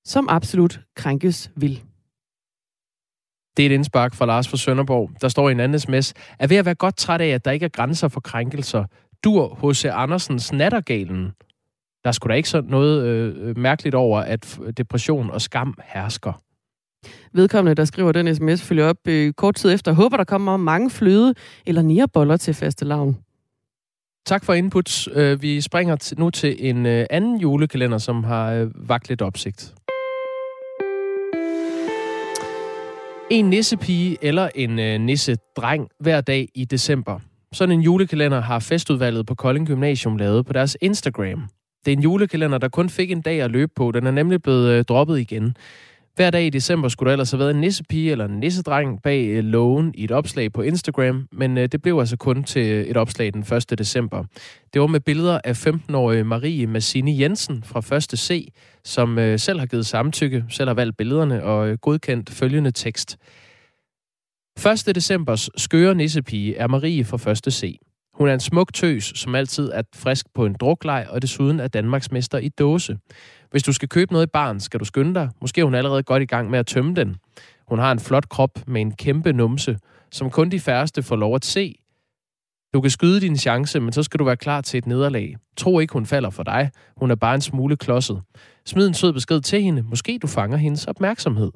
som 0.06 0.28
absolut 0.30 0.80
krænkes 0.96 1.52
vil. 1.56 1.84
Det 3.58 3.66
er 3.66 3.70
et 3.70 3.74
indspark 3.74 4.14
fra 4.16 4.26
Lars 4.26 4.48
fra 4.48 4.58
Sønderborg. 4.58 5.10
Der 5.22 5.28
står 5.28 5.50
i 5.50 5.52
en 5.52 5.60
anden 5.60 5.80
sms, 5.80 6.14
er 6.40 6.48
ved 6.48 6.58
at 6.58 6.66
være 6.66 6.76
godt 6.76 6.98
træt 6.98 7.22
af, 7.22 7.28
at 7.28 7.46
der 7.46 7.52
ikke 7.52 7.66
er 7.66 7.70
grænser 7.70 8.08
for 8.08 8.20
krænkelser 8.20 8.86
dur 9.24 9.60
H.C. 9.62 9.86
Andersens 9.86 10.54
Nattergalen. 10.54 11.32
Der 12.04 12.08
er 12.08 12.12
sgu 12.12 12.28
da 12.28 12.34
ikke 12.34 12.50
sådan 12.50 12.70
noget 12.70 13.06
øh, 13.06 13.58
mærkeligt 13.58 13.96
over, 13.96 14.20
at 14.20 14.60
depression 14.78 15.30
og 15.30 15.42
skam 15.42 15.78
hersker. 15.86 16.42
Vedkommende, 17.34 17.76
der 17.76 17.86
skriver 17.86 18.12
den 18.12 18.36
sms, 18.36 18.64
følger 18.64 18.90
op 18.90 19.08
øh, 19.08 19.34
kort 19.34 19.56
tid 19.56 19.74
efter. 19.74 19.92
Håber, 19.92 20.18
der 20.18 20.24
kommer 20.24 20.58
mange 20.58 20.90
fløde 20.90 21.34
eller 21.66 21.82
nierboller 21.82 22.38
til 22.38 22.54
faste 22.54 22.86
lavn. 22.86 23.18
Tak 24.26 24.46
for 24.46 24.54
input. 24.54 25.08
Øh, 25.08 25.42
vi 25.42 25.62
springer 25.62 26.14
nu 26.18 26.30
til 26.30 26.70
en 26.70 26.86
øh, 26.86 27.06
anden 27.10 27.38
julekalender, 27.38 27.98
som 27.98 28.24
har 28.24 28.52
øh, 28.52 28.90
vagt 28.90 29.10
lidt 29.10 29.22
opsigt. 29.22 29.76
En 33.32 33.46
nissepige 33.46 34.18
eller 34.22 34.50
en 34.56 35.02
nissedreng 35.02 35.88
hver 36.00 36.22
dag 36.22 36.48
i 36.56 36.66
december. 36.66 37.20
Sådan 37.54 37.76
en 37.76 37.82
julekalender 37.82 38.42
har 38.42 38.60
festudvalget 38.60 39.26
på 39.26 39.36
Kolding 39.36 39.68
Gymnasium 39.68 40.18
lavet 40.18 40.46
på 40.46 40.54
deres 40.54 40.78
Instagram. 40.82 41.48
Det 41.86 41.92
er 41.92 41.98
en 41.98 42.04
julekalender, 42.04 42.58
der 42.58 42.70
kun 42.70 42.90
fik 42.90 43.12
en 43.12 43.22
dag 43.22 43.42
at 43.42 43.52
løbe 43.52 43.72
på. 43.76 43.92
Den 43.92 44.08
er 44.08 44.12
nemlig 44.12 44.42
blevet 44.42 44.70
øh, 44.70 44.84
droppet 44.84 45.20
igen. 45.20 45.56
Hver 46.16 46.30
dag 46.30 46.46
i 46.46 46.50
december 46.50 46.88
skulle 46.88 47.08
der 47.08 47.14
ellers 47.14 47.32
have 47.32 47.40
været 47.40 47.52
en 47.52 47.62
nissepige 47.62 48.12
eller 48.12 48.26
en 48.26 48.40
nissedreng 48.40 49.02
bag 49.02 49.28
øh, 49.28 49.44
lågen 49.44 49.94
i 49.98 50.04
et 50.04 50.12
opslag 50.12 50.54
på 50.54 50.62
Instagram, 50.62 51.28
men 51.32 51.58
øh, 51.58 51.68
det 51.72 51.82
blev 51.82 52.00
altså 52.00 52.18
kun 52.18 52.44
til 52.44 52.72
øh, 52.72 52.86
et 52.86 52.98
opslag 52.98 53.34
den 53.34 53.42
1. 53.42 53.80
december. 53.80 54.24
Det 54.74 54.82
var 54.82 54.88
med 54.88 55.00
billeder 55.00 55.40
af 55.44 55.68
15-årige 55.68 56.24
Marie 56.24 56.68
Massini 56.68 57.22
Jensen 57.22 57.64
fra 57.64 57.96
1. 57.96 58.04
C, 58.04 58.54
som 58.84 59.20
øh, 59.20 59.40
selv 59.40 59.60
har 59.60 59.66
givet 59.66 59.86
samtykke, 59.86 60.46
selv 60.50 60.70
har 60.70 60.76
valgt 60.76 60.98
billederne 60.98 61.44
og 61.44 61.70
øh, 61.70 61.78
godkendt 61.78 62.30
følgende 62.30 62.72
tekst. 62.72 63.18
1. 64.58 64.96
decembers 64.96 65.50
skøre 65.58 65.96
nissepige 65.96 66.56
er 66.56 66.68
Marie 66.68 67.06
fra 67.06 67.32
1. 67.32 67.54
C. 67.54 67.80
Hun 68.14 68.28
er 68.28 68.34
en 68.34 68.40
smuk 68.40 68.74
tøs, 68.74 69.12
som 69.16 69.36
altid 69.36 69.72
er 69.74 69.82
frisk 69.96 70.26
på 70.34 70.46
en 70.46 70.56
druklej 70.60 71.06
og 71.10 71.22
desuden 71.22 71.60
er 71.60 71.68
Danmarksmester 71.68 72.38
i 72.38 72.50
dåse. 72.50 72.98
Hvis 73.52 73.64
du 73.64 73.74
skal 73.74 73.90
købe 73.90 74.14
noget 74.14 74.26
i 74.26 74.30
barn, 74.34 74.60
skal 74.60 74.80
du 74.80 74.86
skynde 74.86 75.14
dig. 75.14 75.30
Måske 75.42 75.62
er 75.62 75.66
hun 75.66 75.76
allerede 75.76 76.04
godt 76.04 76.24
i 76.24 76.26
gang 76.26 76.50
med 76.50 76.60
at 76.60 76.68
tømme 76.68 76.96
den. 76.96 77.16
Hun 77.68 77.80
har 77.80 77.92
en 77.92 78.00
flot 78.00 78.30
krop 78.30 78.68
med 78.68 78.82
en 78.82 78.92
kæmpe 78.92 79.34
numse, 79.34 79.78
som 80.12 80.30
kun 80.30 80.50
de 80.50 80.60
færreste 80.60 81.04
får 81.04 81.16
lov 81.16 81.36
at 81.36 81.46
se. 81.46 81.76
Du 82.74 82.82
kan 82.82 82.92
skyde 82.92 83.22
din 83.22 83.38
chance, 83.38 83.80
men 83.80 83.94
så 83.94 84.04
skal 84.04 84.20
du 84.20 84.24
være 84.24 84.38
klar 84.38 84.62
til 84.62 84.78
et 84.78 84.86
nederlag. 84.86 85.36
Tro 85.58 85.80
ikke, 85.80 85.94
hun 85.94 86.06
falder 86.06 86.30
for 86.30 86.44
dig. 86.44 86.72
Hun 86.98 87.12
er 87.12 87.16
bare 87.16 87.36
en 87.36 87.42
smule 87.42 87.78
klodset. 87.78 88.22
Smid 88.66 88.88
en 88.88 88.94
sød 88.94 89.14
besked 89.14 89.42
til 89.42 89.62
hende. 89.62 89.82
Måske 89.82 90.20
du 90.22 90.28
fanger 90.28 90.58
hendes 90.58 90.88
opmærksomhed. 90.88 91.52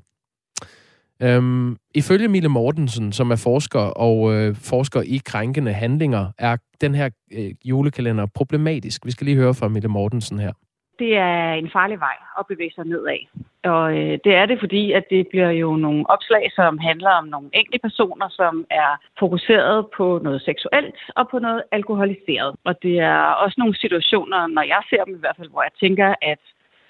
Øhm, 1.23 1.77
ifølge 1.95 2.27
Mille 2.27 2.49
Mortensen, 2.49 3.11
som 3.11 3.31
er 3.31 3.35
forsker 3.35 3.79
og 3.79 4.33
øh, 4.33 4.55
forsker 4.55 5.01
i 5.01 5.21
krænkende 5.25 5.73
handlinger, 5.73 6.31
er 6.37 6.57
den 6.81 6.95
her 6.95 7.09
øh, 7.33 7.51
julekalender 7.65 8.25
problematisk. 8.35 9.05
Vi 9.05 9.11
skal 9.11 9.25
lige 9.25 9.37
høre 9.37 9.53
fra 9.53 9.67
Mille 9.67 9.89
Mortensen 9.89 10.39
her 10.39 10.51
det 10.99 11.17
er 11.17 11.53
en 11.53 11.69
farlig 11.69 11.99
vej 11.99 12.17
at 12.39 12.47
bevæge 12.47 12.71
sig 12.75 12.85
nedad. 12.85 13.19
Og 13.63 13.97
øh, 13.97 14.19
det 14.25 14.35
er 14.35 14.45
det, 14.45 14.59
fordi 14.59 14.91
at 14.91 15.05
det 15.09 15.27
bliver 15.27 15.49
jo 15.49 15.75
nogle 15.75 16.09
opslag, 16.09 16.51
som 16.55 16.77
handler 16.77 17.09
om 17.09 17.25
nogle 17.25 17.49
enkelte 17.53 17.79
personer, 17.79 18.29
som 18.29 18.65
er 18.69 18.91
fokuseret 19.19 19.85
på 19.97 20.19
noget 20.23 20.41
seksuelt 20.41 20.99
og 21.15 21.29
på 21.29 21.39
noget 21.39 21.63
alkoholiseret. 21.71 22.55
Og 22.63 22.83
det 22.83 22.99
er 22.99 23.19
også 23.43 23.55
nogle 23.57 23.75
situationer, 23.75 24.47
når 24.47 24.61
jeg 24.61 24.81
ser 24.89 25.03
dem 25.03 25.15
i 25.15 25.19
hvert 25.19 25.37
fald, 25.37 25.49
hvor 25.49 25.63
jeg 25.63 25.75
tænker, 25.79 26.15
at 26.21 26.39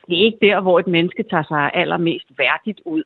det 0.08 0.16
er 0.18 0.26
ikke 0.26 0.38
der, 0.42 0.62
hvor 0.62 0.80
et 0.80 0.88
menneske 0.88 1.24
tager 1.24 1.44
sig 1.44 1.72
allermest 1.74 2.28
værdigt 2.38 2.82
ud. 2.86 3.04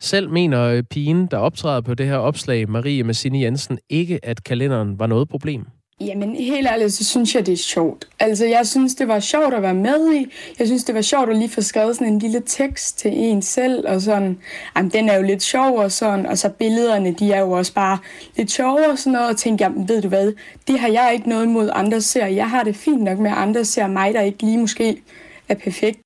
Selv 0.00 0.30
mener 0.30 0.62
øh, 0.62 0.82
pigen, 0.82 1.26
der 1.26 1.36
optræder 1.36 1.80
på 1.80 1.94
det 1.94 2.06
her 2.06 2.16
opslag, 2.16 2.70
Marie 2.70 3.02
Massini 3.02 3.44
Jensen, 3.44 3.78
ikke, 3.88 4.20
at 4.22 4.44
kalenderen 4.44 4.98
var 4.98 5.06
noget 5.06 5.28
problem. 5.28 5.66
Jamen, 6.00 6.36
helt 6.36 6.66
ærligt, 6.66 6.92
så 6.92 7.04
synes 7.04 7.34
jeg, 7.34 7.46
det 7.46 7.52
er 7.52 7.56
sjovt. 7.56 8.08
Altså, 8.20 8.46
jeg 8.46 8.66
synes, 8.66 8.94
det 8.94 9.08
var 9.08 9.20
sjovt 9.20 9.54
at 9.54 9.62
være 9.62 9.74
med 9.74 10.14
i. 10.14 10.26
Jeg 10.58 10.66
synes, 10.66 10.84
det 10.84 10.94
var 10.94 11.02
sjovt 11.02 11.30
at 11.30 11.36
lige 11.36 11.48
få 11.48 11.60
skrevet 11.60 11.96
sådan 11.96 12.12
en 12.12 12.18
lille 12.18 12.42
tekst 12.46 12.98
til 12.98 13.10
en 13.14 13.42
selv, 13.42 13.88
og 13.88 14.00
sådan, 14.00 14.38
jamen, 14.76 14.90
den 14.90 15.08
er 15.08 15.16
jo 15.16 15.22
lidt 15.22 15.42
sjov, 15.42 15.78
og 15.78 15.92
sådan, 15.92 16.26
og 16.26 16.38
så 16.38 16.48
billederne, 16.48 17.14
de 17.14 17.32
er 17.32 17.40
jo 17.40 17.50
også 17.50 17.74
bare 17.74 17.98
lidt 18.36 18.50
sjove 18.50 18.88
og 18.90 18.98
sådan 18.98 19.12
noget, 19.12 19.28
og 19.28 19.36
tænkte, 19.36 19.64
jamen, 19.64 19.88
ved 19.88 20.02
du 20.02 20.08
hvad, 20.08 20.32
det 20.68 20.78
har 20.78 20.88
jeg 20.88 21.10
ikke 21.14 21.28
noget 21.28 21.44
imod 21.44 21.70
andre 21.72 22.00
ser. 22.00 22.26
Jeg 22.26 22.50
har 22.50 22.64
det 22.64 22.76
fint 22.76 23.02
nok 23.02 23.18
med, 23.18 23.30
at 23.30 23.36
andre 23.36 23.64
ser 23.64 23.86
mig, 23.86 24.14
der 24.14 24.20
ikke 24.20 24.42
lige 24.42 24.58
måske 24.58 25.02
er 25.48 25.54
perfekt. 25.54 26.03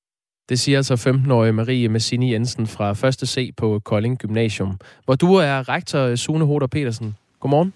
Det 0.49 0.59
siger 0.59 0.79
altså 0.79 0.95
15-årige 0.95 1.53
Marie 1.53 1.89
Messini 1.89 2.33
Jensen 2.33 2.67
fra 2.67 3.09
1. 3.09 3.29
C 3.29 3.55
på 3.57 3.81
Kolding 3.85 4.19
Gymnasium, 4.19 4.79
hvor 5.05 5.15
du 5.15 5.35
er 5.35 5.69
rektor 5.69 6.17
Sune 6.17 6.45
Hoder 6.45 6.67
Petersen. 6.67 7.17
Godmorgen. 7.41 7.73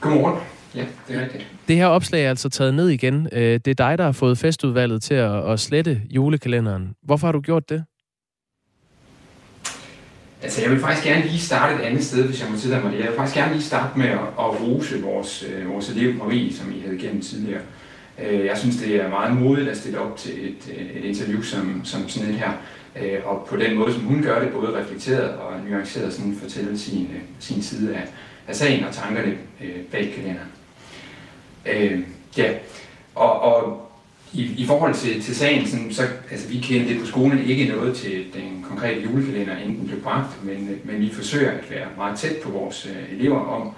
Godmorgen. 0.00 0.40
Ja, 0.74 0.84
det 1.08 1.16
er 1.16 1.22
rigtigt. 1.22 1.46
Det 1.68 1.76
her 1.76 1.86
opslag 1.86 2.24
er 2.24 2.28
altså 2.28 2.48
taget 2.48 2.74
ned 2.74 2.88
igen. 2.88 3.28
Øh, 3.32 3.60
det 3.64 3.68
er 3.68 3.74
dig, 3.74 3.98
der 3.98 4.04
har 4.04 4.12
fået 4.12 4.38
festudvalget 4.38 5.02
til 5.02 5.14
at, 5.14 5.52
at 5.52 5.60
slette 5.60 6.02
julekalenderen. 6.10 6.94
Hvorfor 7.02 7.26
har 7.26 7.32
du 7.32 7.40
gjort 7.40 7.68
det? 7.68 7.84
Altså, 10.42 10.62
jeg 10.62 10.70
vil 10.70 10.80
faktisk 10.80 11.06
gerne 11.06 11.26
lige 11.26 11.38
starte 11.38 11.74
et 11.74 11.80
andet 11.80 12.04
sted, 12.04 12.26
hvis 12.26 12.42
jeg 12.42 12.50
må 12.50 12.58
tillade 12.58 12.82
mig 12.82 12.92
det. 12.92 12.98
Jeg 12.98 13.08
vil 13.08 13.16
faktisk 13.16 13.36
gerne 13.36 13.52
lige 13.52 13.62
starte 13.62 13.98
med 13.98 14.06
at, 14.06 14.18
at 14.18 14.60
rose 14.60 15.02
vores, 15.02 15.44
øh, 15.52 15.70
vores 15.70 15.90
elev 15.90 16.14
Marie, 16.14 16.54
som 16.54 16.72
I 16.72 16.80
havde 16.80 16.98
gennem 16.98 17.22
tidligere. 17.22 17.60
Øh, 18.22 18.44
jeg 18.44 18.58
synes, 18.58 18.76
det 18.76 18.96
er 18.96 19.08
meget 19.08 19.36
modigt 19.36 19.68
at 19.68 19.76
stille 19.76 20.00
op 20.00 20.16
til 20.16 20.48
et, 20.48 20.74
øh, 20.78 20.96
et 20.96 21.04
interview 21.04 21.42
som, 21.42 21.80
som 21.84 22.08
sådan 22.08 22.28
et 22.28 22.34
her. 22.34 22.52
Øh, 23.02 23.18
og 23.24 23.46
på 23.48 23.56
den 23.56 23.78
måde, 23.78 23.92
som 23.92 24.02
hun 24.02 24.22
gør 24.22 24.40
det, 24.40 24.52
både 24.52 24.78
reflekteret 24.78 25.30
og 25.30 25.52
nuanceret, 25.68 26.12
sådan 26.12 26.36
fortælle 26.42 26.78
sin, 26.78 27.08
sin 27.38 27.62
side 27.62 27.94
af, 27.96 28.04
af 28.48 28.56
sagen 28.56 28.84
og 28.84 28.94
tankerne 28.94 29.38
bag 29.92 30.12
kalenderen. 30.14 30.48
Øh, 31.66 32.00
ja, 32.38 32.52
og, 33.14 33.40
og 33.40 33.86
i, 34.32 34.62
i 34.62 34.66
forhold 34.66 34.94
til, 34.94 35.22
til 35.22 35.36
sagen, 35.36 35.66
sådan, 35.66 35.92
så 35.92 36.02
altså, 36.30 36.48
vi 36.48 36.58
kendte 36.58 36.92
det 36.92 37.00
på 37.00 37.06
skolen 37.06 37.44
ikke 37.46 37.64
noget 37.64 37.96
til 37.96 38.24
den 38.34 38.64
konkrete 38.68 39.00
julekalender, 39.00 39.58
inden 39.58 39.78
den 39.78 39.86
blev 39.86 40.00
bragt, 40.00 40.44
men, 40.44 40.80
men 40.84 41.00
vi 41.00 41.10
forsøger 41.12 41.50
at 41.50 41.70
være 41.70 41.86
meget 41.96 42.18
tæt 42.18 42.36
på 42.36 42.50
vores 42.50 42.86
øh, 42.90 43.18
elever 43.18 43.40
om, 43.40 43.70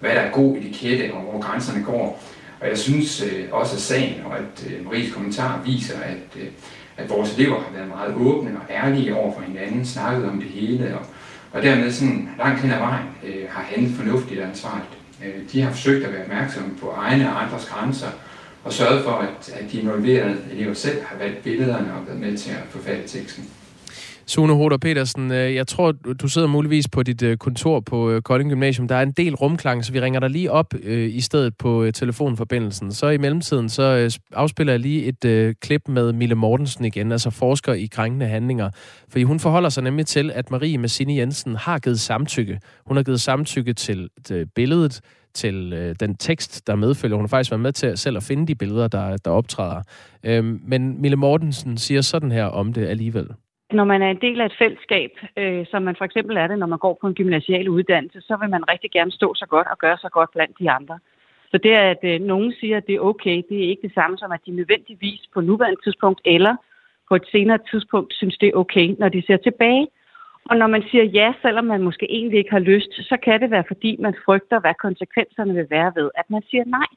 hvad 0.00 0.10
der 0.10 0.20
er 0.20 0.30
god 0.30 0.56
etikette 0.56 1.14
og 1.14 1.20
hvor 1.20 1.40
grænserne 1.40 1.84
går. 1.84 2.22
Og 2.60 2.68
jeg 2.68 2.78
synes 2.78 3.22
øh, 3.22 3.44
også, 3.50 3.74
at 3.74 3.80
sagen 3.80 4.24
og 4.24 4.38
at 4.38 4.66
øh, 4.70 4.84
Maries 4.84 5.12
kommentar 5.12 5.62
viser, 5.64 6.00
at, 6.00 6.42
øh, 6.42 6.48
at 6.96 7.10
vores 7.10 7.34
elever 7.34 7.60
har 7.60 7.72
været 7.72 7.88
meget 7.88 8.14
åbne 8.14 8.50
og 8.50 8.74
ærlige 8.74 9.16
over 9.16 9.34
for 9.34 9.42
hinanden, 9.42 9.86
snakket 9.86 10.28
om 10.28 10.40
det 10.40 10.50
hele 10.50 10.98
og, 10.98 11.06
og 11.52 11.62
dermed 11.62 11.92
sådan 11.92 12.28
langt 12.38 12.60
hen 12.60 12.70
ad 12.70 12.78
vejen 12.78 13.06
øh, 13.24 13.44
har 13.48 13.62
handlet 13.62 13.96
fornuftigt 13.96 14.40
og 14.40 14.48
ansvarligt. 14.48 14.98
Øh, 15.24 15.42
de 15.52 15.62
har 15.62 15.70
forsøgt 15.70 16.04
at 16.04 16.12
være 16.12 16.22
opmærksomme 16.22 16.70
på 16.80 16.90
egne 16.90 17.32
og 17.32 17.44
andres 17.44 17.64
grænser, 17.64 18.08
og 18.64 18.72
sørget 18.72 19.04
for, 19.04 19.10
at, 19.10 19.50
at 19.54 19.72
de 19.72 19.80
involverede 19.80 20.36
elever 20.52 20.74
selv 20.74 21.04
har 21.04 21.16
valgt 21.16 21.42
billederne 21.42 21.94
og 21.94 22.06
været 22.06 22.20
med 22.20 22.36
til 22.36 22.50
at 22.50 22.62
forfatte 22.70 23.08
teksten. 23.08 23.50
Sune 24.28 24.54
Hoder 24.54 24.76
Petersen, 24.76 25.32
øh, 25.32 25.54
jeg 25.54 25.66
tror, 25.66 25.92
du 25.92 26.28
sidder 26.28 26.48
muligvis 26.48 26.88
på 26.88 27.02
dit 27.02 27.22
øh, 27.22 27.36
kontor 27.36 27.80
på 27.80 28.10
øh, 28.10 28.22
Kolding 28.22 28.50
Gymnasium. 28.50 28.88
Der 28.88 28.94
er 28.94 29.02
en 29.02 29.12
del 29.12 29.34
rumklang, 29.34 29.84
så 29.84 29.92
vi 29.92 30.00
ringer 30.00 30.20
dig 30.20 30.30
lige 30.30 30.52
op 30.52 30.74
i 30.90 31.20
stedet 31.20 31.56
på 31.56 31.90
telefonforbindelsen. 31.94 32.92
Så 32.92 33.08
i 33.08 33.18
mellemtiden, 33.18 33.68
så 33.68 34.18
afspiller 34.32 34.72
jeg 34.72 34.80
lige 34.80 35.14
et 35.24 35.60
klip 35.60 35.88
med 35.88 36.12
Mille 36.12 36.34
Mortensen 36.34 36.84
igen, 36.84 37.12
altså 37.12 37.30
forsker 37.30 37.72
i 37.72 37.86
krænkende 37.86 38.26
handlinger. 38.26 38.70
Fordi 39.08 39.22
hun 39.22 39.40
forholder 39.40 39.68
sig 39.68 39.82
nemlig 39.82 40.06
til, 40.06 40.30
at 40.30 40.50
Marie 40.50 40.78
Massini 40.78 41.18
Jensen 41.18 41.56
har 41.56 41.78
givet 41.78 42.00
samtykke. 42.00 42.60
Hun 42.86 42.96
har 42.96 43.04
givet 43.04 43.20
samtykke 43.20 43.72
til 43.72 44.08
billedet, 44.54 45.00
til 45.34 45.72
øh, 45.72 45.94
den 46.00 46.16
tekst, 46.16 46.66
der 46.66 46.74
medfølger. 46.74 47.16
Hun 47.16 47.24
har 47.24 47.28
faktisk 47.28 47.50
været 47.50 47.60
med 47.60 47.72
til 47.72 47.98
selv 47.98 48.16
at 48.16 48.22
finde 48.22 48.46
de 48.46 48.54
billeder, 48.54 48.88
der, 48.88 49.16
der 49.16 49.30
optræder. 49.30 49.82
Øhm, 50.24 50.60
men 50.66 51.00
Mille 51.00 51.16
Mortensen 51.16 51.78
siger 51.78 52.00
sådan 52.00 52.32
her 52.32 52.44
om 52.44 52.72
det 52.72 52.86
alligevel. 52.86 53.28
Når 53.72 53.84
man 53.84 54.02
er 54.02 54.10
en 54.10 54.20
del 54.20 54.40
af 54.40 54.46
et 54.46 54.58
fællesskab, 54.58 55.10
øh, 55.36 55.66
som 55.70 55.82
man 55.82 55.96
for 55.96 56.04
eksempel 56.04 56.36
er 56.36 56.46
det, 56.46 56.58
når 56.58 56.66
man 56.66 56.78
går 56.78 56.98
på 57.00 57.06
en 57.06 57.14
gymnasial 57.14 57.68
uddannelse, 57.68 58.20
så 58.20 58.36
vil 58.40 58.50
man 58.50 58.68
rigtig 58.68 58.90
gerne 58.90 59.12
stå 59.12 59.34
så 59.34 59.46
godt 59.46 59.66
og 59.66 59.78
gøre 59.78 59.98
så 59.98 60.08
godt 60.08 60.30
blandt 60.32 60.58
de 60.58 60.70
andre. 60.70 60.98
Så 61.50 61.58
det, 61.58 61.70
at 61.70 61.98
øh, 62.02 62.20
nogen 62.20 62.52
siger, 62.60 62.76
at 62.76 62.86
det 62.86 62.94
er 62.94 63.00
okay, 63.00 63.42
det 63.48 63.64
er 63.64 63.68
ikke 63.68 63.82
det 63.82 63.94
samme 63.94 64.18
som, 64.18 64.32
at 64.32 64.40
de 64.46 64.50
nødvendigvis 64.50 65.20
på 65.34 65.40
nuværende 65.40 65.80
tidspunkt 65.84 66.20
eller 66.24 66.56
på 67.08 67.14
et 67.14 67.26
senere 67.32 67.58
tidspunkt 67.70 68.14
synes, 68.14 68.38
det 68.38 68.48
er 68.48 68.58
okay, 68.62 68.94
når 68.98 69.08
de 69.08 69.22
ser 69.26 69.36
tilbage. 69.36 69.88
Og 70.44 70.56
når 70.56 70.66
man 70.66 70.82
siger 70.90 71.04
ja, 71.04 71.32
selvom 71.42 71.64
man 71.64 71.82
måske 71.82 72.12
egentlig 72.12 72.38
ikke 72.38 72.50
har 72.50 72.58
lyst, 72.72 72.92
så 72.92 73.16
kan 73.24 73.40
det 73.40 73.50
være, 73.50 73.64
fordi 73.66 73.96
man 74.00 74.14
frygter, 74.24 74.60
hvad 74.60 74.74
konsekvenserne 74.74 75.54
vil 75.54 75.66
være 75.70 75.92
ved, 75.96 76.10
at 76.14 76.30
man 76.30 76.42
siger 76.50 76.64
nej. 76.64 76.90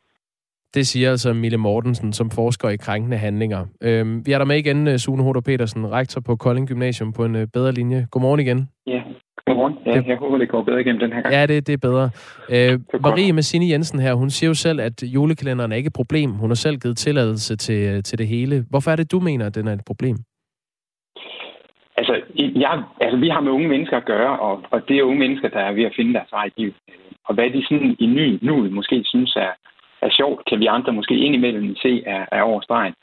Det 0.74 0.88
siger 0.88 1.09
altså 1.09 1.34
Mille 1.34 1.57
Mortensen, 1.57 2.13
som 2.13 2.30
forsker 2.30 2.69
i 2.69 2.76
krænkende 2.76 3.17
handlinger. 3.17 3.65
Øhm, 3.84 4.26
vi 4.26 4.32
er 4.32 4.38
der 4.38 4.45
med 4.45 4.57
igen, 4.57 4.88
øh, 4.88 4.97
Sune 4.97 5.24
Hoder 5.24 5.41
Petersen, 5.41 5.91
rektor 5.91 6.22
på 6.22 6.36
Kolding 6.36 6.67
Gymnasium 6.67 7.13
på 7.13 7.26
en 7.26 7.36
øh, 7.36 7.47
bedre 7.53 7.72
linje. 7.72 8.07
Godmorgen 8.11 8.39
igen. 8.39 8.69
Ja, 8.88 9.01
godmorgen. 9.45 9.78
Ja, 9.86 9.91
det, 9.91 10.07
jeg 10.07 10.17
håber, 10.17 10.38
det 10.38 10.49
går 10.49 10.63
bedre 10.63 10.82
igennem 10.82 10.99
den 10.99 11.13
her 11.13 11.22
gang. 11.22 11.34
Ja, 11.34 11.45
det, 11.45 11.67
det 11.67 11.74
er 11.74 11.78
bedre. 11.89 12.09
Øh, 12.55 13.01
Marie 13.01 13.34
Messini 13.34 13.72
Jensen 13.72 13.99
her, 13.99 14.13
hun 14.13 14.30
siger 14.30 14.49
jo 14.49 14.53
selv, 14.53 14.82
at 14.82 15.03
julekalenderen 15.03 15.72
er 15.72 15.76
ikke 15.76 15.88
et 15.88 15.93
problem. 15.93 16.32
Hun 16.32 16.49
har 16.49 16.55
selv 16.55 16.78
givet 16.78 16.97
tilladelse 16.97 17.55
til, 17.55 17.95
øh, 17.95 18.03
til 18.03 18.17
det 18.17 18.28
hele. 18.28 18.65
Hvorfor 18.69 18.91
er 18.91 18.95
det, 18.95 19.11
du 19.11 19.19
mener, 19.19 19.45
at 19.45 19.55
den 19.55 19.67
er 19.67 19.74
et 19.74 19.86
problem? 19.86 20.17
Altså, 21.97 22.13
jeg, 22.38 22.84
altså, 23.01 23.17
vi 23.17 23.30
har 23.30 23.41
med 23.41 23.51
unge 23.51 23.67
mennesker 23.67 23.97
at 23.97 24.05
gøre, 24.05 24.39
og, 24.39 24.63
og 24.72 24.82
det 24.88 24.97
er 24.97 25.03
unge 25.03 25.19
mennesker, 25.19 25.49
der 25.49 25.59
er 25.59 25.74
ved 25.74 25.84
at 25.84 25.93
finde 25.95 26.13
deres 26.13 26.32
vej 26.32 26.45
i 26.45 26.51
livet. 26.57 26.76
Og 27.28 27.34
hvad 27.34 27.49
de 27.49 27.63
sådan 27.69 27.95
i 27.99 28.05
ny, 28.05 28.28
nu 28.41 28.69
måske 28.69 29.01
synes 29.05 29.36
er, 29.36 29.51
er 30.02 30.10
sjovt, 30.10 30.45
kan 30.49 30.60
vi 30.60 30.66
andre 30.66 30.93
måske 30.93 31.16
indimellem 31.16 31.76
se 31.76 32.04
er, 32.06 32.26
er 32.32 32.41
over 32.41 32.62
stregen. 32.62 32.93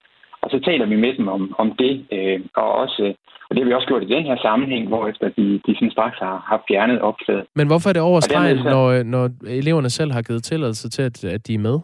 Og 0.42 0.51
så 0.51 0.61
taler 0.61 0.86
vi 0.86 0.96
med 0.96 1.12
dem 1.18 1.28
om, 1.28 1.55
om 1.59 1.72
det, 1.78 2.07
øh, 2.12 2.40
og 2.57 2.72
også 2.72 3.14
og 3.49 3.57
det 3.57 3.62
har 3.62 3.68
vi 3.68 3.74
også 3.74 3.88
gjort 3.88 4.03
i 4.03 4.14
den 4.14 4.24
her 4.24 4.36
sammenhæng, 4.36 4.88
hvor 4.88 5.09
efter 5.09 5.28
de, 5.28 5.61
de 5.66 5.74
sådan 5.74 5.90
straks 5.90 6.18
har, 6.18 6.44
har 6.51 6.64
fjernet 6.68 7.01
opslaget. 7.01 7.44
Men 7.55 7.66
hvorfor 7.66 7.88
er 7.88 7.92
det 7.92 8.03
over 8.03 8.20
stregen, 8.20 8.59
så... 8.59 8.64
når, 8.64 9.03
når 9.03 9.30
eleverne 9.46 9.90
selv 9.90 10.12
har 10.12 10.22
givet 10.22 10.42
tilladelse 10.44 10.90
til, 10.90 11.03
at, 11.03 11.24
at 11.24 11.46
de 11.46 11.55
er 11.55 11.59
med? 11.59 11.78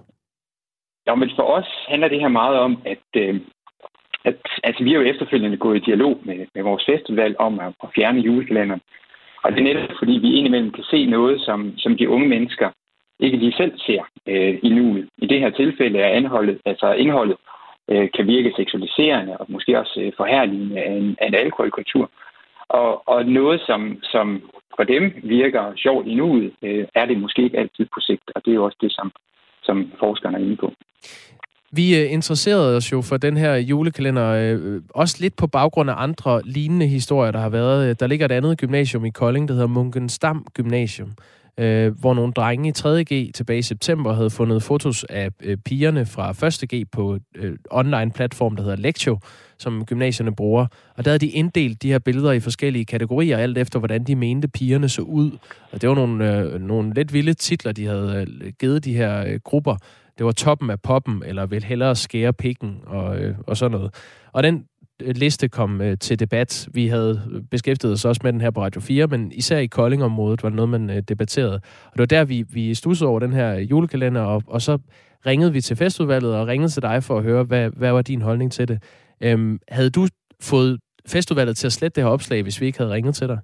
Ja, 1.06 1.14
men 1.14 1.30
for 1.36 1.42
os 1.42 1.70
handler 1.88 2.08
det 2.08 2.20
her 2.20 2.28
meget 2.28 2.58
om, 2.58 2.82
at, 2.84 3.06
øh, 3.16 3.40
at 4.24 4.36
altså, 4.64 4.84
vi 4.84 4.90
har 4.90 4.98
jo 4.98 5.10
efterfølgende 5.12 5.56
gået 5.56 5.76
i 5.76 5.86
dialog 5.88 6.20
med, 6.24 6.46
med 6.54 6.62
vores 6.62 6.84
festival 6.92 7.36
om 7.38 7.60
at, 7.60 7.72
at 7.82 7.88
fjerne 7.96 8.20
julekalenderen. 8.20 8.82
Og 9.44 9.52
det 9.52 9.58
er 9.58 9.64
netop, 9.64 9.90
fordi 9.98 10.12
vi 10.12 10.36
indimellem 10.38 10.72
kan 10.72 10.84
se 10.84 11.06
noget, 11.06 11.40
som, 11.40 11.78
som 11.78 11.96
de 11.96 12.08
unge 12.08 12.28
mennesker 12.28 12.68
ikke 13.20 13.36
lige 13.36 13.56
selv 13.56 13.72
ser 13.86 14.02
øh, 14.26 14.58
i 14.62 14.68
nuet. 14.68 15.08
I 15.18 15.26
det 15.26 15.40
her 15.40 15.50
tilfælde 15.50 15.98
er 15.98 16.16
indholdet, 16.16 16.58
altså 16.64 16.92
indholdet 16.92 17.36
øh, 17.90 18.08
kan 18.16 18.26
virke 18.26 18.52
seksualiserende 18.56 19.36
og 19.36 19.46
måske 19.48 19.78
også 19.78 20.00
øh, 20.00 20.12
forhærligende 20.16 20.80
af 20.80 20.92
en, 20.92 21.16
af 21.20 21.26
en 21.26 21.34
alkoholkultur. 21.34 22.10
Og, 22.68 23.08
og 23.08 23.26
noget, 23.26 23.60
som, 23.66 23.98
som 24.02 24.42
for 24.76 24.84
dem 24.84 25.12
virker 25.22 25.72
sjovt 25.76 26.06
i 26.06 26.14
nuet, 26.14 26.52
øh, 26.62 26.84
er 26.94 27.06
det 27.06 27.18
måske 27.18 27.42
ikke 27.42 27.58
altid 27.58 27.86
på 27.94 28.00
sigt, 28.00 28.30
og 28.34 28.44
det 28.44 28.50
er 28.50 28.54
jo 28.54 28.64
også 28.64 28.78
det, 28.80 28.92
som, 28.92 29.12
som 29.62 29.92
forskerne 29.98 30.38
er 30.38 30.42
inde 30.42 30.56
på. 30.56 30.72
Vi 31.72 32.00
øh, 32.00 32.12
interesserede 32.12 32.76
os 32.76 32.92
jo 32.92 33.02
for 33.02 33.16
den 33.16 33.36
her 33.36 33.54
julekalender, 33.56 34.28
øh, 34.30 34.82
også 34.94 35.16
lidt 35.20 35.36
på 35.36 35.46
baggrund 35.46 35.90
af 35.90 35.94
andre 35.98 36.42
lignende 36.44 36.86
historier, 36.86 37.32
der 37.32 37.38
har 37.38 37.48
været. 37.48 38.00
Der 38.00 38.06
ligger 38.06 38.26
et 38.26 38.32
andet 38.32 38.58
gymnasium 38.58 39.04
i 39.04 39.10
Kolding, 39.10 39.48
der 39.48 39.54
hedder 39.54 39.66
Munkensdam 39.68 40.46
Gymnasium, 40.54 41.10
øh, 41.58 41.98
hvor 42.00 42.14
nogle 42.14 42.32
drenge 42.32 42.68
i 42.68 42.72
3.G 42.78 43.32
tilbage 43.34 43.58
i 43.58 43.62
september 43.62 44.12
havde 44.12 44.30
fundet 44.30 44.62
fotos 44.62 45.04
af 45.04 45.28
øh, 45.42 45.56
pigerne 45.56 46.06
fra 46.06 46.30
1.G 46.30 46.90
på 46.92 47.18
øh, 47.34 47.56
online-platform, 47.70 48.56
der 48.56 48.62
hedder 48.62 48.76
Lectio, 48.76 49.18
som 49.58 49.84
gymnasierne 49.84 50.34
bruger. 50.34 50.66
Og 50.96 51.04
der 51.04 51.10
havde 51.10 51.18
de 51.18 51.28
inddelt 51.28 51.82
de 51.82 51.90
her 51.90 51.98
billeder 51.98 52.32
i 52.32 52.40
forskellige 52.40 52.84
kategorier, 52.84 53.38
alt 53.38 53.58
efter 53.58 53.78
hvordan 53.78 54.04
de 54.04 54.16
mente 54.16 54.48
pigerne 54.48 54.88
så 54.88 55.02
ud. 55.02 55.30
Og 55.72 55.80
det 55.80 55.88
var 55.88 55.94
nogle, 55.94 56.38
øh, 56.38 56.60
nogle 56.60 56.94
lidt 56.94 57.12
vilde 57.12 57.34
titler, 57.34 57.72
de 57.72 57.86
havde 57.86 58.26
øh, 58.40 58.52
givet 58.60 58.84
de 58.84 58.96
her 58.96 59.24
øh, 59.26 59.40
grupper. 59.44 59.76
Det 60.18 60.26
var 60.26 60.32
toppen 60.32 60.70
af 60.70 60.80
poppen, 60.80 61.22
eller 61.26 61.46
vil 61.46 61.64
hellere 61.64 61.96
skære 61.96 62.32
pikken, 62.32 62.76
og, 62.86 63.18
øh, 63.18 63.34
og 63.46 63.56
sådan 63.56 63.78
noget. 63.78 63.94
Og 64.32 64.42
den 64.42 64.64
liste 65.00 65.48
kom 65.48 65.80
øh, 65.80 65.98
til 65.98 66.20
debat. 66.20 66.68
Vi 66.74 66.86
havde 66.86 67.44
beskæftiget 67.50 67.92
os 67.92 68.04
også 68.04 68.20
med 68.24 68.32
den 68.32 68.40
her 68.40 68.50
på 68.50 68.60
Radio 68.62 68.80
4, 68.80 69.06
men 69.06 69.32
især 69.32 69.58
i 69.58 69.66
Kolding-området 69.66 70.42
var 70.42 70.48
det 70.48 70.56
noget, 70.56 70.68
man 70.68 70.90
øh, 70.90 71.02
debatterede. 71.08 71.60
Og 71.86 71.92
det 71.92 72.00
var 72.00 72.06
der, 72.06 72.24
vi, 72.24 72.44
vi 72.54 72.74
stussede 72.74 73.10
over 73.10 73.20
den 73.20 73.32
her 73.32 73.58
julekalender, 73.58 74.22
og, 74.22 74.42
og 74.46 74.60
så 74.60 74.78
ringede 75.26 75.52
vi 75.52 75.60
til 75.60 75.76
festudvalget 75.76 76.36
og 76.36 76.46
ringede 76.46 76.68
til 76.68 76.82
dig 76.82 77.02
for 77.02 77.18
at 77.18 77.24
høre, 77.24 77.44
hvad, 77.44 77.70
hvad 77.76 77.92
var 77.92 78.02
din 78.02 78.22
holdning 78.22 78.52
til 78.52 78.68
det. 78.68 78.78
Øhm, 79.22 79.58
havde 79.68 79.90
du 79.90 80.02
fået 80.42 80.80
festudvalget 81.12 81.56
til 81.56 81.66
at 81.66 81.72
slette 81.72 81.94
det 81.96 82.04
her 82.04 82.10
opslag, 82.10 82.42
hvis 82.42 82.60
vi 82.60 82.66
ikke 82.66 82.78
havde 82.78 82.92
ringet 82.92 83.14
til 83.14 83.28
dig? 83.28 83.38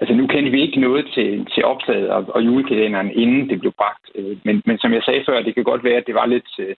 Altså 0.00 0.14
nu 0.14 0.26
kendte 0.26 0.50
vi 0.50 0.60
ikke 0.62 0.80
noget 0.80 1.06
til, 1.14 1.46
til 1.54 1.64
opslaget 1.64 2.08
og, 2.10 2.24
og 2.34 2.44
julekalenderen, 2.46 3.10
inden 3.10 3.48
det 3.48 3.60
blev 3.60 3.72
bragt. 3.72 4.04
Øh, 4.14 4.36
men, 4.44 4.62
men 4.66 4.78
som 4.78 4.92
jeg 4.92 5.02
sagde 5.02 5.24
før, 5.28 5.42
det 5.42 5.54
kan 5.54 5.64
godt 5.64 5.84
være, 5.84 5.96
at 5.96 6.06
det 6.06 6.14
var 6.14 6.26
lidt, 6.26 6.50
øh, 6.58 6.74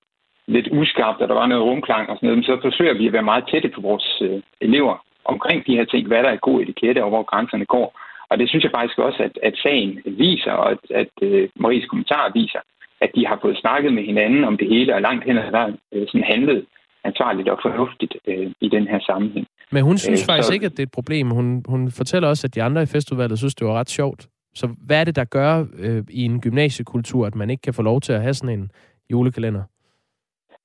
lidt 0.56 0.68
uskarpt, 0.80 1.20
og 1.22 1.28
der 1.28 1.34
var 1.34 1.46
noget 1.46 1.64
rumklang 1.64 2.04
og 2.10 2.16
sådan 2.16 2.28
noget, 2.28 2.46
så 2.46 2.58
forsøger 2.62 2.94
vi 2.98 3.06
at 3.06 3.12
være 3.12 3.30
meget 3.30 3.44
tætte 3.50 3.68
på 3.74 3.80
vores 3.80 4.08
øh, 4.26 4.42
elever 4.60 4.96
omkring 5.24 5.66
de 5.66 5.76
her 5.78 5.84
ting, 5.84 6.06
hvad 6.06 6.22
der 6.22 6.30
er 6.32 6.46
god 6.48 6.62
etikette 6.62 7.04
og 7.04 7.10
hvor 7.10 7.22
grænserne 7.22 7.66
går. 7.74 7.88
Og 8.30 8.38
det 8.38 8.48
synes 8.48 8.64
jeg 8.64 8.76
faktisk 8.78 8.98
også, 8.98 9.20
at, 9.28 9.34
at 9.42 9.54
sagen 9.62 9.90
viser, 10.04 10.52
og 10.52 10.70
at, 10.70 10.82
at 11.02 11.14
uh, 11.22 11.62
Maries 11.62 11.86
kommentar 11.90 12.32
viser, 12.34 12.62
at 13.00 13.10
de 13.16 13.26
har 13.26 13.38
fået 13.42 13.56
snakket 13.58 13.92
med 13.92 14.04
hinanden 14.10 14.44
om 14.44 14.56
det 14.56 14.68
hele, 14.68 14.94
og 14.94 15.00
langt 15.00 15.24
hen 15.24 15.38
ad 15.38 15.50
vejen 15.50 15.76
uh, 15.92 16.02
sådan 16.06 16.26
handlet 16.32 16.66
ansvarligt 17.04 17.48
og 17.48 17.58
fornuftigt 17.62 18.14
uh, 18.28 18.46
i 18.60 18.68
den 18.68 18.86
her 18.88 19.00
sammenhæng. 19.00 19.46
Men 19.70 19.82
hun 19.84 19.98
synes 19.98 20.22
uh, 20.22 20.26
faktisk 20.26 20.48
så... 20.48 20.54
ikke, 20.54 20.66
at 20.66 20.72
det 20.72 20.78
er 20.78 20.86
et 20.90 20.98
problem. 20.98 21.30
Hun, 21.30 21.64
hun 21.68 21.90
fortæller 21.90 22.28
også, 22.28 22.46
at 22.46 22.54
de 22.54 22.62
andre 22.62 22.82
i 22.82 22.86
festudvalget 22.86 23.38
synes, 23.38 23.54
det 23.54 23.66
var 23.66 23.74
ret 23.80 23.90
sjovt. 23.90 24.28
Så 24.54 24.68
hvad 24.86 25.00
er 25.00 25.04
det, 25.04 25.16
der 25.16 25.24
gør 25.24 25.60
uh, 25.60 26.02
i 26.10 26.24
en 26.24 26.40
gymnasiekultur, 26.40 27.26
at 27.26 27.34
man 27.34 27.50
ikke 27.50 27.62
kan 27.62 27.74
få 27.74 27.82
lov 27.82 28.00
til 28.00 28.12
at 28.12 28.22
have 28.22 28.34
sådan 28.34 28.58
en 28.58 28.70
julekalender? 29.10 29.62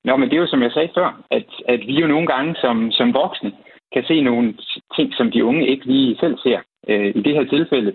Nå, 0.06 0.16
men 0.16 0.28
det 0.28 0.36
er 0.36 0.40
jo 0.40 0.46
som 0.46 0.62
jeg 0.62 0.72
sagde 0.72 0.90
før, 0.94 1.08
at, 1.30 1.48
at 1.68 1.80
vi 1.88 1.94
jo 2.00 2.06
nogle 2.06 2.26
gange 2.26 2.54
som, 2.54 2.92
som 2.92 3.14
voksne 3.14 3.52
kan 3.94 4.04
se 4.04 4.20
nogle 4.20 4.54
ting, 4.96 5.14
som 5.14 5.30
de 5.30 5.44
unge 5.44 5.68
ikke 5.68 5.86
lige 5.86 6.16
selv 6.20 6.38
ser. 6.38 6.60
Øh, 6.88 7.12
I 7.18 7.20
det 7.22 7.34
her 7.34 7.44
tilfælde 7.44 7.92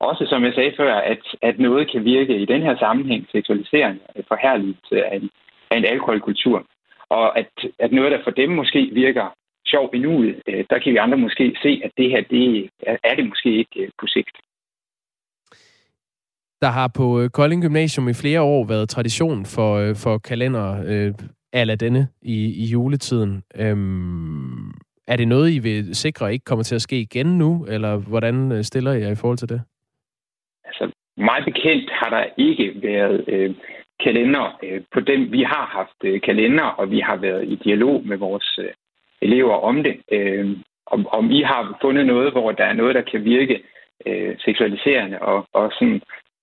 også 0.00 0.26
som 0.28 0.44
jeg 0.44 0.54
sagde 0.54 0.72
før, 0.76 0.94
at, 0.94 1.22
at 1.42 1.58
noget 1.58 1.90
kan 1.92 2.04
virke 2.04 2.34
i 2.42 2.44
den 2.44 2.62
her 2.62 2.76
sammenhæng 2.78 3.26
seksualiserende, 3.32 4.00
øh, 4.16 4.24
forhærligt 4.28 4.86
af 4.92 5.16
en, 5.16 5.30
af 5.70 5.76
en 5.76 5.84
alkoholkultur. 5.84 6.66
Og 7.08 7.38
at, 7.38 7.52
at 7.78 7.92
noget, 7.92 8.12
der 8.12 8.20
for 8.24 8.30
dem 8.30 8.50
måske 8.50 8.90
virker 8.92 9.26
sjovt 9.66 9.94
i 9.94 9.98
nuet, 9.98 10.42
øh, 10.48 10.64
der 10.70 10.78
kan 10.78 10.92
vi 10.92 10.96
andre 10.96 11.18
måske 11.18 11.56
se, 11.62 11.80
at 11.84 11.90
det 11.96 12.10
her, 12.10 12.22
det 12.30 12.70
er 13.04 13.14
det 13.14 13.28
måske 13.28 13.50
ikke 13.58 13.80
øh, 13.82 13.88
på 14.00 14.06
sigt. 14.06 14.36
Der 16.62 16.70
har 16.70 16.88
på 16.96 17.20
øh, 17.20 17.30
Kolding 17.30 17.62
Gymnasium 17.62 18.08
i 18.08 18.14
flere 18.14 18.42
år 18.42 18.64
været 18.66 18.88
tradition 18.88 19.44
for, 19.44 19.74
øh, 19.74 19.96
for 19.96 20.18
kalender 20.18 20.68
øh, 20.86 21.12
ala 21.54 21.74
denne 21.74 22.08
i, 22.22 22.36
i 22.62 22.64
juletiden. 22.64 23.42
Øhm, 23.56 24.70
er 25.06 25.16
det 25.16 25.28
noget, 25.28 25.50
I 25.50 25.58
vil 25.58 25.94
sikre 25.94 26.32
ikke 26.32 26.44
kommer 26.44 26.62
til 26.62 26.74
at 26.74 26.82
ske 26.82 26.96
igen 27.00 27.26
nu, 27.26 27.66
eller 27.68 27.96
hvordan 27.96 28.52
øh, 28.52 28.62
stiller 28.62 28.92
I 28.92 29.00
jer 29.00 29.10
i 29.10 29.20
forhold 29.20 29.38
til 29.38 29.48
det? 29.48 29.62
Altså, 30.64 30.90
meget 31.16 31.44
bekendt 31.44 31.90
har 31.90 32.10
der 32.10 32.24
ikke 32.36 32.74
været 32.82 33.24
øh, 33.28 33.54
kalender 34.04 34.58
øh, 34.62 34.80
på 34.92 35.00
dem. 35.00 35.32
Vi 35.32 35.42
har 35.42 35.66
haft 35.66 35.98
øh, 36.04 36.20
kalender, 36.20 36.64
og 36.64 36.90
vi 36.90 37.00
har 37.00 37.16
været 37.16 37.44
i 37.48 37.54
dialog 37.54 38.06
med 38.06 38.16
vores 38.16 38.58
øh, 38.58 38.72
elever 39.22 39.54
om 39.54 39.82
det. 39.82 39.96
Øh, 40.12 40.56
om, 40.86 41.06
om 41.06 41.30
I 41.30 41.42
har 41.42 41.78
fundet 41.82 42.06
noget, 42.06 42.32
hvor 42.32 42.52
der 42.52 42.64
er 42.64 42.72
noget, 42.72 42.94
der 42.94 43.02
kan 43.02 43.24
virke 43.24 43.62
øh, 44.06 44.36
seksualiserende 44.38 45.18
og, 45.18 45.46
og 45.52 45.72
sådan 45.72 46.00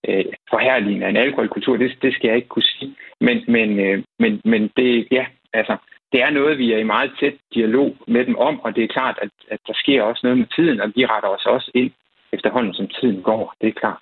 øh, 0.08 0.26
forhærligende 0.50 1.06
af 1.06 1.10
en 1.10 1.18
alkoholkultur, 1.18 1.78
det, 1.78 1.98
det 2.02 2.14
skal 2.14 2.28
jeg 2.28 2.36
ikke 2.36 2.48
kunne 2.48 2.72
sige. 2.80 2.96
Men, 3.22 3.44
men, 3.48 3.80
øh, 3.80 4.04
men, 4.20 4.42
men 4.46 4.62
det, 4.78 5.08
ja, 5.12 5.26
altså, 5.54 5.78
det 6.12 6.22
er 6.22 6.30
noget, 6.30 6.58
vi 6.58 6.74
er 6.74 6.78
i 6.78 6.84
meget 6.84 7.12
tæt 7.20 7.34
dialog 7.54 7.96
med 8.08 8.26
dem 8.26 8.36
om, 8.38 8.60
og 8.60 8.76
det 8.76 8.84
er 8.84 8.88
klart, 8.88 9.20
at, 9.22 9.30
at 9.52 9.60
der 9.68 9.74
sker 9.76 10.04
også 10.04 10.22
noget 10.24 10.38
med 10.38 10.48
tiden, 10.56 10.82
og 10.82 10.92
vi 10.96 11.06
retter 11.06 11.30
os 11.30 11.46
også 11.46 11.72
ind 11.76 11.92
efterhånden, 12.34 12.74
som 12.74 12.88
tiden 12.88 13.22
går. 13.24 13.54
Det 13.62 13.68
er 13.70 13.80
klart. 13.80 14.02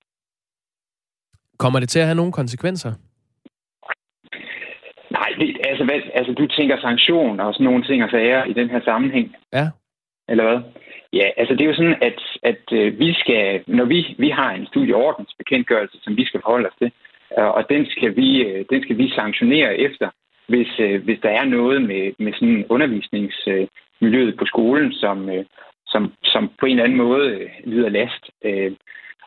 Kommer 1.57 1.79
det 1.79 1.89
til 1.89 1.99
at 1.99 2.05
have 2.05 2.15
nogle 2.15 2.31
konsekvenser? 2.31 2.91
Nej, 5.11 5.29
det, 5.39 5.57
altså, 5.69 5.83
hvad, 5.83 6.01
altså 6.13 6.33
du 6.33 6.47
tænker 6.47 6.81
sanktioner 6.81 7.43
og 7.43 7.53
sådan 7.53 7.63
nogle 7.63 7.83
ting 7.83 8.03
og 8.03 8.09
sager 8.09 8.43
i 8.43 8.53
den 8.53 8.69
her 8.69 8.81
sammenhæng. 8.83 9.35
Ja. 9.53 9.69
Eller 10.29 10.43
hvad? 10.43 10.59
Ja, 11.13 11.29
altså 11.37 11.53
det 11.53 11.61
er 11.61 11.71
jo 11.71 11.75
sådan, 11.75 11.97
at, 12.01 12.21
at 12.43 12.63
øh, 12.71 12.99
vi 12.99 13.13
skal, 13.13 13.63
når 13.67 13.85
vi, 13.85 14.15
vi 14.17 14.29
har 14.29 14.51
en 14.51 14.67
studieordensbekendtgørelse, 14.67 15.97
som 16.03 16.17
vi 16.17 16.25
skal 16.25 16.41
forholde 16.41 16.67
os 16.67 16.77
til, 16.81 16.91
øh, 17.37 17.45
og 17.57 17.69
den 17.69 17.85
skal 17.85 18.15
vi, 18.15 18.43
øh, 18.43 18.65
den 18.69 18.83
skal 18.83 18.97
vi 18.97 19.09
sanktionere 19.09 19.77
efter, 19.77 20.09
hvis, 20.47 20.71
hvis 21.03 21.19
der 21.23 21.29
er 21.29 21.45
noget 21.45 21.81
med, 21.81 22.13
med 22.19 22.33
sådan 22.33 22.65
undervisningsmiljøet 22.69 24.37
på 24.37 24.45
skolen, 24.45 24.93
som, 24.93 25.29
som, 25.87 26.13
som 26.23 26.51
på 26.59 26.65
en 26.65 26.71
eller 26.71 26.83
anden 26.83 26.97
måde 26.97 27.49
lyder 27.65 27.89
last. 27.89 28.23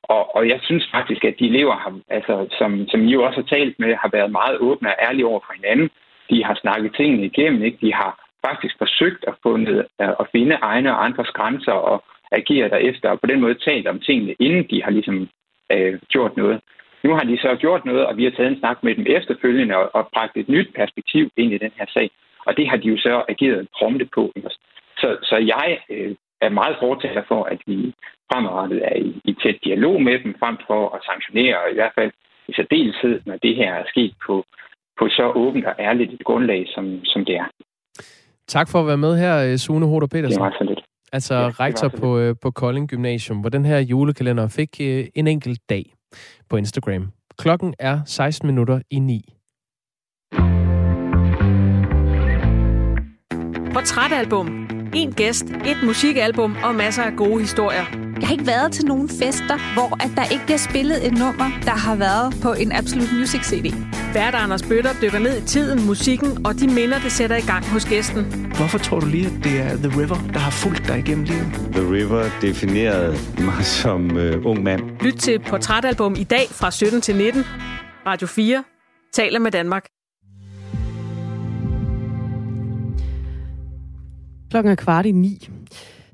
Og, 0.03 0.37
og 0.37 0.49
jeg 0.49 0.61
synes 0.63 0.89
faktisk, 0.91 1.25
at 1.25 1.35
de 1.39 1.47
elever, 1.47 1.77
har, 1.77 2.01
altså, 2.09 2.47
som, 2.59 2.89
som 2.89 3.01
I 3.03 3.13
jo 3.13 3.23
også 3.25 3.41
har 3.41 3.57
talt 3.57 3.79
med, 3.79 3.95
har 3.95 4.11
været 4.13 4.31
meget 4.31 4.59
åbne 4.59 4.89
og 4.89 4.97
ærlige 5.03 5.27
over 5.27 5.41
for 5.47 5.53
hinanden. 5.53 5.91
De 6.31 6.45
har 6.45 6.55
snakket 6.55 6.95
tingene 6.97 7.25
igennem, 7.25 7.63
ikke? 7.63 7.79
De 7.87 7.93
har 7.95 8.13
faktisk 8.47 8.75
forsøgt 8.79 9.25
at, 9.29 9.35
fundet, 9.43 9.87
at 9.99 10.27
finde 10.33 10.55
egne 10.55 10.93
og 10.95 11.05
andres 11.05 11.31
grænser 11.31 11.73
og 11.73 12.05
agere 12.33 12.69
derefter, 12.69 13.09
og 13.11 13.21
på 13.21 13.27
den 13.27 13.41
måde 13.41 13.55
talt 13.55 13.87
om 13.87 14.01
tingene, 14.01 14.35
inden 14.39 14.65
de 14.71 14.83
har 14.83 14.91
ligesom 14.91 15.29
øh, 15.73 15.99
gjort 16.09 16.37
noget. 16.37 16.61
Nu 17.05 17.11
har 17.15 17.25
de 17.25 17.39
så 17.39 17.57
gjort 17.57 17.85
noget, 17.85 18.07
og 18.07 18.17
vi 18.17 18.25
har 18.25 18.31
taget 18.31 18.51
en 18.51 18.59
snak 18.59 18.79
med 18.83 18.95
dem 18.95 19.07
efterfølgende 19.09 19.77
og, 19.77 19.95
og 19.95 20.09
bragt 20.15 20.37
et 20.37 20.49
nyt 20.49 20.69
perspektiv 20.75 21.31
ind 21.37 21.53
i 21.53 21.59
den 21.59 21.73
her 21.79 21.87
sag. 21.95 22.11
Og 22.47 22.57
det 22.57 22.69
har 22.69 22.77
de 22.77 22.89
jo 22.89 22.97
så 22.97 23.25
ageret 23.29 23.69
prompte 23.79 24.09
på. 24.15 24.33
Så, 24.97 25.17
så 25.23 25.37
jeg 25.37 25.79
øh, 25.91 26.15
er 26.41 26.49
meget 26.49 26.77
fortaler 26.81 27.23
for, 27.29 27.45
at 27.45 27.61
vi 27.67 27.95
fremadrettet 28.33 28.81
er 28.85 28.97
i, 28.97 29.21
i 29.25 29.33
tæt 29.43 29.59
dialog 29.65 30.03
med 30.03 30.19
dem, 30.19 30.35
frem 30.39 30.57
for 30.67 30.95
at 30.95 31.05
sanktionere, 31.05 31.57
og 31.63 31.71
i 31.71 31.75
hvert 31.75 31.93
fald 31.99 32.13
i 32.49 32.53
særdeleshed, 32.53 33.21
når 33.27 33.37
det 33.37 33.57
her 33.57 33.75
er 33.75 33.85
sket 33.89 34.15
på, 34.27 34.45
på 34.99 35.09
så 35.09 35.33
åbent 35.35 35.67
og 35.67 35.75
ærligt 35.79 36.13
et 36.13 36.25
grundlag, 36.25 36.67
som, 36.75 37.05
som 37.05 37.25
det 37.25 37.37
er. 37.37 37.49
Tak 38.53 38.69
for 38.69 38.81
at 38.81 38.87
være 38.87 38.97
med 38.97 39.19
her, 39.19 39.37
øh, 39.39 39.59
Sune 39.59 39.87
Hoder 39.87 40.07
Petersen. 40.07 40.39
Det 40.39 40.45
var 40.45 40.55
så 40.59 40.65
lidt. 40.65 40.81
Altså 41.13 41.35
ja, 41.35 41.49
rektor 41.49 41.89
på, 41.89 42.19
øh, 42.19 42.35
på 42.43 42.51
Kolding 42.51 42.89
Gymnasium, 42.89 43.39
hvor 43.39 43.49
den 43.49 43.65
her 43.65 43.79
julekalender 43.79 44.49
fik 44.49 44.69
øh, 44.81 45.07
en 45.15 45.27
enkelt 45.27 45.61
dag 45.71 45.95
på 46.51 46.57
Instagram. 46.57 47.13
Klokken 47.39 47.75
er 47.79 48.01
16 48.07 48.47
minutter 48.47 48.81
i 48.91 48.99
9. 48.99 49.35
Portrætalbum. 53.75 54.69
En 54.95 55.13
gæst, 55.13 55.45
et 55.45 55.77
musikalbum 55.85 56.57
og 56.65 56.75
masser 56.75 57.03
af 57.03 57.13
gode 57.17 57.41
historier. 57.41 57.85
Jeg 58.21 58.29
har 58.29 58.33
ikke 58.33 58.47
været 58.47 58.73
til 58.73 58.85
nogen 58.85 59.09
fester, 59.09 59.75
hvor 59.75 60.05
at 60.05 60.11
der 60.17 60.33
ikke 60.33 60.45
bliver 60.45 60.63
spillet 60.71 61.07
et 61.07 61.13
nummer, 61.13 61.49
der 61.69 61.77
har 61.87 61.97
været 61.97 62.35
på 62.43 62.53
en 62.63 62.73
Absolute 62.73 63.15
Music 63.19 63.43
CD. 63.51 63.67
Vært 64.15 64.35
Anders 64.35 64.63
Bøtter 64.63 64.91
dykker 65.03 65.19
ned 65.19 65.43
i 65.43 65.47
tiden, 65.47 65.87
musikken 65.87 66.47
og 66.47 66.61
de 66.61 66.67
minder, 66.67 66.99
det 66.99 67.13
sætter 67.13 67.37
i 67.37 67.41
gang 67.41 67.65
hos 67.65 67.85
gæsten. 67.85 68.25
Hvorfor 68.57 68.79
tror 68.79 69.01
du 69.01 69.07
lige, 69.07 69.27
at 69.27 69.45
det 69.45 69.61
er 69.61 69.77
The 69.77 70.01
River, 70.01 70.31
der 70.33 70.39
har 70.39 70.51
fulgt 70.51 70.89
dig 70.89 70.99
igennem 70.99 71.25
livet? 71.25 71.47
The 71.73 71.93
River 71.93 72.25
definerede 72.41 73.17
mig 73.39 73.65
som 73.65 74.17
uh, 74.17 74.47
ung 74.47 74.63
mand. 74.63 74.81
Lyt 75.01 75.15
til 75.15 75.39
Portrætalbum 75.39 76.15
i 76.19 76.25
dag 76.25 76.47
fra 76.51 76.71
17 76.71 77.01
til 77.01 77.17
19. 77.17 77.45
Radio 78.07 78.27
4 78.27 78.65
taler 79.13 79.39
med 79.39 79.51
Danmark. 79.51 79.85
Klokken 84.51 84.73
er 84.73 84.77
kvart 84.77 85.07
i 85.07 85.13
ni. 85.13 85.49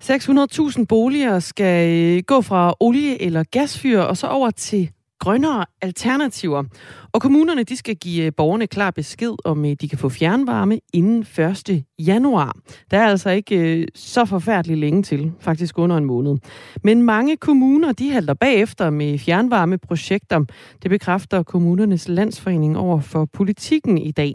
600.000 0.05 0.85
boliger 0.89 1.39
skal 1.39 1.91
øh, 1.91 2.23
gå 2.27 2.41
fra 2.41 2.75
olie- 2.81 3.23
eller 3.23 3.45
gasfyr 3.51 4.01
og 4.01 4.17
så 4.17 4.27
over 4.27 4.51
til 4.51 4.91
grønnere 5.19 5.65
alternativer. 5.83 6.65
Og 7.13 7.23
kommunerne 7.23 7.63
de 7.63 7.77
skal 7.77 7.97
give 7.97 8.25
øh, 8.25 8.33
borgerne 8.37 8.67
klar 8.67 8.91
besked 8.91 9.35
om, 9.45 9.65
øh, 9.65 9.77
de 9.81 9.89
kan 9.89 9.99
få 9.99 10.09
fjernvarme 10.09 10.81
inden 10.93 11.27
1. 11.69 11.85
januar. 11.99 12.57
Der 12.91 12.99
er 12.99 13.07
altså 13.07 13.31
ikke 13.31 13.87
så 13.95 14.25
forfærdeligt 14.25 14.79
længe 14.79 15.03
til, 15.03 15.33
faktisk 15.41 15.79
under 15.79 15.97
en 15.97 16.05
måned. 16.05 16.37
Men 16.85 17.03
mange 17.03 17.37
kommuner 17.37 17.93
de 17.93 18.11
halter 18.11 18.35
bagefter 18.35 18.91
med 18.91 19.19
fjernvarmeprojekter. 19.19 20.45
Det 20.83 20.91
bekræfter 20.91 21.43
kommunernes 21.43 22.09
landsforening 22.09 22.79
over 22.79 23.01
for 23.01 23.25
politikken 23.25 23.99
i 23.99 24.11
dag. 24.11 24.35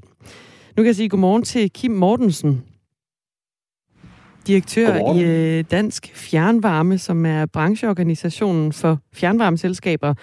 Nu 0.77 0.83
kan 0.83 0.85
jeg 0.85 0.95
sige 0.95 1.09
godmorgen 1.09 1.43
til 1.43 1.71
Kim 1.71 1.91
Mortensen 1.91 2.63
direktør 4.47 4.91
Godmorgen. 4.91 5.19
i 5.19 5.23
øh, 5.23 5.63
Dansk 5.71 6.11
Fjernvarme, 6.15 6.97
som 6.97 7.25
er 7.25 7.45
brancheorganisationen 7.45 8.73
for 8.73 8.99
fjernvarmeselskaber. 9.13 10.13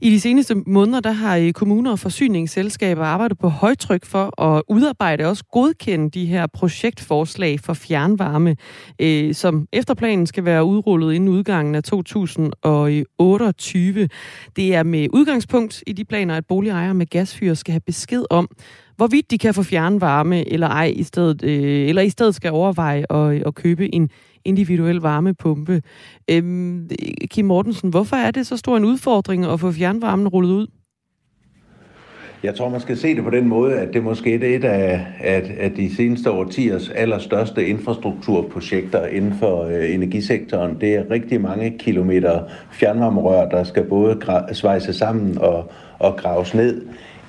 I 0.00 0.10
de 0.10 0.20
seneste 0.20 0.54
måneder 0.54 1.00
der 1.00 1.12
har 1.12 1.36
øh, 1.36 1.52
kommuner 1.52 1.90
og 1.90 1.98
forsyningsselskaber 1.98 3.04
arbejdet 3.04 3.38
på 3.38 3.48
højtryk 3.48 4.04
for 4.04 4.42
at 4.42 4.62
udarbejde 4.68 5.24
og 5.24 5.30
også 5.30 5.44
godkende 5.52 6.10
de 6.10 6.26
her 6.26 6.46
projektforslag 6.46 7.60
for 7.60 7.74
fjernvarme, 7.74 8.56
øh, 9.00 9.34
som 9.34 9.66
efter 9.72 9.94
planen 9.94 10.26
skal 10.26 10.44
være 10.44 10.64
udrullet 10.64 11.14
inden 11.14 11.28
udgangen 11.28 11.74
af 11.74 11.82
2028. 11.82 14.08
Det 14.56 14.74
er 14.74 14.82
med 14.82 15.06
udgangspunkt 15.12 15.82
i 15.86 15.92
de 15.92 16.04
planer, 16.04 16.36
at 16.36 16.46
boligejere 16.46 16.94
med 16.94 17.06
gasfyr 17.06 17.54
skal 17.54 17.72
have 17.72 17.82
besked 17.86 18.24
om, 18.30 18.48
hvorvidt 18.98 19.30
de 19.30 19.38
kan 19.38 19.54
få 19.54 19.62
fjernvarme 19.62 20.52
eller 20.52 20.68
ej, 20.68 20.92
i 20.96 21.02
stedet, 21.02 21.44
øh, 21.44 21.88
eller 21.88 22.02
i 22.02 22.08
stedet 22.08 22.34
skal 22.34 22.52
overveje 22.52 23.04
at, 23.10 23.46
at 23.46 23.54
købe 23.54 23.94
en 23.94 24.10
individuel 24.44 24.96
varmepumpe. 24.96 25.82
Øhm, 26.30 26.90
Kim 27.30 27.44
Mortensen, 27.44 27.90
hvorfor 27.90 28.16
er 28.16 28.30
det 28.30 28.46
så 28.46 28.56
stor 28.56 28.76
en 28.76 28.84
udfordring 28.84 29.44
at 29.44 29.60
få 29.60 29.72
fjernvarmen 29.72 30.28
rullet 30.28 30.50
ud? 30.50 30.66
Jeg 32.42 32.54
tror, 32.54 32.68
man 32.68 32.80
skal 32.80 32.96
se 32.96 33.14
det 33.16 33.24
på 33.24 33.30
den 33.30 33.48
måde, 33.48 33.74
at 33.74 33.94
det 33.94 34.02
måske 34.02 34.34
er 34.34 34.56
et 34.56 34.64
af, 34.64 35.06
at, 35.20 35.44
at 35.44 35.76
de 35.76 35.96
seneste 35.96 36.30
årtiers 36.30 36.88
allerstørste 36.88 37.66
infrastrukturprojekter 37.66 39.06
inden 39.06 39.34
for 39.34 39.64
øh, 39.64 39.94
energisektoren. 39.94 40.76
Det 40.80 40.94
er 40.94 41.10
rigtig 41.10 41.40
mange 41.40 41.78
kilometer 41.78 42.42
fjernvarmerør, 42.72 43.48
der 43.48 43.64
skal 43.64 43.84
både 43.84 44.20
svejse 44.52 44.92
sammen 44.92 45.38
og, 45.38 45.72
og 45.98 46.16
graves 46.16 46.54
ned 46.54 46.82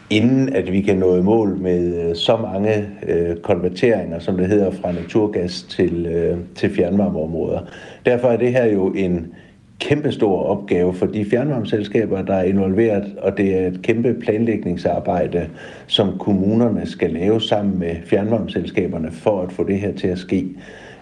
inden 0.09 0.55
at 0.55 0.71
vi 0.71 0.81
kan 0.81 0.97
nå 0.97 1.15
i 1.15 1.21
mål 1.21 1.57
med 1.57 2.09
øh, 2.09 2.15
så 2.15 2.37
mange 2.37 2.89
øh, 3.07 3.35
konverteringer, 3.37 4.19
som 4.19 4.37
det 4.37 4.47
hedder, 4.47 4.71
fra 4.71 4.91
naturgas 4.91 5.61
til, 5.61 6.05
øh, 6.05 6.37
til 6.55 6.75
fjernvarmeområder. 6.75 7.59
Derfor 8.05 8.27
er 8.27 8.37
det 8.37 8.51
her 8.51 8.65
jo 8.65 8.87
en 8.87 9.33
kæmpestor 9.79 10.43
opgave 10.43 10.93
for 10.93 11.05
de 11.05 11.25
fjernvarmeselskaber, 11.25 12.21
der 12.21 12.33
er 12.33 12.43
involveret, 12.43 13.15
og 13.21 13.37
det 13.37 13.55
er 13.55 13.67
et 13.67 13.81
kæmpe 13.83 14.13
planlægningsarbejde, 14.13 15.49
som 15.87 16.17
kommunerne 16.19 16.85
skal 16.85 17.09
lave 17.09 17.41
sammen 17.41 17.79
med 17.79 17.95
fjernvarmeselskaberne 18.05 19.11
for 19.11 19.41
at 19.41 19.51
få 19.51 19.63
det 19.63 19.79
her 19.79 19.93
til 19.93 20.07
at 20.07 20.17
ske. 20.17 20.47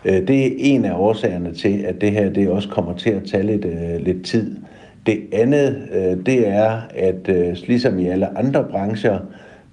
Øh, 0.06 0.28
det 0.28 0.48
er 0.48 0.52
en 0.58 0.86
af 0.86 0.94
årsagerne 0.94 1.54
til, 1.54 1.84
at 1.88 2.02
det 2.02 2.12
her 2.12 2.30
det 2.30 2.50
også 2.50 2.70
kommer 2.70 2.94
til 2.94 3.10
at 3.10 3.24
tage 3.24 3.44
lidt, 3.44 3.66
øh, 3.66 4.06
lidt 4.06 4.26
tid. 4.26 4.56
Det 5.08 5.20
andet, 5.32 5.88
øh, 5.94 6.26
det 6.26 6.48
er, 6.48 6.82
at 6.90 7.30
øh, 7.30 7.58
ligesom 7.68 8.00
i 8.00 8.08
alle 8.08 8.38
andre 8.38 8.64
brancher, 8.64 9.20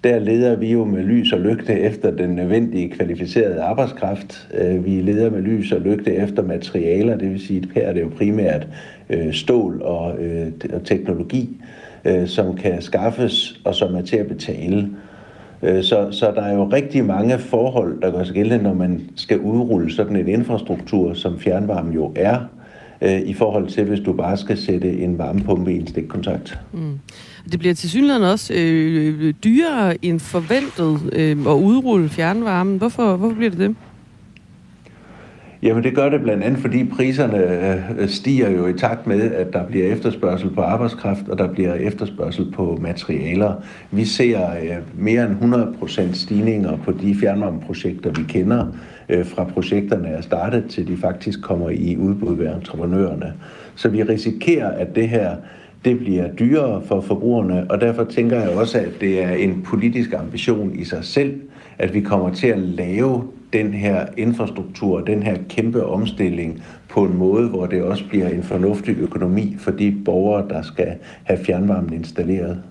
der 0.05 0.19
leder 0.19 0.57
vi 0.57 0.73
jo 0.73 0.85
med 0.85 1.03
lys 1.03 1.33
og 1.33 1.41
lygte 1.41 1.81
efter 1.81 2.11
den 2.11 2.31
nødvendige 2.31 2.91
kvalificerede 2.91 3.63
arbejdskraft. 3.63 4.49
Øh, 4.55 4.85
vi 4.85 4.91
leder 4.91 5.31
med 5.31 5.41
lys 5.41 5.73
og 5.73 5.81
lygte 5.81 6.15
efter 6.15 6.43
materialer, 6.43 7.17
det 7.17 7.31
vil 7.31 7.41
sige, 7.41 7.63
at 7.63 7.69
her 7.75 7.89
er 7.89 7.93
det 7.93 8.01
jo 8.01 8.11
primært 8.19 8.67
øh, 9.11 9.33
stål 9.33 9.83
og, 9.83 10.19
øh, 10.19 10.47
teknologi, 10.85 11.61
som 12.27 12.57
kan 12.57 12.83
skaffes 12.83 13.61
og 13.65 13.75
som 13.75 13.95
er 13.95 14.03
til 14.03 14.17
at 14.17 14.27
betale. 14.27 14.89
Så, 15.63 16.09
så 16.11 16.33
der 16.35 16.43
er 16.43 16.55
jo 16.55 16.65
rigtig 16.65 17.05
mange 17.05 17.39
forhold, 17.39 18.01
der 18.03 18.11
gør 18.11 18.25
sig 18.25 18.35
gældende, 18.35 18.63
når 18.65 18.75
man 18.75 19.01
skal 19.17 19.41
udrulle 19.41 19.93
sådan 19.93 20.17
en 20.17 20.29
infrastruktur, 20.29 21.15
som 21.15 21.39
fjernvarme 21.39 21.95
jo 21.95 22.13
er 22.17 22.39
øh, 23.05 23.21
i 23.21 23.35
forhold 23.35 23.67
til, 23.67 23.85
hvis 23.85 24.01
du 24.01 24.13
bare 24.13 24.37
skal 24.37 24.59
sætte 24.59 24.93
en 24.93 25.19
varmepumpe 25.19 25.73
i 25.73 25.77
en 25.77 25.87
stikkontakt. 25.87 26.59
Mm. 26.73 26.99
Det 27.53 27.59
bliver 27.59 27.75
til 27.75 27.91
synligheden 27.91 28.23
også 28.23 28.55
øh, 28.55 29.35
dyrere 29.45 30.05
end 30.05 30.21
forventet 30.21 31.01
øh, 31.13 31.31
at 31.31 31.55
udrulle 31.55 32.09
fjernvarmen. 32.09 32.79
Hvorfor, 32.79 33.17
hvorfor 33.17 33.35
bliver 33.37 33.51
det 33.51 33.59
det? 33.59 33.77
Jamen 35.65 35.85
det 35.85 35.95
gør 35.95 36.09
det 36.09 36.23
blandt 36.23 36.45
andet, 36.45 36.61
fordi 36.61 36.85
priserne 36.85 37.39
øh, 37.99 38.09
stiger 38.09 38.51
jo 38.51 38.67
i 38.67 38.73
takt 38.73 39.07
med, 39.07 39.33
at 39.33 39.53
der 39.53 39.67
bliver 39.67 39.87
efterspørgsel 39.87 40.51
på 40.51 40.61
arbejdskraft, 40.61 41.29
og 41.29 41.39
der 41.39 41.53
bliver 41.53 41.75
efterspørgsel 41.75 42.53
på 42.53 42.79
materialer. 42.83 43.55
Vi 43.91 44.05
ser 44.05 44.51
øh, 44.51 44.77
mere 44.95 45.27
end 45.27 45.55
100% 45.55 46.15
stigninger 46.15 46.77
på 46.77 46.93
de 46.93 47.17
fjernvarmeprojekter, 47.21 48.11
vi 48.11 48.23
kender, 48.29 48.67
øh, 49.09 49.27
fra 49.27 49.45
projekterne 49.45 50.09
er 50.09 50.21
startet, 50.21 50.65
til 50.69 50.89
de 50.89 50.97
faktisk 50.97 51.43
kommer 51.43 51.71
i 51.71 51.97
udbud 51.97 52.37
ved 52.37 52.55
entreprenørerne. 52.55 53.35
Så 53.75 53.89
vi 53.89 54.03
risikerer, 54.03 54.71
at 54.71 54.95
det 54.95 55.09
her 55.09 55.37
det 55.85 55.99
bliver 55.99 56.33
dyrere 56.33 56.83
for 56.83 57.01
forbrugerne, 57.01 57.67
og 57.71 57.81
derfor 57.81 58.05
tænker 58.05 58.41
jeg 58.41 58.51
også, 58.51 58.79
at 58.79 58.93
det 59.01 59.23
er 59.23 59.31
en 59.31 59.63
politisk 59.63 60.13
ambition 60.13 60.75
i 60.75 60.85
sig 60.85 61.05
selv, 61.05 61.41
at 61.79 61.95
vi 61.95 62.01
kommer 62.01 62.31
til 62.31 62.47
at 62.47 62.59
lave 62.59 63.25
den 63.53 63.75
her 63.75 64.07
infrastruktur, 64.17 65.01
den 65.01 65.23
her 65.23 65.37
kæmpe 65.49 65.87
omstilling 65.87 66.63
på 66.89 67.05
en 67.05 67.17
måde, 67.17 67.49
hvor 67.49 67.67
det 67.67 67.83
også 67.83 68.05
bliver 68.09 68.29
en 68.29 68.43
fornuftig 68.43 68.97
økonomi 68.99 69.57
for 69.59 69.71
de 69.71 69.97
borgere, 70.05 70.49
der 70.49 70.63
skal 70.63 70.95
have 71.25 71.39
fjernvarmen 71.45 71.93
installeret. 71.93 72.63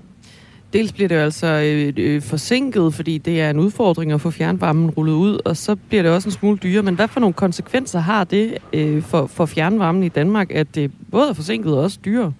Dels 0.73 0.91
bliver 0.91 1.07
det 1.07 1.15
jo 1.15 1.19
altså 1.19 1.47
øh, 1.47 1.93
øh, 1.97 2.21
forsinket, 2.21 2.93
fordi 2.93 3.17
det 3.17 3.41
er 3.41 3.49
en 3.49 3.59
udfordring 3.59 4.11
at 4.11 4.21
få 4.21 4.31
fjernvarmen 4.31 4.89
rullet 4.89 5.13
ud, 5.13 5.39
og 5.45 5.57
så 5.57 5.75
bliver 5.75 6.03
det 6.03 6.11
også 6.11 6.27
en 6.27 6.33
smule 6.33 6.57
dyrere. 6.57 6.83
Men 6.83 6.95
hvad 6.95 7.07
for 7.07 7.19
nogle 7.19 7.33
konsekvenser 7.33 7.99
har 7.99 8.23
det 8.23 8.57
øh, 8.73 9.01
for, 9.01 9.27
for 9.27 9.45
fjernvarmen 9.45 10.03
i 10.03 10.09
Danmark, 10.09 10.51
at 10.51 10.75
det 10.75 10.91
både 11.11 11.29
er 11.29 11.33
forsinket 11.33 11.73
og 11.73 11.83
også 11.83 11.99
dyrere? 12.05 12.33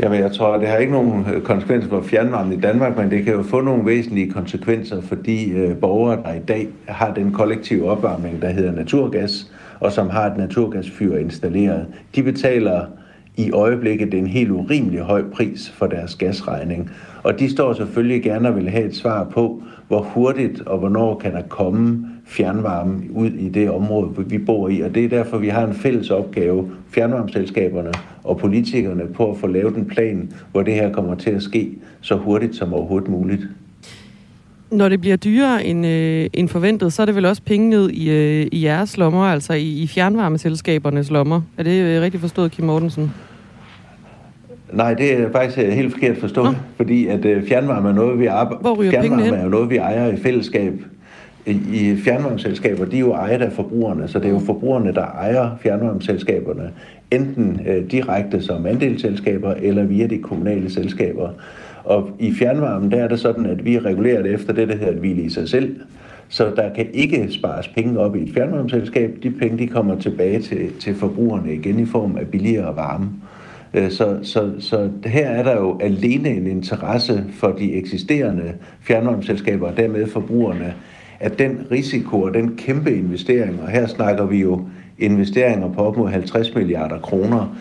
Jamen, 0.00 0.20
jeg 0.20 0.32
tror, 0.32 0.58
det 0.58 0.68
har 0.68 0.76
ikke 0.76 0.92
nogen 0.92 1.26
øh, 1.34 1.42
konsekvenser 1.42 1.88
for 1.88 2.02
fjernvarmen 2.02 2.52
i 2.52 2.60
Danmark, 2.60 2.96
men 2.96 3.10
det 3.10 3.24
kan 3.24 3.34
jo 3.34 3.42
få 3.42 3.60
nogle 3.60 3.86
væsentlige 3.86 4.30
konsekvenser 4.30 5.00
for 5.00 5.14
de 5.14 5.50
øh, 5.50 5.76
borgere, 5.76 6.22
der 6.22 6.32
i 6.34 6.40
dag 6.48 6.68
har 6.88 7.14
den 7.14 7.32
kollektive 7.32 7.90
opvarmning, 7.90 8.42
der 8.42 8.50
hedder 8.50 8.72
naturgas, 8.72 9.52
og 9.80 9.92
som 9.92 10.10
har 10.10 10.26
et 10.26 10.36
naturgasfyr 10.36 11.16
installeret. 11.16 11.86
De 12.14 12.22
betaler 12.22 12.86
i 13.38 13.50
øjeblikket 13.50 14.14
en 14.14 14.26
helt 14.26 14.50
urimelig 14.50 15.00
høj 15.00 15.22
pris 15.32 15.70
for 15.70 15.86
deres 15.86 16.14
gasregning. 16.14 16.90
Og 17.22 17.38
de 17.38 17.50
står 17.50 17.72
selvfølgelig 17.72 18.22
gerne 18.22 18.48
og 18.48 18.56
vil 18.56 18.68
have 18.68 18.84
et 18.84 18.94
svar 18.94 19.24
på, 19.24 19.62
hvor 19.88 20.02
hurtigt 20.02 20.60
og 20.60 20.78
hvornår 20.78 21.18
kan 21.18 21.32
der 21.32 21.42
komme 21.42 22.08
fjernvarme 22.26 23.02
ud 23.10 23.30
i 23.30 23.48
det 23.48 23.70
område, 23.70 24.10
vi 24.26 24.38
bor 24.38 24.68
i. 24.68 24.80
Og 24.80 24.94
det 24.94 25.04
er 25.04 25.08
derfor, 25.08 25.38
vi 25.38 25.48
har 25.48 25.66
en 25.66 25.74
fælles 25.74 26.10
opgave, 26.10 26.70
fjernvarmeselskaberne 26.90 27.92
og 28.24 28.38
politikerne, 28.38 29.06
på 29.14 29.30
at 29.30 29.36
få 29.36 29.46
lavet 29.46 29.76
en 29.76 29.84
plan, 29.84 30.32
hvor 30.52 30.62
det 30.62 30.74
her 30.74 30.92
kommer 30.92 31.14
til 31.14 31.30
at 31.30 31.42
ske 31.42 31.70
så 32.00 32.16
hurtigt 32.16 32.56
som 32.56 32.74
overhovedet 32.74 33.08
muligt. 33.08 33.48
Når 34.70 34.88
det 34.88 35.00
bliver 35.00 35.16
dyrere 35.16 35.64
end, 35.64 35.86
øh, 35.86 36.26
end 36.32 36.48
forventet, 36.48 36.92
så 36.92 37.02
er 37.02 37.06
det 37.06 37.14
vel 37.14 37.24
også 37.24 37.42
penge 37.42 37.70
ned 37.70 37.90
i, 37.90 38.10
øh, 38.10 38.46
i 38.52 38.64
jeres 38.64 38.96
lommer, 38.96 39.24
altså 39.24 39.52
i, 39.52 39.82
i 39.82 39.86
fjernvarmeselskabernes 39.86 41.10
lommer. 41.10 41.40
Er 41.58 41.62
det 41.62 41.82
øh, 41.82 42.02
rigtigt 42.02 42.20
forstået, 42.20 42.52
Kim 42.52 42.64
Mortensen? 42.64 43.12
Nej, 44.72 44.94
det 44.94 45.20
er 45.20 45.32
faktisk 45.32 45.58
øh, 45.58 45.68
helt 45.68 45.92
forkert 45.92 46.16
forstået, 46.16 46.50
Nå. 46.50 46.56
fordi 46.76 47.06
at 47.06 47.24
øh, 47.24 47.46
fjernvarme 47.48 47.88
er 47.88 47.92
noget, 47.92 48.18
vi 48.18 48.26
arbejder. 48.26 48.90
Fjernvarme 48.90 49.36
er 49.36 49.42
jo 49.42 49.48
noget, 49.48 49.70
vi 49.70 49.76
ejer 49.76 50.12
i 50.12 50.16
fællesskab. 50.16 50.72
I, 51.46 51.96
fjernvarmeselskaber, 52.04 52.84
de 52.84 52.96
er 52.96 53.00
jo 53.00 53.12
ejet 53.12 53.42
af 53.42 53.52
forbrugerne, 53.52 54.08
så 54.08 54.18
det 54.18 54.26
er 54.26 54.30
jo 54.30 54.38
forbrugerne, 54.38 54.94
der 54.94 55.04
ejer 55.04 55.56
fjernvarmeselskaberne, 55.60 56.70
enten 57.10 57.60
øh, 57.66 57.90
direkte 57.90 58.42
som 58.42 58.66
andelsselskaber 58.66 59.54
eller 59.54 59.84
via 59.84 60.06
de 60.06 60.18
kommunale 60.18 60.70
selskaber. 60.70 61.28
Og 61.84 62.10
i 62.18 62.34
fjernvarmen, 62.34 62.90
der 62.90 62.96
er 62.96 63.08
det 63.08 63.20
sådan, 63.20 63.46
at 63.46 63.64
vi 63.64 63.78
regulerer 63.78 64.22
det 64.22 64.34
efter 64.34 64.52
det, 64.52 64.68
der 64.68 64.76
hedder 64.76 64.92
et 64.92 64.98
hvile 64.98 65.22
i 65.22 65.28
sig 65.28 65.48
selv. 65.48 65.76
Så 66.28 66.52
der 66.56 66.74
kan 66.74 66.86
ikke 66.92 67.28
spares 67.30 67.68
penge 67.68 67.98
op 67.98 68.16
i 68.16 68.22
et 68.22 68.34
fjernvarmeselskab. 68.34 69.16
De 69.22 69.30
penge 69.30 69.58
de 69.58 69.66
kommer 69.66 69.98
tilbage 69.98 70.40
til, 70.40 70.72
til 70.80 70.94
forbrugerne 70.94 71.54
igen 71.54 71.80
i 71.80 71.86
form 71.86 72.16
af 72.16 72.26
billigere 72.26 72.76
varme. 72.76 73.04
Øh, 73.06 73.27
så, 73.74 74.18
så, 74.22 74.50
så 74.58 74.90
her 75.04 75.28
er 75.28 75.42
der 75.42 75.56
jo 75.56 75.78
alene 75.80 76.28
en 76.28 76.46
interesse 76.46 77.24
for 77.32 77.48
de 77.48 77.72
eksisterende 77.74 78.52
fjernvarmeselskaber 78.80 79.66
og 79.66 79.76
dermed 79.76 80.06
forbrugerne, 80.06 80.74
at 81.20 81.38
den 81.38 81.66
risiko 81.70 82.22
og 82.22 82.34
den 82.34 82.56
kæmpe 82.56 82.96
investering, 82.96 83.62
og 83.62 83.68
her 83.68 83.86
snakker 83.86 84.26
vi 84.26 84.40
jo 84.40 84.68
investeringer 84.98 85.72
på 85.72 85.80
op 85.80 85.96
mod 85.96 86.08
50 86.08 86.54
milliarder 86.54 86.98
kroner, 86.98 87.56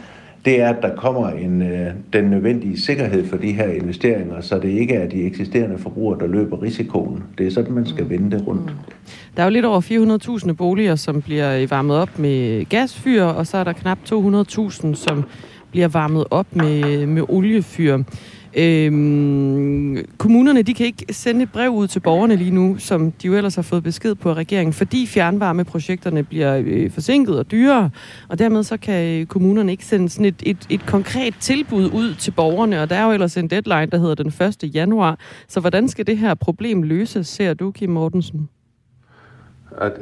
det 0.45 0.61
er, 0.61 0.69
at 0.69 0.81
der 0.81 0.95
kommer 0.95 1.29
en, 1.29 1.61
øh, 1.61 1.87
den 2.13 2.25
nødvendige 2.25 2.81
sikkerhed 2.81 3.27
for 3.27 3.37
de 3.37 3.51
her 3.51 3.67
investeringer, 3.67 4.41
så 4.41 4.59
det 4.59 4.69
ikke 4.69 4.93
er 4.93 5.09
de 5.09 5.23
eksisterende 5.23 5.77
forbrugere, 5.77 6.19
der 6.19 6.27
løber 6.27 6.61
risikoen. 6.61 7.23
Det 7.37 7.47
er 7.47 7.51
sådan, 7.51 7.73
man 7.73 7.85
skal 7.85 8.09
vende 8.09 8.37
det 8.37 8.47
rundt. 8.47 8.65
Mm. 8.65 8.77
Der 9.35 9.43
er 9.43 9.47
jo 9.47 9.51
lidt 9.51 9.65
over 9.65 9.81
400.000 10.45 10.53
boliger, 10.53 10.95
som 10.95 11.21
bliver 11.21 11.67
varmet 11.67 11.97
op 11.97 12.19
med 12.19 12.65
gasfyr, 12.65 13.23
og 13.23 13.47
så 13.47 13.57
er 13.57 13.63
der 13.63 13.73
knap 13.73 13.97
200.000, 14.09 14.95
som 14.95 15.23
bliver 15.77 15.87
varmet 15.87 16.25
op 16.31 16.55
med, 16.55 17.05
med 17.05 17.23
oliefyr. 17.29 18.03
Øhm, 18.55 19.97
kommunerne 20.17 20.61
de 20.61 20.73
kan 20.73 20.85
ikke 20.85 21.05
sende 21.13 21.43
et 21.43 21.51
brev 21.51 21.69
ud 21.69 21.87
til 21.87 21.99
borgerne 21.99 22.35
lige 22.35 22.51
nu, 22.51 22.77
som 22.77 23.11
de 23.11 23.27
jo 23.27 23.35
ellers 23.35 23.55
har 23.55 23.61
fået 23.61 23.83
besked 23.83 24.15
på 24.15 24.29
af 24.29 24.33
regeringen, 24.33 24.73
fordi 24.73 25.07
fjernvarmeprojekterne 25.07 26.23
bliver 26.23 26.61
øh, 26.65 26.91
forsinket 26.91 27.39
og 27.39 27.51
dyrere, 27.51 27.89
og 28.27 28.39
dermed 28.39 28.63
så 28.63 28.77
kan 28.77 29.19
øh, 29.19 29.25
kommunerne 29.25 29.71
ikke 29.71 29.85
sende 29.85 30.09
sådan 30.09 30.25
et, 30.25 30.43
et, 30.45 30.67
et 30.69 30.85
konkret 30.85 31.35
tilbud 31.39 31.85
ud 31.93 32.15
til 32.15 32.31
borgerne, 32.31 32.81
og 32.81 32.89
der 32.89 32.95
er 32.95 33.05
jo 33.05 33.11
ellers 33.11 33.37
en 33.37 33.47
deadline, 33.47 33.85
der 33.85 33.97
hedder 33.97 34.15
den 34.15 34.33
1. 34.63 34.75
januar. 34.75 35.19
Så 35.47 35.59
hvordan 35.59 35.87
skal 35.87 36.07
det 36.07 36.17
her 36.17 36.33
problem 36.33 36.83
løses, 36.83 37.27
ser 37.27 37.53
du, 37.53 37.71
Kim 37.71 37.89
Mortensen? 37.89 38.49
At 39.77 39.93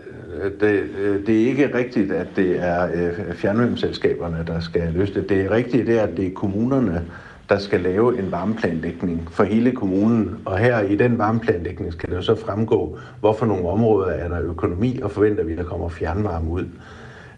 det, 0.59 0.83
det 1.27 1.41
er 1.41 1.47
ikke 1.47 1.77
rigtigt, 1.77 2.11
at 2.11 2.27
det 2.35 2.59
er 2.63 2.87
øh, 2.93 3.35
fjernvarmeselskaberne, 3.35 4.43
der 4.47 4.59
skal 4.59 4.93
løse 4.93 5.13
det. 5.13 5.29
Det 5.29 5.41
er 5.41 5.51
rigtigt, 5.51 5.87
det 5.87 5.99
er, 5.99 6.03
at 6.03 6.17
det 6.17 6.27
er 6.27 6.33
kommunerne, 6.33 7.05
der 7.49 7.57
skal 7.57 7.81
lave 7.81 8.19
en 8.19 8.31
varmeplanlægning 8.31 9.27
for 9.31 9.43
hele 9.43 9.71
kommunen. 9.71 10.37
Og 10.45 10.57
her 10.57 10.79
i 10.81 10.95
den 10.95 11.17
varmeplanlægning 11.17 11.93
skal 11.93 12.09
det 12.09 12.15
jo 12.15 12.21
så 12.21 12.35
fremgå, 12.35 12.97
hvorfor 13.19 13.45
nogle 13.45 13.69
områder 13.69 14.07
er 14.07 14.27
der 14.27 14.41
økonomi, 14.41 14.99
og 15.03 15.11
forventer 15.11 15.43
vi, 15.43 15.51
at 15.51 15.57
der 15.57 15.63
kommer 15.63 15.89
fjernvarme 15.89 16.49
ud. 16.49 16.65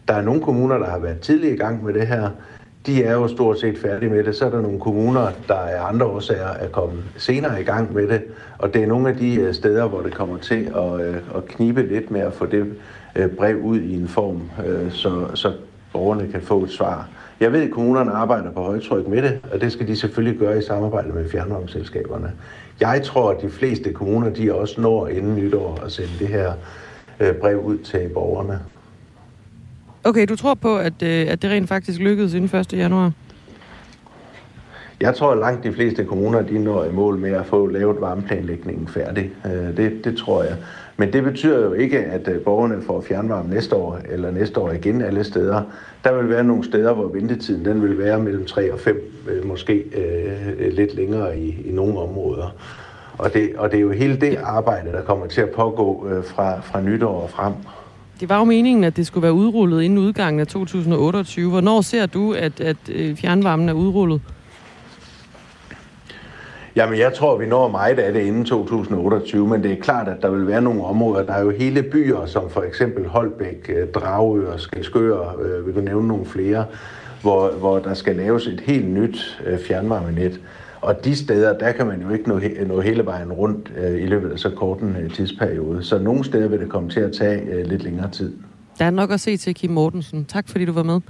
Der 0.08 0.14
er 0.14 0.22
nogle 0.22 0.42
kommuner, 0.42 0.78
der 0.78 0.90
har 0.90 1.00
været 1.00 1.20
tidligere 1.20 1.56
i 1.56 1.58
gang 1.58 1.84
med 1.84 1.94
det 1.94 2.08
her. 2.08 2.30
De 2.88 3.04
er 3.04 3.14
jo 3.14 3.28
stort 3.28 3.60
set 3.60 3.78
færdige 3.78 4.10
med 4.10 4.24
det. 4.24 4.36
Så 4.36 4.46
er 4.46 4.50
der 4.50 4.62
nogle 4.62 4.80
kommuner, 4.80 5.32
der 5.48 5.54
af 5.54 5.88
andre 5.88 6.06
årsager 6.06 6.48
er 6.48 6.70
kommet 6.70 7.04
senere 7.18 7.62
i 7.62 7.64
gang 7.64 7.94
med 7.94 8.08
det. 8.08 8.24
Og 8.58 8.74
det 8.74 8.84
er 8.84 8.88
nogle 8.88 9.10
af 9.10 9.18
de 9.18 9.36
øh, 9.36 9.54
steder, 9.54 9.88
hvor 9.88 10.02
det 10.02 10.14
kommer 10.14 10.38
til 10.38 10.72
at, 10.76 11.08
øh, 11.08 11.16
at 11.36 11.46
knibe 11.46 11.82
lidt 11.82 12.12
med 12.12 12.22
at 12.22 12.34
få 12.34 12.46
det 12.46 12.74
øh, 13.16 13.30
brev 13.30 13.58
ud 13.58 13.80
i 13.80 13.96
en 13.96 14.08
form, 14.08 14.42
så, 14.90 15.28
så 15.34 15.54
borgerne 15.94 16.32
kan 16.32 16.42
få 16.42 16.64
et 16.64 16.72
svar. 16.72 17.08
Jeg 17.40 17.52
ved, 17.52 17.64
at 17.64 17.72
kommunerne 17.72 18.12
arbejder 18.12 18.52
på 18.52 18.62
højtryk 18.62 19.08
med 19.08 19.22
det, 19.22 19.40
og 19.54 19.62
det 19.62 19.72
skal 19.72 19.88
de 19.88 19.96
selvfølgelig 19.96 20.40
gøre 20.40 20.58
i 20.58 20.62
samarbejde 20.62 21.10
med 21.10 21.30
fjernvarmeselskaberne. 21.30 22.32
Jeg 22.80 23.02
tror, 23.04 23.32
at 23.32 23.42
de 23.42 23.50
fleste 23.50 23.94
kommuner, 23.94 24.30
de 24.30 24.54
også 24.54 24.82
når 24.82 25.08
inden 25.08 25.36
nytår 25.36 25.80
at 25.86 25.92
sende 25.92 26.12
det 26.20 26.28
her 26.28 26.54
brev 27.42 27.60
ud 27.60 27.78
til 27.78 28.10
borgerne. 28.14 28.60
Okay, 30.08 30.26
du 30.30 30.36
tror 30.36 30.54
på, 30.54 30.78
at, 30.78 31.04
øh, 31.04 31.26
at 31.30 31.42
det 31.42 31.52
rent 31.52 31.70
faktisk 31.70 32.00
lykkedes 32.00 32.34
inden 32.34 32.60
1. 32.60 32.74
januar? 32.74 33.12
Jeg 35.02 35.16
tror, 35.16 35.32
at 35.32 35.38
langt 35.38 35.64
de 35.64 35.74
fleste 35.74 36.06
kommuner, 36.06 36.42
de 36.42 36.60
når 36.60 36.86
i 36.86 36.92
mål 36.92 37.18
med 37.18 37.32
at 37.32 37.46
få 37.46 37.68
lavet 37.68 38.02
varmeplanlægningen 38.02 38.88
færdig. 38.88 39.32
Øh, 39.46 39.78
det, 39.78 40.06
det 40.06 40.18
tror 40.18 40.44
jeg. 40.44 40.56
Men 40.98 41.14
det 41.14 41.24
betyder 41.24 41.66
jo 41.66 41.74
ikke, 41.74 42.00
at 42.00 42.28
øh, 42.28 42.42
borgerne 42.42 42.82
får 42.82 43.02
fjernvarme 43.02 43.50
næste 43.50 43.76
år, 43.76 44.00
eller 44.10 44.32
næste 44.32 44.60
år 44.60 44.72
igen 44.72 45.02
alle 45.02 45.24
steder. 45.24 45.62
Der 46.04 46.18
vil 46.18 46.30
være 46.30 46.44
nogle 46.44 46.64
steder, 46.64 46.94
hvor 46.94 47.08
ventetiden 47.08 47.66
den 47.66 47.82
vil 47.82 47.98
være 47.98 48.20
mellem 48.20 48.46
3 48.46 48.74
og 48.74 48.80
5, 48.80 49.02
øh, 49.30 49.48
måske 49.48 49.74
øh, 49.74 50.74
lidt 50.74 50.96
længere 50.96 51.40
i, 51.40 51.70
i 51.70 51.72
nogle 51.72 52.00
områder. 52.00 52.56
Og 53.18 53.34
det, 53.34 53.52
og 53.58 53.72
det 53.72 53.78
er 53.78 53.82
jo 53.82 53.92
hele 53.92 54.16
det 54.16 54.38
arbejde, 54.44 54.92
der 54.92 55.02
kommer 55.02 55.28
til 55.28 55.42
at 55.42 55.50
pågå 55.50 56.08
øh, 56.10 56.24
fra, 56.24 56.62
fra 56.62 56.82
nytår 56.82 57.22
og 57.22 57.30
frem. 57.30 57.54
Det 58.20 58.30
var 58.30 58.38
jo 58.38 58.44
meningen, 58.44 58.84
at 58.84 58.98
det 58.98 59.08
skulle 59.08 59.24
være 59.24 59.34
udrullet 59.34 59.82
inden 59.82 60.00
udgangen 60.00 60.40
af 60.40 60.48
2028. 60.48 61.50
Hvornår 61.50 61.82
ser 61.82 62.06
du, 62.06 62.34
at, 62.34 62.62
at 62.62 62.78
øh, 62.90 63.16
fjernvarmen 63.16 63.70
er 63.70 63.74
udrullet? 63.74 64.22
Jamen, 66.76 67.00
jeg 67.00 67.14
tror, 67.14 67.38
vi 67.38 67.46
når 67.46 67.68
meget 67.68 68.00
af 68.00 68.14
det 68.14 68.22
inden 68.22 68.46
2028, 68.46 69.48
men 69.48 69.64
det 69.64 69.72
er 69.72 69.82
klart, 69.82 70.08
at 70.08 70.22
der 70.22 70.30
vil 70.30 70.48
være 70.48 70.62
nogle 70.62 70.84
områder. 70.84 71.26
Der 71.26 71.34
er 71.34 71.44
jo 71.44 71.50
hele 71.50 71.84
byer, 71.84 72.26
som 72.26 72.50
for 72.50 72.62
eksempel 72.62 73.08
Holbæk, 73.08 73.70
øh, 73.70 73.88
Dragør, 73.88 74.58
Skelskør, 74.58 75.36
øh, 75.42 75.68
vi 75.68 75.72
kan 75.72 75.84
nævne 75.84 76.08
nogle 76.08 76.26
flere, 76.26 76.66
hvor, 77.22 77.50
hvor 77.50 77.80
der 77.80 77.94
skal 77.94 78.16
laves 78.16 78.48
et 78.48 78.60
helt 78.60 78.90
nyt 78.90 79.42
øh, 79.46 79.60
fjernvarmenet. 79.60 80.40
Og 80.82 81.06
de 81.06 81.16
steder, 81.16 81.58
der 81.58 81.72
kan 81.72 81.88
man 81.88 82.02
jo 82.02 82.10
ikke 82.10 82.30
nå, 82.30 82.42
nå 82.68 82.82
hele 82.82 83.06
vejen 83.06 83.34
rundt 83.34 83.74
øh, 83.78 84.04
i 84.04 84.06
løbet 84.06 84.32
af 84.32 84.40
så 84.40 84.50
kort 84.50 84.80
en 84.80 84.96
øh, 84.96 85.14
tidsperiode. 85.14 85.84
Så 85.84 86.00
nogle 86.00 86.24
steder 86.24 86.48
vil 86.48 86.60
det 86.60 86.70
komme 86.70 86.90
til 86.90 87.00
at 87.00 87.14
tage 87.14 87.42
øh, 87.42 87.66
lidt 87.66 87.84
længere 87.84 88.12
tid. 88.12 88.38
Der 88.80 88.86
er 88.86 88.90
nok 88.90 89.12
at 89.12 89.20
se 89.20 89.38
til, 89.38 89.56
Kim 89.56 89.72
Mortensen. 89.72 90.26
Tak 90.26 90.50
fordi 90.50 90.66
du 90.66 90.72
var 90.72 90.84
med 90.84 91.02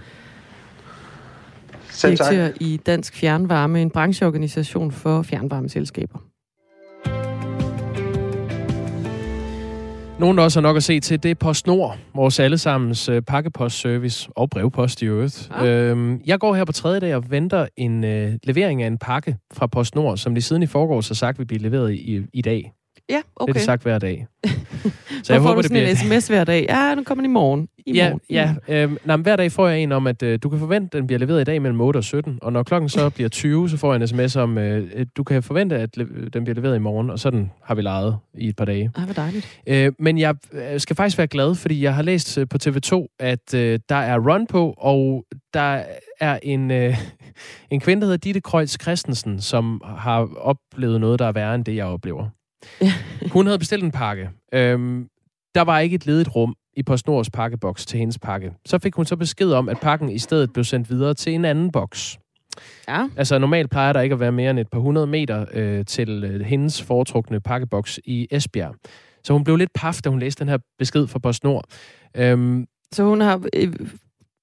direktør 2.01 2.49
i 2.59 2.77
Dansk 2.85 3.15
Fjernvarme, 3.15 3.81
en 3.81 3.89
brancheorganisation 3.89 4.91
for 4.91 5.21
fjernvarmeselskaber. 5.21 6.19
Nogen, 10.19 10.37
der 10.37 10.43
også 10.43 10.59
har 10.59 10.61
nok 10.61 10.77
at 10.77 10.83
se 10.83 10.99
til, 10.99 11.23
det 11.23 11.31
er 11.31 11.35
PostNord, 11.35 11.97
vores 12.15 12.39
allesammens 12.39 13.09
øh, 13.09 13.21
pakkepostservice 13.21 14.29
og 14.35 14.49
brevpost 14.49 15.01
i 15.01 15.05
øvrigt. 15.05 15.51
Ja. 15.61 15.65
Øhm, 15.65 16.21
jeg 16.25 16.39
går 16.39 16.55
her 16.55 16.65
på 16.65 16.71
tredje 16.71 16.99
dag 16.99 17.15
og 17.15 17.31
venter 17.31 17.67
en 17.77 18.03
øh, 18.03 18.33
levering 18.43 18.83
af 18.83 18.87
en 18.87 18.97
pakke 18.97 19.37
fra 19.53 19.67
PostNord, 19.67 20.17
som 20.17 20.35
de 20.35 20.41
siden 20.41 20.63
i 20.63 20.65
forgårs 20.65 21.07
har 21.07 21.15
sagt 21.15 21.39
vil 21.39 21.45
blive 21.45 21.61
leveret 21.61 21.93
i, 21.93 22.21
i 22.33 22.41
dag. 22.41 22.71
Ja, 23.09 23.21
okay. 23.35 23.53
Det 23.53 23.59
er 23.59 23.65
sagt 23.65 23.83
hver 23.83 23.99
dag. 23.99 24.27
Så 25.23 25.33
jeg 25.33 25.41
håber, 25.41 25.61
det 25.61 25.71
bliver... 25.71 25.87
en 25.87 25.95
sms 25.95 26.27
hver 26.27 26.43
dag? 26.43 26.65
Ja, 26.69 26.95
nu 26.95 27.03
kommer 27.03 27.21
den 27.21 27.31
i 27.31 27.33
morgen. 27.33 27.67
I 27.85 27.93
ja, 27.93 28.09
morgen. 28.09 28.21
ja. 28.29 28.83
Øh, 28.83 28.91
nej, 29.05 29.15
hver 29.15 29.35
dag 29.35 29.51
får 29.51 29.67
jeg 29.67 29.79
en 29.79 29.91
om, 29.91 30.07
at 30.07 30.23
øh, 30.23 30.39
du 30.43 30.49
kan 30.49 30.59
forvente, 30.59 30.85
at 30.85 30.99
den 30.99 31.07
bliver 31.07 31.19
leveret 31.19 31.41
i 31.41 31.43
dag 31.43 31.61
mellem 31.61 31.81
8 31.81 31.97
og 31.97 32.03
17. 32.03 32.39
Og 32.41 32.53
når 32.53 32.63
klokken 32.63 32.89
så 32.89 33.09
bliver 33.15 33.29
20, 33.29 33.69
så 33.69 33.77
får 33.77 33.93
jeg 33.93 34.01
en 34.01 34.07
sms 34.07 34.35
om, 34.35 34.57
øh, 34.57 35.05
du 35.17 35.23
kan 35.23 35.43
forvente, 35.43 35.75
at 35.75 35.95
den 36.33 36.43
bliver 36.43 36.53
leveret 36.53 36.75
i 36.75 36.79
morgen. 36.79 37.09
Og 37.09 37.19
sådan 37.19 37.51
har 37.63 37.75
vi 37.75 37.81
lejet 37.81 38.17
i 38.37 38.47
et 38.47 38.55
par 38.55 38.65
dage. 38.65 38.91
Ej, 38.95 39.05
hvor 39.05 39.13
dejligt. 39.13 39.61
Øh, 39.67 39.91
men 39.99 40.17
jeg 40.17 40.35
øh, 40.51 40.79
skal 40.79 40.95
faktisk 40.95 41.17
være 41.17 41.27
glad, 41.27 41.55
fordi 41.55 41.83
jeg 41.83 41.95
har 41.95 42.01
læst 42.01 42.37
øh, 42.37 42.47
på 42.49 42.57
TV2, 42.63 43.15
at 43.19 43.53
øh, 43.53 43.79
der 43.89 43.95
er 43.95 44.19
run 44.19 44.47
på, 44.47 44.73
og 44.77 45.25
der 45.53 45.83
er 46.19 46.39
en, 46.43 46.71
øh, 46.71 46.97
en 47.71 47.79
kvinde, 47.79 48.01
der 48.01 48.05
hedder 48.05 48.17
Ditte 48.17 48.41
Kreutz 48.41 48.81
Christensen, 48.81 49.41
som 49.41 49.81
har 49.85 50.29
oplevet 50.37 51.01
noget, 51.01 51.19
der 51.19 51.25
er 51.25 51.31
værre 51.31 51.55
end 51.55 51.65
det, 51.65 51.75
jeg 51.75 51.85
oplever. 51.85 52.29
Hun 53.33 53.45
havde 53.45 53.59
bestilt 53.59 53.83
en 53.83 53.91
pakke. 53.91 54.29
Øhm, 54.53 55.07
der 55.55 55.61
var 55.61 55.79
ikke 55.79 55.95
et 55.95 56.05
ledigt 56.05 56.35
rum 56.35 56.55
i 56.77 56.83
PostNords 56.83 57.29
pakkeboks 57.29 57.85
til 57.85 57.99
hendes 57.99 58.19
pakke. 58.19 58.53
Så 58.65 58.79
fik 58.79 58.95
hun 58.95 59.05
så 59.05 59.15
besked 59.15 59.51
om, 59.51 59.69
at 59.69 59.79
pakken 59.79 60.09
i 60.09 60.17
stedet 60.17 60.53
blev 60.53 60.63
sendt 60.63 60.89
videre 60.89 61.13
til 61.13 61.33
en 61.33 61.45
anden 61.45 61.71
boks. 61.71 62.17
Ja. 62.87 63.07
Altså 63.17 63.37
normalt 63.37 63.71
plejer 63.71 63.93
der 63.93 64.01
ikke 64.01 64.13
at 64.13 64.19
være 64.19 64.31
mere 64.31 64.51
end 64.51 64.59
et 64.59 64.67
par 64.71 64.79
hundrede 64.79 65.07
meter 65.07 65.45
øh, 65.53 65.85
til 65.85 66.23
øh, 66.23 66.41
hendes 66.41 66.81
foretrukne 66.81 67.39
pakkeboks 67.39 67.99
i 68.05 68.27
Esbjerg. 68.31 68.75
Så 69.23 69.33
hun 69.33 69.43
blev 69.43 69.55
lidt 69.55 69.73
paf, 69.75 69.99
da 70.03 70.09
hun 70.09 70.19
læste 70.19 70.39
den 70.39 70.49
her 70.49 70.57
besked 70.79 71.07
fra 71.07 71.19
PostNord. 71.19 71.63
Øhm, 72.15 72.65
så 72.91 73.03
hun 73.03 73.21
har 73.21 73.41
øh, 73.55 73.73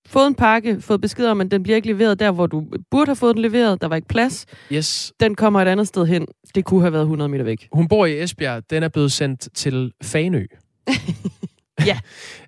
fået 0.07 0.27
en 0.27 0.35
pakke, 0.35 0.81
fået 0.81 1.01
besked 1.01 1.27
om, 1.27 1.41
at 1.41 1.51
den 1.51 1.63
bliver 1.63 1.77
ikke 1.77 1.89
leveret 1.89 2.19
der, 2.19 2.31
hvor 2.31 2.47
du 2.47 2.65
burde 2.91 3.09
have 3.09 3.17
fået 3.17 3.35
den 3.35 3.43
leveret. 3.43 3.81
Der 3.81 3.89
var 3.89 3.97
ikke 3.97 4.09
plads. 4.09 4.47
Yes. 4.73 5.13
Den 5.21 5.35
kommer 5.35 5.63
et 5.63 5.69
andet 5.69 5.89
sted 5.89 6.07
hen. 6.07 6.27
Det 6.55 6.65
kunne 6.65 6.81
have 6.81 6.93
været 6.93 7.03
100 7.03 7.29
meter 7.29 7.45
væk. 7.45 7.69
Hun 7.73 7.89
bor 7.89 8.07
i 8.07 8.23
Esbjerg. 8.23 8.63
Den 8.71 8.83
er 8.83 8.89
blevet 8.89 9.13
sendt 9.13 9.49
til 9.55 9.93
Fanø. 10.03 10.47
ja. 11.87 11.99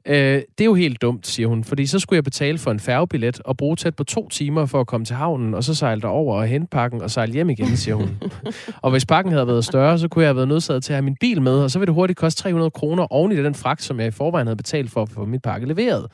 øh, 0.13 0.43
det 0.59 0.61
er 0.61 0.65
jo 0.65 0.75
helt 0.75 1.03
dumt, 1.03 1.27
siger 1.27 1.47
hun, 1.47 1.65
fordi 1.65 1.87
så 1.87 1.99
skulle 1.99 2.17
jeg 2.17 2.25
betale 2.25 2.59
for 2.59 2.71
en 2.71 2.81
færgebillet 2.81 3.41
og 3.45 3.57
bruge 3.57 3.77
tæt 3.77 3.97
på 3.97 4.05
to 4.05 4.29
timer 4.29 4.67
for 4.67 4.81
at 4.81 4.87
komme 4.87 5.07
til 5.07 5.17
havnen, 5.17 5.55
og 5.55 5.65
så 5.65 5.75
sejle 5.75 6.01
derover 6.01 6.37
og 6.37 6.47
hente 6.47 6.69
pakken 6.71 7.03
og 7.03 7.11
sejle 7.11 7.33
hjem 7.33 7.51
igen, 7.51 7.77
siger 7.77 7.95
hun. 7.95 8.11
og 8.83 8.91
hvis 8.91 9.07
pakken 9.07 9.33
havde 9.33 9.47
været 9.47 9.65
større, 9.65 9.99
så 9.99 10.09
kunne 10.09 10.23
jeg 10.23 10.29
have 10.29 10.37
været 10.37 10.49
nødsaget 10.49 10.85
til 10.85 10.93
at 10.93 10.97
have 10.97 11.05
min 11.05 11.17
bil 11.21 11.43
med, 11.43 11.53
og 11.53 11.71
så 11.71 11.79
ville 11.79 11.87
det 11.87 11.95
hurtigt 11.95 12.19
koste 12.19 12.43
300 12.43 12.71
kroner 12.71 13.13
oven 13.13 13.33
i 13.33 13.37
den 13.37 13.55
fragt, 13.55 13.83
som 13.83 14.01
jeg 14.01 14.09
i 14.09 14.11
forvejen 14.11 14.47
havde 14.47 14.57
betalt 14.57 14.91
for 14.91 15.03
at 15.03 15.09
få 15.09 15.25
mit 15.25 15.43
pakke 15.43 15.67
leveret. 15.67 16.07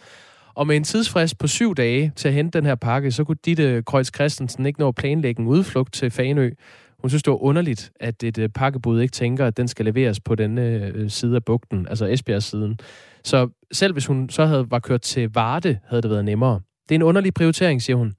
Og 0.55 0.67
med 0.67 0.77
en 0.77 0.85
tidsfrist 0.85 1.39
på 1.39 1.47
syv 1.47 1.75
dage 1.75 2.13
til 2.17 2.29
at 2.29 2.35
hente 2.35 2.59
den 2.59 2.67
her 2.67 2.75
pakke, 2.75 3.13
så 3.13 3.25
kunne 3.25 3.37
Ditte 3.45 3.83
Kreuz 3.87 4.15
Christensen 4.15 4.67
ikke 4.67 4.81
nå 4.81 4.89
at 4.89 4.95
planlægge 4.95 5.41
en 5.41 5.47
udflugt 5.47 5.95
til 5.95 6.11
Fanø. 6.11 6.51
Hun 6.99 7.11
synes, 7.11 7.23
det 7.23 7.31
var 7.31 7.43
underligt, 7.43 7.93
at 8.01 8.23
et 8.23 8.39
øh, 8.39 8.49
pakkebud 8.49 9.01
ikke 9.01 9.13
tænker, 9.13 9.47
at 9.47 9.57
den 9.57 9.69
skal 9.69 9.85
leveres 9.85 10.21
på 10.21 10.35
den 10.35 10.59
øh, 10.59 10.91
øh 10.95 11.11
side 11.11 11.37
af 11.37 11.45
bugten, 11.45 11.87
altså 11.89 12.07
Esbjerg-siden. 12.07 12.79
Så 13.25 13.49
selv 13.73 13.93
hvis 13.93 14.07
hun 14.07 14.29
så 14.29 14.47
havde 14.47 14.71
var 14.71 14.79
kørt 14.79 15.01
til 15.01 15.31
Varde, 15.35 15.79
havde 15.89 16.03
det 16.03 16.11
været 16.11 16.25
nemmere. 16.25 16.61
Det 16.89 16.95
er 16.95 16.99
en 16.99 17.03
underlig 17.03 17.35
prioritering, 17.35 17.83
siger 17.83 17.97
hun 17.97 18.15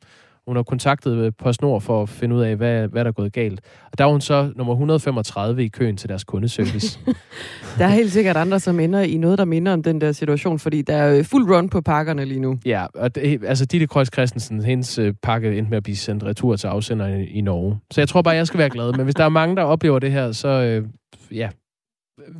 hun 0.47 0.55
har 0.55 0.63
kontaktet 0.63 1.37
PostNord 1.37 1.81
for 1.81 2.03
at 2.03 2.09
finde 2.09 2.35
ud 2.35 2.41
af, 2.41 2.55
hvad, 2.55 2.87
hvad 2.87 3.03
der 3.03 3.07
er 3.07 3.13
gået 3.13 3.33
galt. 3.33 3.61
Og 3.91 3.97
der 3.97 4.05
er 4.05 4.09
hun 4.09 4.21
så 4.21 4.51
nummer 4.55 4.73
135 4.73 5.65
i 5.65 5.67
køen 5.67 5.97
til 5.97 6.09
deres 6.09 6.23
kundeservice. 6.23 6.99
der 7.77 7.85
er 7.85 7.89
helt 7.89 8.11
sikkert 8.11 8.37
andre, 8.37 8.59
som 8.59 8.79
ender 8.79 9.01
i 9.01 9.17
noget, 9.17 9.37
der 9.37 9.45
minder 9.45 9.73
om 9.73 9.83
den 9.83 10.01
der 10.01 10.11
situation, 10.11 10.59
fordi 10.59 10.81
der 10.81 10.95
er 10.95 11.23
fuld 11.23 11.55
run 11.55 11.69
på 11.69 11.81
pakkerne 11.81 12.25
lige 12.25 12.39
nu. 12.39 12.59
Ja, 12.65 12.85
og 12.95 13.15
det, 13.15 13.43
altså 13.45 13.65
Ditte 13.65 13.87
Kreuz 13.87 14.07
Christensen, 14.13 14.63
hendes 14.63 14.99
øh, 14.99 15.13
pakke 15.23 15.57
endte 15.57 15.69
med 15.69 15.77
at 15.77 15.83
blive 15.83 15.95
sendt 15.95 16.23
retur 16.23 16.55
til 16.55 16.67
afsender 16.67 17.07
i, 17.07 17.23
i 17.23 17.41
Norge. 17.41 17.79
Så 17.91 18.01
jeg 18.01 18.09
tror 18.09 18.21
bare, 18.21 18.35
jeg 18.35 18.47
skal 18.47 18.57
være 18.57 18.69
glad. 18.69 18.93
Men 18.93 19.03
hvis 19.03 19.15
der 19.15 19.23
er 19.23 19.29
mange, 19.29 19.55
der 19.55 19.63
oplever 19.63 19.99
det 19.99 20.11
her, 20.11 20.31
så 20.31 20.47
øh, 20.47 20.87
ja, 21.31 21.49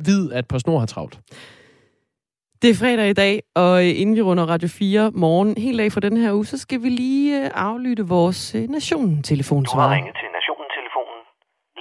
vid, 0.04 0.32
at 0.32 0.46
PostNord 0.46 0.78
har 0.78 0.86
travlt. 0.86 1.20
Det 2.64 2.72
er 2.74 2.82
fredag 2.84 3.08
i 3.14 3.18
dag, 3.24 3.34
og 3.64 3.74
inden 4.00 4.14
vi 4.18 4.22
runder 4.28 4.46
Radio 4.54 4.68
4 4.68 5.10
morgen 5.24 5.50
helt 5.66 5.80
af 5.84 5.88
for 5.94 6.02
den 6.06 6.16
her 6.22 6.30
uge, 6.38 6.46
så 6.52 6.56
skal 6.64 6.78
vi 6.84 6.90
lige 7.02 7.26
øh, 7.38 7.46
aflytte 7.68 8.04
vores 8.16 8.40
øh, 8.58 8.64
Nationen-telefonsvar. 8.76 9.80
Du 9.80 9.88
har 9.88 9.96
ringet 9.98 10.16
til 10.22 10.30
Nationen-telefonen. 10.38 11.20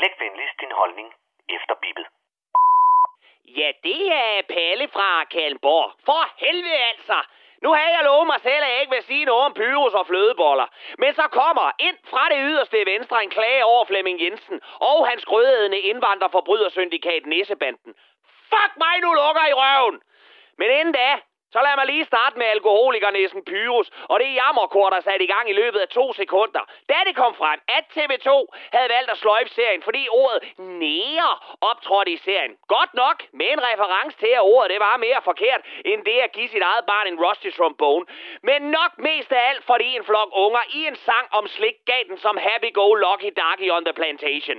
Læg 0.01 0.13
venligst 0.23 0.57
din 0.63 0.73
holdning 0.81 1.07
efter 1.57 1.73
bippet. 1.83 2.05
Ja, 3.59 3.69
det 3.87 4.01
er 4.23 4.33
Palle 4.55 4.85
fra 4.95 5.09
Kalmborg. 5.33 5.87
For 6.07 6.23
helvede 6.45 6.79
altså! 6.91 7.19
Nu 7.63 7.69
har 7.77 7.89
jeg 7.95 8.01
lovet 8.09 8.27
mig 8.33 8.39
selv, 8.47 8.61
at 8.65 8.71
jeg 8.73 8.79
ikke 8.81 8.95
vil 8.97 9.09
sige 9.11 9.25
noget 9.29 9.43
om 9.47 9.53
pyrus 9.59 9.93
og 9.99 10.05
flødeboller. 10.09 10.67
Men 11.01 11.11
så 11.19 11.25
kommer 11.39 11.67
ind 11.87 11.97
fra 12.11 12.23
det 12.31 12.39
yderste 12.49 12.79
venstre 12.93 13.17
en 13.25 13.35
klage 13.37 13.63
over 13.71 13.83
Flemming 13.89 14.17
Jensen 14.23 14.57
og 14.89 14.99
hans 15.09 15.23
grødædende 15.31 15.79
indvandrerforbrydersyndikat 15.91 17.23
Nissebanden. 17.33 17.91
Fuck 18.51 18.73
mig, 18.83 18.95
nu 19.03 19.09
lukker 19.21 19.45
i 19.53 19.55
røven! 19.63 19.97
Men 20.57 20.71
inden 20.71 20.93
da, 20.93 21.21
så 21.53 21.59
lad 21.65 21.75
mig 21.79 21.85
lige 21.85 22.05
starte 22.05 22.37
med 22.37 22.47
alkoholikernæsen 22.55 23.41
Pyrus, 23.49 23.87
og 24.11 24.19
det 24.19 24.35
jammerkor, 24.39 24.89
der 24.89 25.01
satte 25.01 25.23
i 25.25 25.31
gang 25.33 25.49
i 25.49 25.53
løbet 25.61 25.79
af 25.79 25.87
to 25.87 26.13
sekunder. 26.13 26.63
Da 26.89 26.97
det 27.07 27.15
kom 27.15 27.33
frem, 27.35 27.59
at 27.77 27.85
TV2 27.95 28.29
havde 28.75 28.89
valgt 28.95 29.11
at 29.11 29.17
sløjfe 29.17 29.53
serien, 29.53 29.81
fordi 29.87 30.07
ordet 30.11 30.39
nære 30.57 31.31
optrådte 31.61 32.11
i 32.11 32.17
serien. 32.17 32.53
Godt 32.67 32.93
nok, 32.93 33.17
med 33.39 33.49
en 33.55 33.61
reference 33.69 34.17
til, 34.17 34.31
at 34.39 34.41
ordet 34.41 34.69
det 34.69 34.79
var 34.79 34.97
mere 34.97 35.21
forkert, 35.23 35.61
end 35.85 36.05
det 36.05 36.17
at 36.25 36.31
give 36.31 36.49
sit 36.49 36.61
eget 36.71 36.85
barn 36.85 37.07
en 37.07 37.19
rusty 37.25 37.49
trombone. 37.57 38.05
Men 38.43 38.61
nok 38.61 38.91
mest 38.97 39.31
af 39.31 39.49
alt, 39.49 39.63
fordi 39.65 39.95
en 39.95 40.05
flok 40.09 40.29
unger 40.45 40.63
i 40.77 40.87
en 40.87 40.95
sang 40.95 41.25
om 41.31 41.47
slik 41.47 41.77
gav 41.85 42.03
den 42.09 42.17
som 42.17 42.37
happy-go-lucky-ducky 42.37 43.67
on 43.75 43.85
the 43.85 43.93
plantation. 43.93 44.57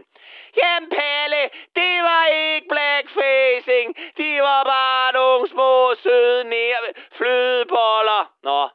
Jamen 0.61 0.89
Palle, 0.91 1.43
det 1.77 1.97
var 2.09 2.27
ikke 2.27 2.69
blackfacing. 2.69 3.89
De 4.19 4.31
var 4.49 4.65
bare 4.65 5.13
nogle 5.13 5.49
små 5.49 5.95
søde 5.95 6.45
nære 6.45 6.84
flødeboller. 7.19 8.33
Nå, 8.43 8.69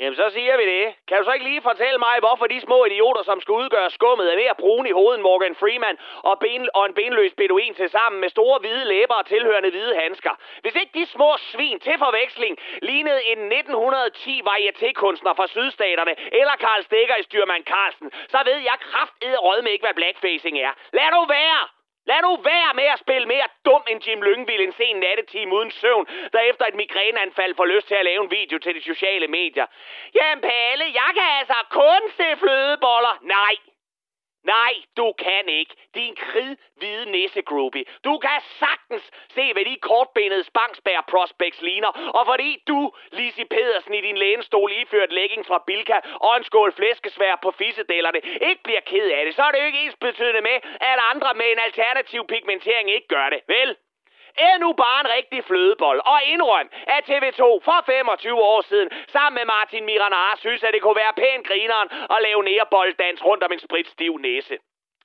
Jamen, 0.00 0.16
så 0.16 0.30
siger 0.30 0.56
vi 0.56 0.66
det. 0.74 0.94
Kan 1.08 1.18
du 1.18 1.24
så 1.24 1.32
ikke 1.32 1.48
lige 1.50 1.68
fortælle 1.70 1.98
mig, 1.98 2.14
hvorfor 2.18 2.46
de 2.46 2.60
små 2.60 2.84
idioter, 2.84 3.22
som 3.22 3.40
skal 3.40 3.52
udgøre 3.52 3.90
skummet, 3.90 4.32
er 4.32 4.36
mere 4.36 4.54
brune 4.58 4.88
i 4.88 4.92
hovedet 4.92 5.20
Morgan 5.22 5.54
Freeman 5.54 5.98
og, 6.30 6.38
ben, 6.38 6.68
og 6.74 6.86
en 6.86 6.94
benløs 6.94 7.34
beduin 7.34 7.74
til 7.74 7.88
sammen 7.90 8.20
med 8.20 8.28
store 8.28 8.58
hvide 8.58 8.84
læber 8.84 9.14
og 9.14 9.26
tilhørende 9.26 9.70
hvide 9.70 9.94
handsker? 10.02 10.34
Hvis 10.62 10.74
ikke 10.74 10.98
de 10.98 11.06
små 11.06 11.36
svin 11.38 11.80
til 11.80 11.98
forveksling 11.98 12.58
lignede 12.82 13.20
en 13.32 13.40
1910 13.52 14.42
varietékunstner 14.48 15.32
fra 15.38 15.46
sydstaterne 15.46 16.14
eller 16.40 16.54
Karl 16.64 16.82
Stikker 16.82 17.16
i 17.16 17.22
Styrmand 17.22 17.64
Carlsen, 17.64 18.12
så 18.28 18.38
ved 18.44 18.58
jeg 18.70 18.76
kraft 18.80 19.14
med 19.62 19.72
ikke, 19.72 19.86
hvad 19.86 19.94
blackfacing 19.94 20.58
er. 20.58 20.72
Lad 20.92 21.10
nu 21.10 21.26
være! 21.26 21.75
Lad 22.06 22.22
nu 22.22 22.36
være 22.36 22.72
med 22.74 22.88
at 22.94 22.98
spille 22.98 23.26
mere 23.28 23.48
dum 23.64 23.82
end 23.90 24.08
Jim 24.08 24.22
Lyngvild 24.22 24.60
en 24.60 24.72
sen 24.72 24.96
nattetime 24.96 25.54
uden 25.54 25.70
søvn, 25.70 26.06
der 26.32 26.40
efter 26.40 26.64
et 26.66 26.74
migræneanfald 26.74 27.54
får 27.54 27.64
lyst 27.64 27.88
til 27.88 27.94
at 27.94 28.04
lave 28.04 28.24
en 28.24 28.30
video 28.30 28.58
til 28.58 28.74
de 28.74 28.82
sociale 28.82 29.28
medier. 29.28 29.66
Jamen 30.14 30.40
Palle, 30.40 30.84
jeg 30.84 31.10
kan 31.14 31.28
altså 31.38 31.58
kun 31.70 32.02
se 32.18 32.28
flødeboller. 32.36 33.18
Nej, 33.22 33.54
Nej, 34.46 34.74
du 34.96 35.12
kan 35.18 35.48
ikke. 35.48 35.74
Din 35.94 36.16
kridhvide 36.16 37.10
nissegroupie. 37.10 37.84
Du 38.04 38.18
kan 38.18 38.40
sagtens 38.40 39.10
se, 39.28 39.52
hvad 39.52 39.64
de 39.64 39.76
kortbenede 39.76 40.44
spangsbær 40.44 41.00
prospects 41.08 41.62
ligner. 41.62 41.88
Og 42.18 42.26
fordi 42.26 42.62
du, 42.68 42.92
Lisi 43.12 43.44
Pedersen, 43.44 43.94
i 43.94 44.00
din 44.00 44.16
lænestol 44.16 44.72
iført 44.72 45.12
leggings 45.12 45.48
fra 45.48 45.62
Bilka 45.66 45.98
og 46.20 46.36
en 46.36 46.44
skål 46.44 46.72
flæskesvær 46.72 47.36
på 47.42 47.50
fissedellerne, 47.50 48.20
ikke 48.48 48.62
bliver 48.62 48.80
ked 48.80 49.10
af 49.10 49.24
det, 49.24 49.34
så 49.34 49.42
er 49.42 49.50
det 49.50 49.60
jo 49.60 49.66
ikke 49.66 49.84
ens 49.84 49.96
betydende 50.00 50.40
med, 50.40 50.56
at 50.80 50.98
andre 51.12 51.34
med 51.34 51.46
en 51.52 51.58
alternativ 51.58 52.26
pigmentering 52.26 52.90
ikke 52.90 53.08
gør 53.08 53.28
det. 53.30 53.40
Vel? 53.48 53.76
Er 54.38 54.58
nu 54.58 54.72
bare 54.72 55.00
en 55.00 55.10
rigtig 55.16 55.44
flødebold. 55.44 56.00
Og 56.12 56.18
indrøm, 56.24 56.68
at 56.86 57.10
TV2 57.10 57.42
for 57.68 57.78
25 57.86 58.42
år 58.52 58.60
siden, 58.60 58.88
sammen 59.08 59.34
med 59.38 59.44
Martin 59.44 59.84
Miranar, 59.84 60.36
synes, 60.36 60.64
at 60.64 60.74
det 60.74 60.82
kunne 60.82 61.02
være 61.04 61.18
pænt 61.22 61.46
grineren 61.46 61.88
at 62.14 62.22
lave 62.22 62.44
nærbolddans 62.44 63.24
rundt 63.24 63.42
om 63.44 63.52
en 63.52 63.58
spritstiv 63.58 64.18
næse. 64.18 64.58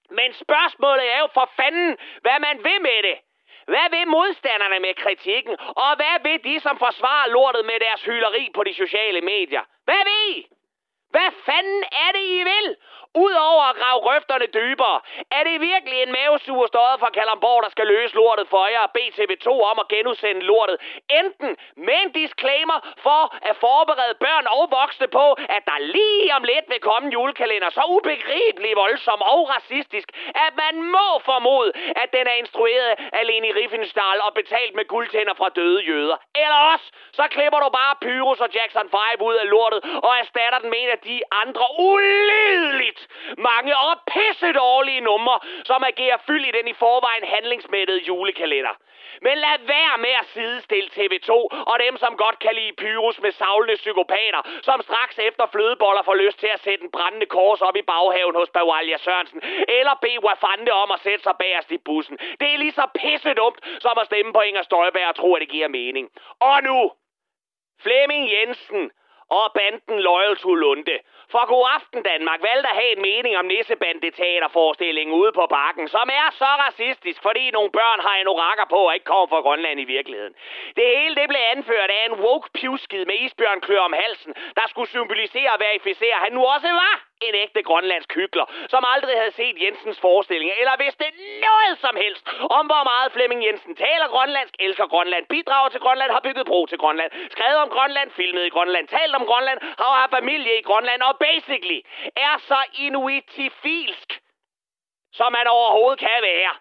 Men 0.10 0.34
spørgsmålet 0.34 1.06
er 1.16 1.20
jo 1.20 1.28
for 1.34 1.50
fanden, 1.56 1.98
hvad 2.22 2.40
man 2.40 2.58
vil 2.64 2.82
med 2.82 3.04
det. 3.04 3.18
Hvad 3.66 3.88
vil 3.90 4.08
modstanderne 4.08 4.80
med 4.80 4.94
kritikken? 5.04 5.56
Og 5.86 5.96
hvad 5.96 6.16
vil 6.24 6.44
de, 6.44 6.60
som 6.60 6.78
forsvarer 6.78 7.28
lortet 7.30 7.66
med 7.66 7.80
deres 7.80 8.02
hyleri 8.04 8.50
på 8.56 8.64
de 8.64 8.74
sociale 8.74 9.22
medier? 9.22 9.64
Hvad 9.86 10.04
vil 10.08 10.38
I? 10.38 10.48
Hvad 11.12 11.30
fanden 11.46 11.84
er 12.06 12.12
det, 12.18 12.26
I 12.40 12.44
vil? 12.52 12.68
Udover 13.16 13.64
at 13.72 13.76
grave 13.82 14.00
røfterne 14.10 14.48
dybere, 14.60 14.98
er 15.38 15.44
det 15.48 15.62
virkelig 15.72 15.98
en 16.02 16.12
mavesuger 16.12 16.68
støjet 16.68 17.00
fra 17.00 17.10
Kalamborg, 17.18 17.64
der 17.64 17.70
skal 17.70 17.88
løse 17.88 18.16
lortet 18.16 18.48
for 18.54 18.66
jer 18.74 18.84
og 18.88 18.92
bede 18.98 19.12
TV2 19.18 19.48
om 19.72 19.78
at 19.84 19.88
genudsende 19.94 20.42
lortet. 20.52 20.78
Enten 21.20 21.50
med 21.88 21.98
en 22.04 22.12
disclaimer 22.12 22.78
for 23.06 23.22
at 23.50 23.56
forberede 23.66 24.16
børn 24.26 24.46
og 24.58 24.64
voksne 24.80 25.08
på, 25.08 25.26
at 25.56 25.64
der 25.70 25.78
lige 25.98 26.36
om 26.38 26.44
lidt 26.52 26.66
vil 26.72 26.82
komme 26.88 27.06
en 27.08 27.14
julekalender 27.18 27.70
så 27.70 27.84
ubegribelig 27.96 28.72
voldsom 28.84 29.22
og 29.22 29.42
racistisk, 29.56 30.08
at 30.46 30.54
man 30.64 30.74
må 30.96 31.08
formode, 31.30 31.70
at 32.02 32.10
den 32.18 32.26
er 32.32 32.36
instrueret 32.44 32.92
af 33.18 33.24
Leni 33.28 33.52
Riefenstahl 33.60 34.20
og 34.28 34.34
betalt 34.34 34.74
med 34.76 34.86
guldtænder 34.94 35.34
fra 35.34 35.50
døde 35.50 35.82
jøder. 35.90 36.18
Eller 36.44 36.60
også, 36.74 36.88
så 37.20 37.24
klipper 37.36 37.60
du 37.60 37.70
bare 37.80 37.96
Pyrus 38.02 38.40
og 38.46 38.50
Jackson 38.58 38.88
5 38.90 39.22
ud 39.30 39.36
af 39.44 39.50
lortet 39.54 39.80
og 40.08 40.12
erstatter 40.22 40.60
den 40.60 40.70
med 40.70 40.80
en 40.84 40.90
af 40.90 41.01
de 41.04 41.22
andre 41.32 41.66
ulideligt 41.80 43.08
mange 43.38 43.78
og 43.78 43.96
pisse 44.14 44.54
dårlige 44.54 45.02
numre, 45.02 45.40
som 45.66 45.84
agerer 45.84 46.18
fyld 46.28 46.46
i 46.46 46.52
den 46.52 46.68
i 46.68 46.74
forvejen 46.74 47.24
handlingsmættede 47.24 48.02
julekalender. 48.08 48.76
Men 49.22 49.38
lad 49.38 49.58
være 49.76 49.98
med 49.98 50.14
at 50.22 50.28
sidestille 50.36 50.90
TV2 50.98 51.32
og 51.72 51.76
dem, 51.86 51.98
som 51.98 52.18
godt 52.18 52.40
kan 52.40 52.56
lide 52.56 52.74
Pyrus 52.82 53.22
med 53.22 53.32
savlende 53.32 53.76
psykopater, 53.76 54.42
som 54.62 54.82
straks 54.82 55.20
efter 55.20 55.46
flødeboller 55.54 56.04
får 56.04 56.16
lyst 56.16 56.40
til 56.40 56.48
at 56.48 56.64
sætte 56.64 56.84
en 56.84 56.92
brændende 56.92 57.26
kors 57.26 57.62
op 57.62 57.76
i 57.76 57.82
baghaven 57.82 58.36
hos 58.36 58.50
Bavalia 58.50 58.98
Sørensen, 58.98 59.42
eller 59.80 59.94
bede 60.02 60.24
Wafande 60.26 60.72
om 60.72 60.92
at 60.92 61.00
sætte 61.00 61.24
sig 61.24 61.36
bagerst 61.40 61.72
i 61.72 61.78
bussen. 61.78 62.18
Det 62.40 62.54
er 62.54 62.58
lige 62.58 62.72
så 62.72 62.86
pisse 63.02 63.34
dumt, 63.34 63.60
som 63.80 63.98
at 64.02 64.06
stemme 64.06 64.34
på 64.34 64.42
Inger 64.42 64.62
Støjberg 64.62 65.08
og 65.08 65.16
tro, 65.16 65.36
at 65.36 65.42
det 65.42 65.50
giver 65.50 65.68
mening. 65.68 66.10
Og 66.40 66.64
nu, 66.64 66.92
Flemming 67.84 68.32
Jensen 68.32 68.92
og 69.38 69.46
banden 69.58 70.00
Loyal 70.00 70.36
to 70.44 70.54
Lunde. 70.56 70.98
For 71.34 71.44
God 71.52 71.66
Aften 71.76 72.02
Danmark. 72.04 72.40
Valgte 72.50 72.70
at 72.70 72.80
have 72.82 72.92
en 72.96 73.02
mening 73.02 73.38
om 73.38 73.46
nissebandeteaterforestillingen 73.46 75.14
ude 75.22 75.32
på 75.32 75.46
bakken, 75.50 75.88
som 75.88 76.10
er 76.22 76.28
så 76.42 76.52
racistisk, 76.66 77.20
fordi 77.22 77.52
nogle 77.52 77.72
børn 77.72 78.00
har 78.08 78.16
en 78.16 78.28
orakker 78.28 78.66
på 78.70 78.80
og 78.88 78.94
ikke 78.94 79.10
kommer 79.12 79.28
fra 79.28 79.42
Grønland 79.42 79.80
i 79.80 79.84
virkeligheden. 79.96 80.36
Det 80.76 80.88
hele 80.98 81.16
det 81.16 81.28
blev 81.30 81.44
anført 81.56 81.90
af 81.98 82.02
en 82.06 82.20
woke 82.26 82.50
pjuskid 82.58 83.06
med 83.06 83.16
isbjørnklør 83.26 83.80
om 83.80 83.94
halsen, 83.94 84.34
der 84.56 84.66
skulle 84.68 84.90
symbolisere 84.90 85.52
og 85.54 85.60
verificere, 85.60 86.16
at 86.16 86.24
han 86.26 86.34
nu 86.34 86.42
også 86.46 86.68
var 86.68 87.11
en 87.22 87.36
ægte 87.36 87.62
grønlandsk 87.64 88.14
hykler, 88.16 88.46
som 88.70 88.84
aldrig 88.94 89.16
havde 89.18 89.32
set 89.32 89.62
Jensens 89.62 90.00
forestilling, 90.00 90.52
eller 90.60 90.74
vidste 90.78 91.06
noget 91.48 91.78
som 91.80 91.96
helst 91.96 92.26
om, 92.58 92.66
hvor 92.66 92.84
meget 92.84 93.12
Flemming 93.12 93.46
Jensen 93.46 93.76
taler 93.76 94.08
grønlandsk, 94.08 94.56
elsker 94.60 94.88
Grønland, 94.88 95.26
bidrager 95.26 95.70
til 95.70 95.80
Grønland, 95.80 96.12
har 96.12 96.20
bygget 96.20 96.46
bro 96.46 96.66
til 96.66 96.78
Grønland, 96.78 97.12
skrevet 97.32 97.58
om 97.66 97.70
Grønland, 97.70 98.12
filmet 98.12 98.46
i 98.46 98.50
Grønland, 98.50 98.88
talt 98.88 99.16
om 99.16 99.26
Grønland, 99.26 99.60
har 99.62 100.00
haft 100.02 100.12
familie 100.12 100.60
i 100.60 100.62
Grønland, 100.62 101.02
og 101.02 101.18
basically 101.20 101.80
er 102.16 102.36
så 102.38 102.60
inuitifilsk, 102.74 104.10
som 105.14 105.32
man 105.32 105.48
overhovedet 105.48 106.00
kan 106.00 106.20
være. 106.22 106.54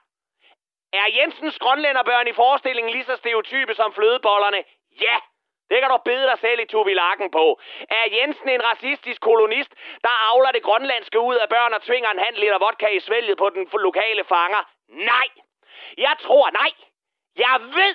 Er 0.92 1.06
Jensens 1.20 1.58
grønlænderbørn 1.58 2.28
i 2.28 2.32
forestillingen 2.32 2.92
lige 2.92 3.04
så 3.04 3.16
stereotype 3.16 3.74
som 3.74 3.92
flødebollerne? 3.92 4.64
Ja, 5.00 5.16
det 5.70 5.80
kan 5.80 5.90
du 5.90 5.98
bede 6.04 6.26
dig 6.30 6.38
selv 6.38 6.60
i 6.60 6.66
tuvilakken 6.66 7.30
på. 7.30 7.60
Er 7.90 8.04
Jensen 8.16 8.48
en 8.48 8.64
racistisk 8.70 9.20
kolonist, 9.20 9.72
der 10.02 10.14
avler 10.30 10.50
det 10.52 10.62
grønlandske 10.62 11.20
ud 11.20 11.34
af 11.34 11.48
børn 11.48 11.72
og 11.72 11.82
tvinger 11.82 12.10
en 12.10 12.18
halv 12.18 12.38
liter 12.38 12.58
vodka 12.58 12.86
i 12.86 13.00
svælget 13.00 13.38
på 13.38 13.50
den 13.50 13.68
lokale 13.72 14.24
fanger? 14.24 14.62
Nej. 14.88 15.28
Jeg 15.98 16.14
tror, 16.20 16.50
nej. 16.50 16.72
Jeg 17.36 17.56
ved, 17.60 17.94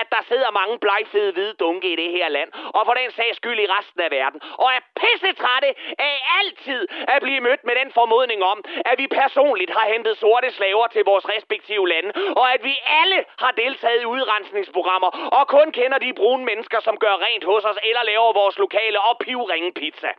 at 0.00 0.06
der 0.14 0.22
sidder 0.30 0.50
mange 0.60 0.78
blegfede 0.84 1.32
hvide 1.32 1.54
dunke 1.62 1.88
i 1.92 1.96
det 2.02 2.10
her 2.16 2.28
land, 2.28 2.50
og 2.76 2.82
for 2.86 2.94
den 3.00 3.10
sags 3.10 3.36
skyld 3.36 3.60
i 3.60 3.66
resten 3.76 4.00
af 4.06 4.10
verden, 4.10 4.40
og 4.62 4.68
er 4.76 4.80
pissetrætte 5.00 5.70
af 5.98 6.16
altid 6.40 6.80
at 7.14 7.22
blive 7.22 7.40
mødt 7.40 7.62
med 7.64 7.74
den 7.80 7.92
formodning 7.98 8.40
om, 8.52 8.58
at 8.90 8.98
vi 8.98 9.06
personligt 9.06 9.70
har 9.78 9.86
hentet 9.92 10.18
sorte 10.18 10.50
slaver 10.50 10.86
til 10.86 11.04
vores 11.04 11.28
respektive 11.34 11.88
lande, 11.88 12.10
og 12.40 12.46
at 12.54 12.64
vi 12.64 12.74
alle 13.00 13.18
har 13.38 13.52
deltaget 13.62 14.02
i 14.02 14.12
udrensningsprogrammer, 14.16 15.10
og 15.38 15.48
kun 15.48 15.72
kender 15.72 15.98
de 15.98 16.12
brune 16.20 16.44
mennesker, 16.44 16.80
som 16.80 16.96
gør 17.04 17.14
rent 17.26 17.44
hos 17.44 17.64
os, 17.64 17.78
eller 17.88 18.02
laver 18.04 18.32
vores 18.32 18.58
lokale 18.58 19.00
og 19.00 19.18
pivringe 19.18 19.72
pizza. 19.72 20.10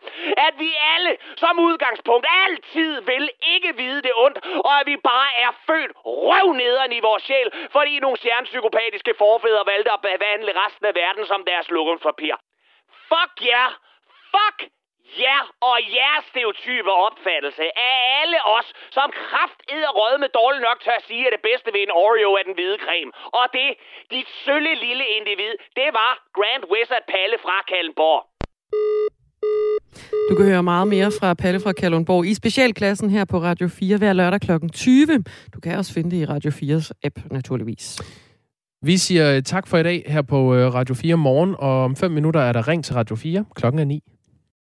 At 0.47 0.53
vi 0.63 0.71
alle 0.93 1.17
som 1.38 1.59
udgangspunkt 1.59 2.28
altid 2.45 3.01
vil 3.01 3.30
ikke 3.55 3.75
vide 3.75 4.01
det 4.01 4.11
ondt, 4.15 4.38
og 4.67 4.80
at 4.80 4.86
vi 4.88 4.97
bare 4.97 5.30
er 5.45 5.51
født 5.67 5.91
røvnederen 6.05 6.91
i 6.91 6.99
vores 6.99 7.23
sjæl, 7.23 7.49
fordi 7.71 7.99
nogle 7.99 8.17
stjernpsykopatiske 8.17 9.13
forfædre 9.17 9.66
valgte 9.72 9.91
at 9.95 10.01
behandle 10.07 10.51
resten 10.63 10.86
af 10.89 10.95
verden 11.03 11.24
som 11.32 11.41
deres 11.49 11.68
lokumspapir. 11.76 12.36
Fuck 13.11 13.36
jer! 13.51 13.70
Yeah. 13.70 13.72
Fuck 14.36 14.59
jer 15.22 15.43
og 15.70 15.78
jeres 15.97 16.26
stereotype 16.32 16.89
opfattelse 17.07 17.65
af 17.88 17.95
alle 18.20 18.39
os, 18.57 18.68
som 18.97 19.07
kraft 19.24 19.59
rød 19.99 20.15
med 20.24 20.30
dårligt 20.39 20.63
nok 20.68 20.80
tør 20.86 20.97
at 21.01 21.07
sige, 21.09 21.24
at 21.28 21.34
det 21.36 21.43
bedste 21.49 21.70
ved 21.76 21.82
en 21.86 21.93
Oreo 22.03 22.32
er 22.39 22.43
den 22.49 22.55
hvide 22.57 22.78
creme. 22.86 23.11
Og 23.39 23.45
det, 23.57 23.70
dit 24.13 24.30
sølle 24.45 24.74
lille 24.86 25.05
individ, 25.18 25.53
det 25.80 25.89
var 25.99 26.11
Grand 26.38 26.63
Wizard 26.72 27.05
Palle 27.13 27.38
fra 27.45 27.57
Kallenborg. 27.72 28.22
Du 30.30 30.34
kan 30.36 30.45
høre 30.51 30.63
meget 30.63 30.88
mere 30.88 31.09
fra 31.20 31.34
Palle 31.34 31.59
fra 31.65 31.74
Kalundborg 31.82 32.26
i 32.26 32.34
specialklassen 32.34 33.09
her 33.09 33.26
på 33.26 33.38
Radio 33.38 33.68
4 33.68 33.97
hver 33.97 34.13
lørdag 34.13 34.41
kl. 34.41 34.51
20. 34.74 35.24
Du 35.53 35.59
kan 35.63 35.78
også 35.80 35.93
finde 35.93 36.11
det 36.11 36.20
i 36.24 36.26
Radio 36.26 36.51
4's 36.51 36.89
app, 37.07 37.15
naturligvis. 37.32 37.86
Vi 38.88 38.97
siger 38.97 39.35
øh, 39.35 39.43
tak 39.43 39.67
for 39.67 39.77
i 39.77 39.83
dag 39.83 40.03
her 40.07 40.21
på 40.21 40.55
øh, 40.55 40.73
Radio 40.73 40.95
4 40.95 41.15
morgen, 41.17 41.55
og 41.59 41.83
om 41.83 41.95
fem 41.95 42.11
minutter 42.11 42.41
er 42.41 42.53
der 42.53 42.67
ring 42.67 42.83
til 42.85 42.95
Radio 42.95 43.15
4. 43.15 43.45
Klokken 43.55 43.79
er 43.79 43.85
9. 43.85 44.03